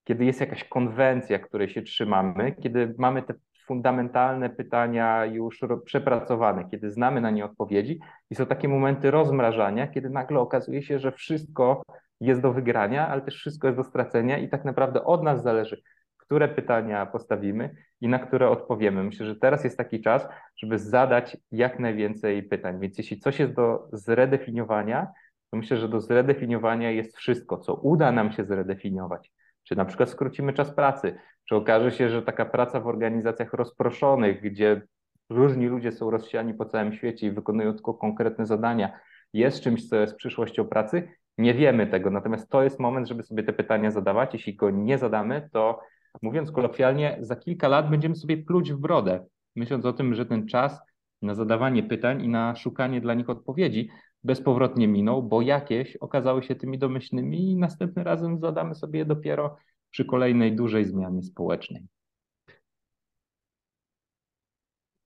kiedy 0.03 0.25
jest 0.25 0.39
jakaś 0.39 0.63
konwencja, 0.63 1.39
której 1.39 1.69
się 1.69 1.81
trzymamy, 1.81 2.55
kiedy 2.61 2.95
mamy 2.97 3.23
te 3.23 3.33
fundamentalne 3.65 4.49
pytania 4.49 5.25
już 5.25 5.59
przepracowane, 5.85 6.69
kiedy 6.69 6.91
znamy 6.91 7.21
na 7.21 7.31
nie 7.31 7.45
odpowiedzi 7.45 7.99
i 8.29 8.35
są 8.35 8.45
takie 8.45 8.67
momenty 8.67 9.11
rozmrażania, 9.11 9.87
kiedy 9.87 10.09
nagle 10.09 10.39
okazuje 10.39 10.83
się, 10.83 10.99
że 10.99 11.11
wszystko 11.11 11.81
jest 12.19 12.41
do 12.41 12.53
wygrania, 12.53 13.07
ale 13.07 13.21
też 13.21 13.35
wszystko 13.35 13.67
jest 13.67 13.77
do 13.77 13.83
stracenia 13.83 14.37
i 14.37 14.49
tak 14.49 14.65
naprawdę 14.65 15.03
od 15.03 15.23
nas 15.23 15.43
zależy, 15.43 15.81
które 16.17 16.47
pytania 16.47 17.05
postawimy 17.05 17.75
i 18.01 18.07
na 18.07 18.19
które 18.19 18.49
odpowiemy. 18.49 19.03
Myślę, 19.03 19.25
że 19.25 19.35
teraz 19.35 19.63
jest 19.63 19.77
taki 19.77 20.01
czas, 20.01 20.27
żeby 20.57 20.79
zadać 20.79 21.37
jak 21.51 21.79
najwięcej 21.79 22.43
pytań. 22.43 22.79
Więc 22.79 22.97
jeśli 22.97 23.19
coś 23.19 23.39
jest 23.39 23.53
do 23.53 23.87
zredefiniowania, 23.93 25.07
to 25.51 25.57
myślę, 25.57 25.77
że 25.77 25.89
do 25.89 26.01
zredefiniowania 26.01 26.91
jest 26.91 27.17
wszystko, 27.17 27.57
co 27.57 27.75
uda 27.75 28.11
nam 28.11 28.31
się 28.31 28.45
zredefiniować. 28.45 29.31
Czy 29.63 29.75
na 29.75 29.85
przykład 29.85 30.09
skrócimy 30.09 30.53
czas 30.53 30.71
pracy, 30.71 31.19
czy 31.49 31.55
okaże 31.55 31.91
się, 31.91 32.09
że 32.09 32.21
taka 32.21 32.45
praca 32.45 32.79
w 32.79 32.87
organizacjach 32.87 33.53
rozproszonych, 33.53 34.41
gdzie 34.41 34.81
różni 35.29 35.67
ludzie 35.67 35.91
są 35.91 36.11
rozsiani 36.11 36.53
po 36.53 36.65
całym 36.65 36.93
świecie 36.93 37.27
i 37.27 37.31
wykonują 37.31 37.73
tylko 37.73 37.93
konkretne 37.93 38.45
zadania, 38.45 38.99
jest 39.33 39.61
czymś, 39.61 39.89
co 39.89 39.95
jest 39.95 40.15
przyszłością 40.15 40.65
pracy? 40.65 41.09
Nie 41.37 41.53
wiemy 41.53 41.87
tego, 41.87 42.11
natomiast 42.11 42.49
to 42.49 42.63
jest 42.63 42.79
moment, 42.79 43.07
żeby 43.07 43.23
sobie 43.23 43.43
te 43.43 43.53
pytania 43.53 43.91
zadawać. 43.91 44.33
Jeśli 44.33 44.55
go 44.55 44.69
nie 44.69 44.97
zadamy, 44.97 45.49
to 45.53 45.79
mówiąc 46.21 46.51
kolokwialnie, 46.51 47.17
za 47.19 47.35
kilka 47.35 47.67
lat 47.67 47.89
będziemy 47.89 48.15
sobie 48.15 48.37
pluć 48.37 48.73
w 48.73 48.77
brodę, 48.77 49.25
myśląc 49.55 49.85
o 49.85 49.93
tym, 49.93 50.15
że 50.15 50.25
ten 50.25 50.47
czas 50.47 50.81
na 51.21 51.35
zadawanie 51.35 51.83
pytań 51.83 52.23
i 52.23 52.29
na 52.29 52.55
szukanie 52.55 53.01
dla 53.01 53.13
nich 53.13 53.29
odpowiedzi 53.29 53.89
bezpowrotnie 54.23 54.87
minął, 54.87 55.23
bo 55.23 55.41
jakieś 55.41 55.95
okazały 55.95 56.43
się 56.43 56.55
tymi 56.55 56.77
domyślnymi 56.77 57.51
i 57.51 57.57
następnym 57.57 58.05
razem 58.05 58.39
zadamy 58.39 58.75
sobie 58.75 58.99
je 58.99 59.05
dopiero 59.05 59.57
przy 59.89 60.05
kolejnej 60.05 60.55
dużej 60.55 60.85
zmianie 60.85 61.23
społecznej. 61.23 61.87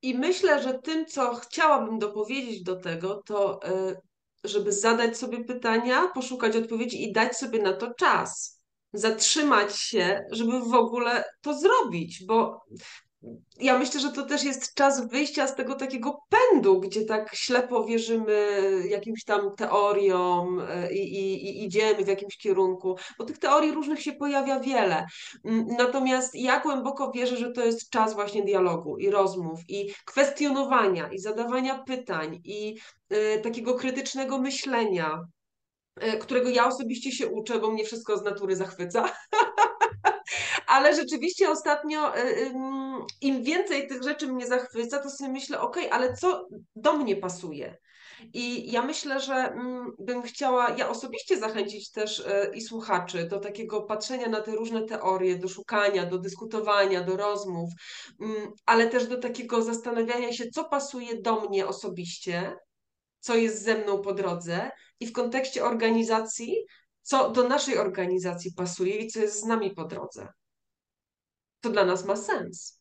I 0.01 0.15
myślę, 0.15 0.63
że 0.63 0.79
tym, 0.79 1.05
co 1.05 1.35
chciałabym 1.35 1.99
dopowiedzieć 1.99 2.63
do 2.63 2.75
tego, 2.75 3.21
to 3.25 3.63
e, 3.63 4.01
żeby 4.43 4.71
zadać 4.71 5.17
sobie 5.17 5.43
pytania, 5.43 6.07
poszukać 6.07 6.55
odpowiedzi 6.55 7.03
i 7.03 7.11
dać 7.11 7.37
sobie 7.37 7.61
na 7.61 7.73
to 7.73 7.93
czas. 7.93 8.61
Zatrzymać 8.93 9.79
się, 9.79 10.25
żeby 10.31 10.59
w 10.59 10.73
ogóle 10.73 11.23
to 11.41 11.59
zrobić, 11.59 12.25
bo 12.25 12.65
ja 13.59 13.77
myślę, 13.77 13.99
że 13.99 14.11
to 14.11 14.25
też 14.25 14.43
jest 14.43 14.73
czas 14.73 15.07
wyjścia 15.07 15.47
z 15.47 15.55
tego 15.55 15.75
takiego 15.75 16.19
pędu, 16.29 16.79
gdzie 16.79 17.05
tak 17.05 17.35
ślepo 17.35 17.85
wierzymy 17.85 18.49
jakimś 18.89 19.23
tam 19.23 19.55
teoriom 19.55 20.59
e, 20.69 20.93
i, 20.93 21.15
i, 21.15 21.45
i, 21.45 21.65
idziemy 21.65 22.05
w 22.05 22.07
jakimś 22.07 22.37
kierunku, 22.37 22.95
bo 23.17 23.25
tych 23.25 23.37
teorii 23.37 23.71
różnych 23.71 24.01
się 24.01 24.13
pojawia 24.13 24.59
wiele. 24.59 25.05
Mm, 25.45 25.65
natomiast 25.67 26.35
ja 26.35 26.59
głęboko 26.59 27.11
wierzę, 27.11 27.37
że 27.37 27.51
to 27.51 27.65
jest 27.65 27.89
czas 27.89 28.13
właśnie 28.13 28.43
dialogu 28.43 28.97
i 28.97 29.09
rozmów 29.09 29.59
i 29.67 29.93
kwestionowania 30.05 31.07
i 31.07 31.19
zadawania 31.19 31.83
pytań 31.83 32.39
i 32.43 32.77
y, 33.13 33.41
takiego 33.43 33.73
krytycznego 33.73 34.37
myślenia, 34.39 35.19
y, 36.03 36.17
którego 36.17 36.49
ja 36.49 36.67
osobiście 36.67 37.11
się 37.11 37.27
uczę, 37.27 37.59
bo 37.59 37.71
mnie 37.71 37.83
wszystko 37.83 38.17
z 38.17 38.23
natury 38.23 38.55
zachwyca. 38.55 39.09
ale 40.71 40.95
rzeczywiście 40.95 41.49
ostatnio 41.49 42.17
y, 42.17 42.53
im 43.21 43.43
więcej 43.43 43.87
tych 43.87 44.03
rzeczy 44.03 44.27
mnie 44.27 44.47
zachwyca, 44.47 44.99
to 45.03 45.09
sobie 45.09 45.31
myślę, 45.31 45.59
ok, 45.59 45.77
ale 45.91 46.13
co 46.13 46.47
do 46.75 46.93
mnie 46.93 47.15
pasuje? 47.15 47.77
I 48.33 48.71
ja 48.71 48.81
myślę, 48.81 49.19
że 49.19 49.33
mm, 49.33 49.91
bym 49.99 50.21
chciała, 50.21 50.69
ja 50.69 50.89
osobiście 50.89 51.37
zachęcić 51.37 51.91
też 51.91 52.19
y, 52.19 52.51
i 52.53 52.61
słuchaczy 52.61 53.27
do 53.27 53.39
takiego 53.39 53.81
patrzenia 53.81 54.29
na 54.29 54.41
te 54.41 54.51
różne 54.51 54.83
teorie, 54.83 55.37
do 55.37 55.47
szukania, 55.47 56.05
do 56.05 56.17
dyskutowania, 56.17 57.03
do 57.03 57.17
rozmów, 57.17 57.69
mm, 58.19 58.51
ale 58.65 58.87
też 58.87 59.07
do 59.07 59.17
takiego 59.17 59.61
zastanawiania 59.61 60.33
się, 60.33 60.49
co 60.49 60.63
pasuje 60.63 61.21
do 61.21 61.41
mnie 61.41 61.67
osobiście, 61.67 62.55
co 63.19 63.35
jest 63.35 63.63
ze 63.63 63.75
mną 63.75 64.01
po 64.01 64.13
drodze 64.13 64.71
i 64.99 65.07
w 65.07 65.13
kontekście 65.13 65.65
organizacji, 65.65 66.65
co 67.01 67.29
do 67.29 67.47
naszej 67.47 67.77
organizacji 67.77 68.53
pasuje 68.53 68.95
i 68.95 69.07
co 69.07 69.19
jest 69.19 69.39
z 69.41 69.45
nami 69.45 69.71
po 69.71 69.85
drodze 69.85 70.27
to 71.61 71.69
dla 71.69 71.85
nas 71.85 72.05
ma 72.05 72.15
sens. 72.15 72.80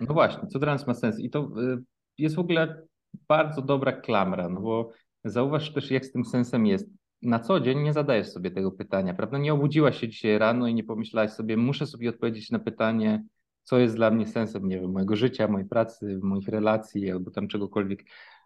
No 0.00 0.14
właśnie, 0.14 0.48
co 0.48 0.58
dla 0.58 0.76
ma 0.86 0.94
sens. 0.94 1.20
I 1.20 1.30
to 1.30 1.40
y, 1.40 1.82
jest 2.18 2.36
w 2.36 2.38
ogóle 2.38 2.82
bardzo 3.28 3.62
dobra 3.62 3.92
klamra, 3.92 4.48
no 4.48 4.60
bo 4.60 4.92
zauważ 5.24 5.72
też, 5.72 5.90
jak 5.90 6.06
z 6.06 6.12
tym 6.12 6.24
sensem 6.24 6.66
jest. 6.66 6.90
Na 7.22 7.38
co 7.38 7.60
dzień 7.60 7.78
nie 7.78 7.92
zadajesz 7.92 8.28
sobie 8.28 8.50
tego 8.50 8.72
pytania, 8.72 9.14
prawda? 9.14 9.38
Nie 9.38 9.54
obudziłaś 9.54 10.00
się 10.00 10.08
dzisiaj 10.08 10.38
rano 10.38 10.66
i 10.66 10.74
nie 10.74 10.84
pomyślałaś 10.84 11.30
sobie, 11.30 11.56
muszę 11.56 11.86
sobie 11.86 12.10
odpowiedzieć 12.10 12.50
na 12.50 12.58
pytanie, 12.58 13.24
co 13.62 13.78
jest 13.78 13.96
dla 13.96 14.10
mnie 14.10 14.26
sensem, 14.26 14.68
nie 14.68 14.80
wiem, 14.80 14.92
mojego 14.92 15.16
życia, 15.16 15.48
mojej 15.48 15.68
pracy, 15.68 16.20
moich 16.22 16.48
relacji 16.48 17.10
albo 17.10 17.30
tam 17.30 17.48
czegokolwiek, 17.48 18.04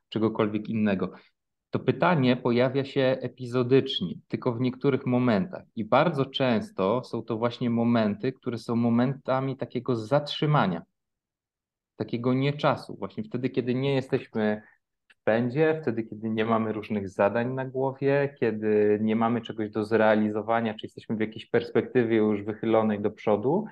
czegokolwiek 0.09 0.69
innego 0.69 1.13
to 1.71 1.79
pytanie 1.79 2.37
pojawia 2.37 2.85
się 2.85 3.17
epizodycznie, 3.21 4.15
tylko 4.29 4.53
w 4.53 4.61
niektórych 4.61 5.07
momentach. 5.07 5.63
I 5.77 5.85
bardzo 5.85 6.27
często 6.27 7.05
są 7.05 7.23
to 7.23 7.37
właśnie 7.37 7.71
momenty, 7.71 8.33
które 8.33 8.59
są 8.59 8.77
momentami 8.77 9.57
takiego 9.57 9.97
zatrzymania, 9.97 10.83
takiego 11.97 12.35
nieczasu, 12.35 12.97
właśnie 12.97 13.25
wtedy, 13.25 13.51
kiedy 13.51 13.75
nie 13.75 13.95
jesteśmy 13.95 14.63
w 15.09 15.25
będzie, 15.27 15.79
wtedy, 15.83 16.03
kiedy 16.03 16.31
nie 16.31 16.45
mamy 16.45 16.73
różnych 16.73 17.09
zadań 17.09 17.55
na 17.55 17.65
głowie, 17.65 18.35
kiedy 18.41 18.99
nie 19.03 19.17
mamy 19.17 19.41
czegoś 19.41 19.71
do 19.71 19.85
zrealizowania, 19.85 20.75
czy 20.75 20.87
jesteśmy 20.87 21.17
w 21.17 21.21
jakiejś 21.21 21.47
perspektywie 21.47 22.17
już 22.17 22.43
wychylonej 22.43 23.01
do 23.01 23.11
przodu, 23.11 23.65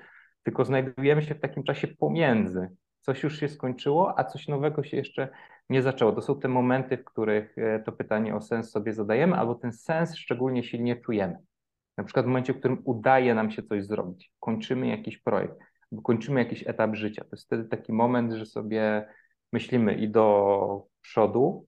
tylko 0.43 0.65
znajdujemy 0.65 1.21
się 1.21 1.35
w 1.35 1.39
takim 1.39 1.63
czasie 1.63 1.87
pomiędzy. 1.87 2.69
Coś 3.01 3.23
już 3.23 3.39
się 3.39 3.49
skończyło, 3.49 4.19
a 4.19 4.23
coś 4.23 4.47
nowego 4.47 4.83
się 4.83 4.97
jeszcze 4.97 5.29
nie 5.69 5.81
zaczęło. 5.81 6.11
To 6.11 6.21
są 6.21 6.39
te 6.39 6.47
momenty, 6.47 6.97
w 6.97 7.03
których 7.03 7.57
e, 7.57 7.79
to 7.79 7.91
pytanie 7.91 8.35
o 8.35 8.41
sens 8.41 8.71
sobie 8.71 8.93
zadajemy, 8.93 9.35
albo 9.35 9.55
ten 9.55 9.73
sens 9.73 10.15
szczególnie 10.15 10.63
silnie 10.63 10.95
czujemy. 10.95 11.37
Na 11.97 12.03
przykład 12.03 12.25
w 12.25 12.27
momencie, 12.27 12.53
w 12.53 12.59
którym 12.59 12.81
udaje 12.83 13.35
nam 13.35 13.51
się 13.51 13.63
coś 13.63 13.85
zrobić, 13.85 14.31
kończymy 14.39 14.87
jakiś 14.87 15.17
projekt, 15.17 15.55
albo 15.95 16.01
kończymy 16.01 16.39
jakiś 16.39 16.67
etap 16.67 16.95
życia. 16.95 17.23
To 17.23 17.29
jest 17.31 17.45
wtedy 17.45 17.63
taki 17.63 17.93
moment, 17.93 18.33
że 18.33 18.45
sobie 18.45 19.07
myślimy 19.53 19.95
i 19.95 20.09
do 20.09 20.87
przodu, 21.01 21.67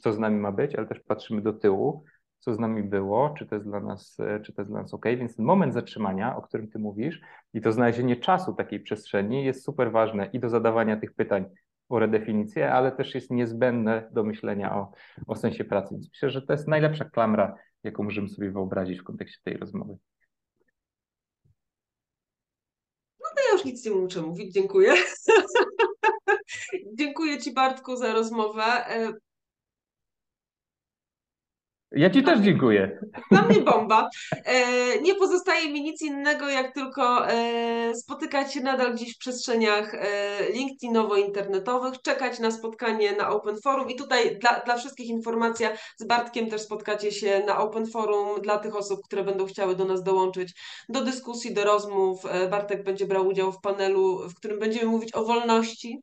co 0.00 0.12
z 0.12 0.18
nami 0.18 0.36
ma 0.36 0.52
być, 0.52 0.74
ale 0.74 0.86
też 0.86 1.00
patrzymy 1.00 1.42
do 1.42 1.52
tyłu, 1.52 2.04
co 2.38 2.54
z 2.54 2.58
nami 2.58 2.82
było, 2.82 3.34
czy 3.38 3.46
to 3.46 3.54
jest 3.54 3.66
dla 3.66 3.80
nas, 3.80 4.16
czy 4.44 4.52
to 4.52 4.62
jest 4.62 4.70
dla 4.70 4.82
nas 4.82 4.94
ok. 4.94 5.04
Więc 5.18 5.36
ten 5.36 5.44
moment 5.46 5.74
zatrzymania, 5.74 6.36
o 6.36 6.42
którym 6.42 6.70
ty 6.70 6.78
mówisz, 6.78 7.20
i 7.54 7.60
to 7.60 7.72
znalezienie 7.72 8.16
czasu 8.16 8.54
takiej 8.54 8.80
przestrzeni 8.80 9.44
jest 9.44 9.64
super 9.64 9.92
ważne 9.92 10.26
i 10.32 10.40
do 10.40 10.48
zadawania 10.48 10.96
tych 10.96 11.14
pytań 11.14 11.44
o 11.88 11.98
redefinicję, 11.98 12.72
ale 12.72 12.92
też 12.92 13.14
jest 13.14 13.30
niezbędne 13.30 14.08
do 14.12 14.24
myślenia 14.24 14.76
o, 14.76 14.92
o 15.26 15.36
sensie 15.36 15.64
pracy. 15.64 15.94
Więc 15.94 16.08
myślę, 16.08 16.30
że 16.30 16.42
to 16.42 16.52
jest 16.52 16.68
najlepsza 16.68 17.04
klamra, 17.04 17.56
jaką 17.82 18.02
możemy 18.02 18.28
sobie 18.28 18.50
wyobrazić 18.50 19.00
w 19.00 19.04
kontekście 19.04 19.40
tej 19.44 19.56
rozmowy. 19.56 19.98
No 23.20 23.26
to 23.36 23.52
ja 23.52 23.53
nic 23.64 23.84
nie 23.84 23.90
muszę 23.90 24.22
mówić, 24.22 24.52
dziękuję. 24.52 24.94
dziękuję 26.98 27.38
Ci 27.38 27.52
Bartku 27.52 27.96
za 27.96 28.12
rozmowę. 28.12 28.86
Ja 31.96 32.10
Ci 32.10 32.22
też 32.22 32.40
dziękuję. 32.40 32.98
Dla 33.30 33.42
mnie 33.42 33.60
bomba. 33.60 34.08
E, 34.44 35.00
nie 35.00 35.14
pozostaje 35.14 35.72
mi 35.72 35.82
nic 35.82 36.02
innego, 36.02 36.48
jak 36.48 36.74
tylko 36.74 37.28
e, 37.28 37.94
spotykać 37.94 38.54
się 38.54 38.60
nadal 38.60 38.94
gdzieś 38.94 39.14
w 39.14 39.18
przestrzeniach 39.18 39.94
e, 39.94 40.08
LinkedInowo-internetowych, 40.52 42.02
czekać 42.02 42.38
na 42.38 42.50
spotkanie 42.50 43.16
na 43.16 43.28
Open 43.28 43.56
Forum 43.64 43.90
i 43.90 43.96
tutaj 43.96 44.38
dla, 44.38 44.60
dla 44.60 44.76
wszystkich 44.76 45.08
informacja 45.08 45.70
z 45.96 46.06
Bartkiem 46.06 46.50
też 46.50 46.60
spotkacie 46.60 47.12
się 47.12 47.42
na 47.46 47.58
Open 47.58 47.86
Forum 47.86 48.40
dla 48.42 48.58
tych 48.58 48.76
osób, 48.76 49.00
które 49.04 49.24
będą 49.24 49.46
chciały 49.46 49.76
do 49.76 49.84
nas 49.84 50.02
dołączyć 50.02 50.52
do 50.88 51.04
dyskusji, 51.04 51.54
do 51.54 51.64
rozmów. 51.64 52.22
Bartek 52.50 52.84
będzie 52.84 53.06
brał 53.06 53.26
udział 53.26 53.52
w 53.52 53.60
panelu, 53.60 54.28
w 54.28 54.34
którym 54.34 54.58
będziemy 54.58 54.86
mówić 54.86 55.14
o 55.14 55.24
wolności, 55.24 56.00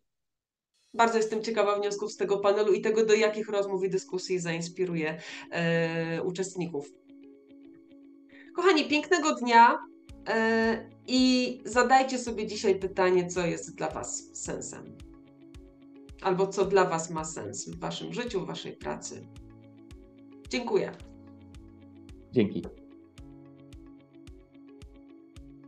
bardzo 0.94 1.18
jestem 1.18 1.44
ciekawa 1.44 1.80
wniosków 1.80 2.12
z 2.12 2.18
tego 2.18 2.38
panelu 2.38 2.74
i 2.74 2.82
tego, 2.82 3.06
do 3.06 3.14
jakich 3.14 3.50
rozmów 3.50 3.84
i 3.84 3.90
dyskusji 3.90 4.40
zainspiruje 4.40 5.22
e, 5.52 6.24
uczestników. 6.24 6.94
Kochani, 8.56 8.88
pięknego 8.88 9.36
dnia 9.36 9.80
e, 10.28 10.90
i 11.08 11.62
zadajcie 11.66 12.18
sobie 12.18 12.48
dzisiaj 12.48 12.80
pytanie, 12.80 13.28
co 13.28 13.46
jest 13.46 13.76
dla 13.76 13.90
Was 13.90 14.30
sensem. 14.34 14.98
Albo 16.22 16.48
co 16.48 16.66
dla 16.66 16.86
Was 16.86 17.10
ma 17.10 17.26
sens 17.26 17.70
w 17.70 17.80
Waszym 17.80 18.14
życiu, 18.14 18.42
w 18.42 18.48
Waszej 18.48 18.74
pracy. 18.74 19.28
Dziękuję. 20.50 20.92
Dzięki. 22.32 22.66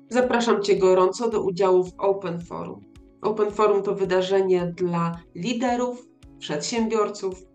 Zapraszam 0.09 0.63
Cię 0.63 0.76
gorąco 0.76 1.30
do 1.30 1.41
udziału 1.43 1.84
w 1.84 1.93
Open 1.97 2.41
Forum. 2.41 2.93
Open 3.24 3.51
Forum 3.51 3.84
to 3.84 3.95
wydarzenie 3.95 4.74
dla 4.78 5.19
liderów, 5.36 6.07
przedsiębiorców 6.39 7.45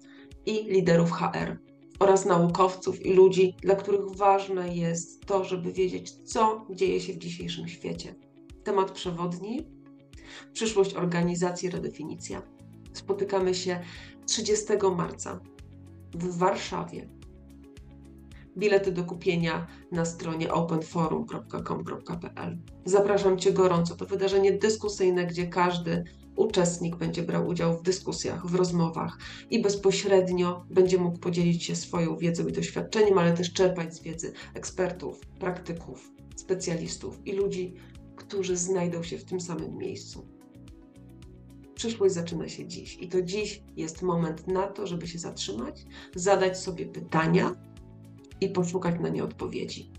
i 0.47 0.65
liderów 0.65 1.11
HR 1.11 1.59
oraz 2.01 2.25
naukowców 2.25 3.07
i 3.07 3.13
ludzi, 3.13 3.57
dla 3.63 3.75
których 3.75 4.11
ważne 4.11 4.77
jest 4.77 5.27
to, 5.27 5.45
żeby 5.45 5.73
wiedzieć, 5.73 6.11
co 6.13 6.67
dzieje 6.71 7.01
się 7.01 7.13
w 7.13 7.19
dzisiejszym 7.19 7.69
świecie. 7.69 8.15
Temat 8.65 8.91
przewodni, 8.91 9.67
przyszłość 10.53 10.95
organizacji, 10.95 11.71
redefinicja. 11.71 12.43
Spotykamy 12.93 13.55
się 13.55 13.81
30 14.27 14.67
marca 14.97 15.41
w 16.15 16.39
Warszawie 16.39 17.18
Bilety 18.59 18.93
do 18.93 19.05
kupienia 19.05 19.67
na 19.93 20.05
stronie 20.05 20.53
openforum.com.pl. 20.53 22.59
Zapraszam 22.85 23.39
Cię 23.39 23.53
gorąco. 23.53 23.97
To 23.97 24.07
wydarzenie 24.07 24.53
dyskusyjne, 24.53 25.27
gdzie 25.27 25.47
każdy 25.47 26.05
uczestnik 26.37 26.97
będzie 26.97 27.23
brał 27.23 27.47
udział 27.47 27.79
w 27.79 27.83
dyskusjach, 27.83 28.47
w 28.47 28.55
rozmowach 28.55 29.19
i 29.51 29.63
bezpośrednio 29.63 30.65
będzie 30.71 30.99
mógł 30.99 31.19
podzielić 31.19 31.65
się 31.65 31.77
swoją 31.77 32.17
wiedzą 32.17 32.47
i 32.47 32.53
doświadczeniem, 32.53 33.19
ale 33.19 33.33
też 33.33 33.53
czerpać 33.53 33.95
z 33.95 34.03
wiedzy 34.03 34.33
ekspertów, 34.55 35.21
praktyków, 35.21 36.13
specjalistów 36.37 37.27
i 37.27 37.33
ludzi, 37.33 37.75
którzy 38.17 38.57
znajdą 38.57 39.03
się 39.03 39.19
w 39.19 39.25
tym 39.25 39.41
samym 39.41 39.77
miejscu. 39.77 40.29
Przyszłość 41.75 42.15
zaczyna 42.15 42.49
się 42.49 42.67
dziś 42.67 42.99
i 43.01 43.09
to 43.09 43.23
dziś 43.23 43.63
jest 43.77 44.03
moment 44.03 44.47
na 44.47 44.67
to, 44.67 44.87
żeby 44.87 45.07
się 45.07 45.19
zatrzymać, 45.19 45.85
zadać 46.15 46.59
sobie 46.59 46.87
pytania, 46.87 47.69
i 48.41 48.49
poszukać 48.49 49.01
na 49.01 49.09
nie 49.09 49.25
odpowiedzi, 49.25 49.91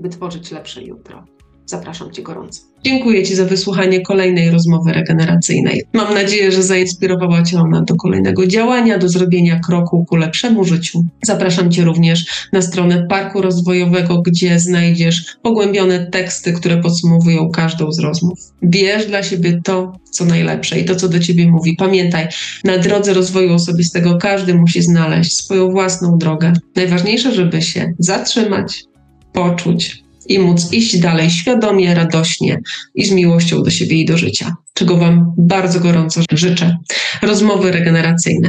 by 0.00 0.08
tworzyć 0.08 0.50
lepsze 0.50 0.82
jutro. 0.82 1.24
Zapraszam 1.70 2.12
Cię 2.12 2.22
gorąco. 2.22 2.60
Dziękuję 2.84 3.22
Ci 3.22 3.34
za 3.34 3.44
wysłuchanie 3.44 4.00
kolejnej 4.00 4.50
rozmowy 4.50 4.92
regeneracyjnej. 4.92 5.82
Mam 5.92 6.14
nadzieję, 6.14 6.52
że 6.52 6.62
zainspirowała 6.62 7.42
Cię 7.42 7.58
ona 7.58 7.82
do 7.82 7.96
kolejnego 7.96 8.46
działania, 8.46 8.98
do 8.98 9.08
zrobienia 9.08 9.60
kroku 9.66 10.04
ku 10.08 10.16
lepszemu 10.16 10.64
życiu. 10.64 11.04
Zapraszam 11.22 11.70
Cię 11.70 11.84
również 11.84 12.48
na 12.52 12.62
stronę 12.62 13.06
Parku 13.08 13.42
Rozwojowego, 13.42 14.22
gdzie 14.22 14.60
znajdziesz 14.60 15.36
pogłębione 15.42 16.06
teksty, 16.06 16.52
które 16.52 16.76
podsumowują 16.76 17.50
każdą 17.50 17.92
z 17.92 17.98
rozmów. 17.98 18.38
Bierz 18.64 19.06
dla 19.06 19.22
siebie 19.22 19.60
to, 19.64 19.92
co 20.10 20.24
najlepsze 20.24 20.80
i 20.80 20.84
to, 20.84 20.96
co 20.96 21.08
do 21.08 21.20
Ciebie 21.20 21.50
mówi. 21.50 21.76
Pamiętaj, 21.76 22.28
na 22.64 22.78
drodze 22.78 23.14
rozwoju 23.14 23.54
osobistego 23.54 24.18
każdy 24.18 24.54
musi 24.54 24.82
znaleźć 24.82 25.36
swoją 25.36 25.70
własną 25.70 26.18
drogę. 26.18 26.52
Najważniejsze, 26.76 27.34
żeby 27.34 27.62
się 27.62 27.92
zatrzymać, 27.98 28.84
poczuć, 29.32 30.09
i 30.28 30.38
móc 30.38 30.72
iść 30.72 30.98
dalej 30.98 31.30
świadomie, 31.30 31.94
radośnie 31.94 32.60
i 32.94 33.04
z 33.04 33.10
miłością 33.10 33.62
do 33.62 33.70
siebie 33.70 33.96
i 33.96 34.04
do 34.04 34.18
życia, 34.18 34.54
czego 34.74 34.96
Wam 34.96 35.32
bardzo 35.38 35.80
gorąco 35.80 36.20
życzę. 36.32 36.76
Rozmowy 37.22 37.72
regeneracyjne. 37.72 38.48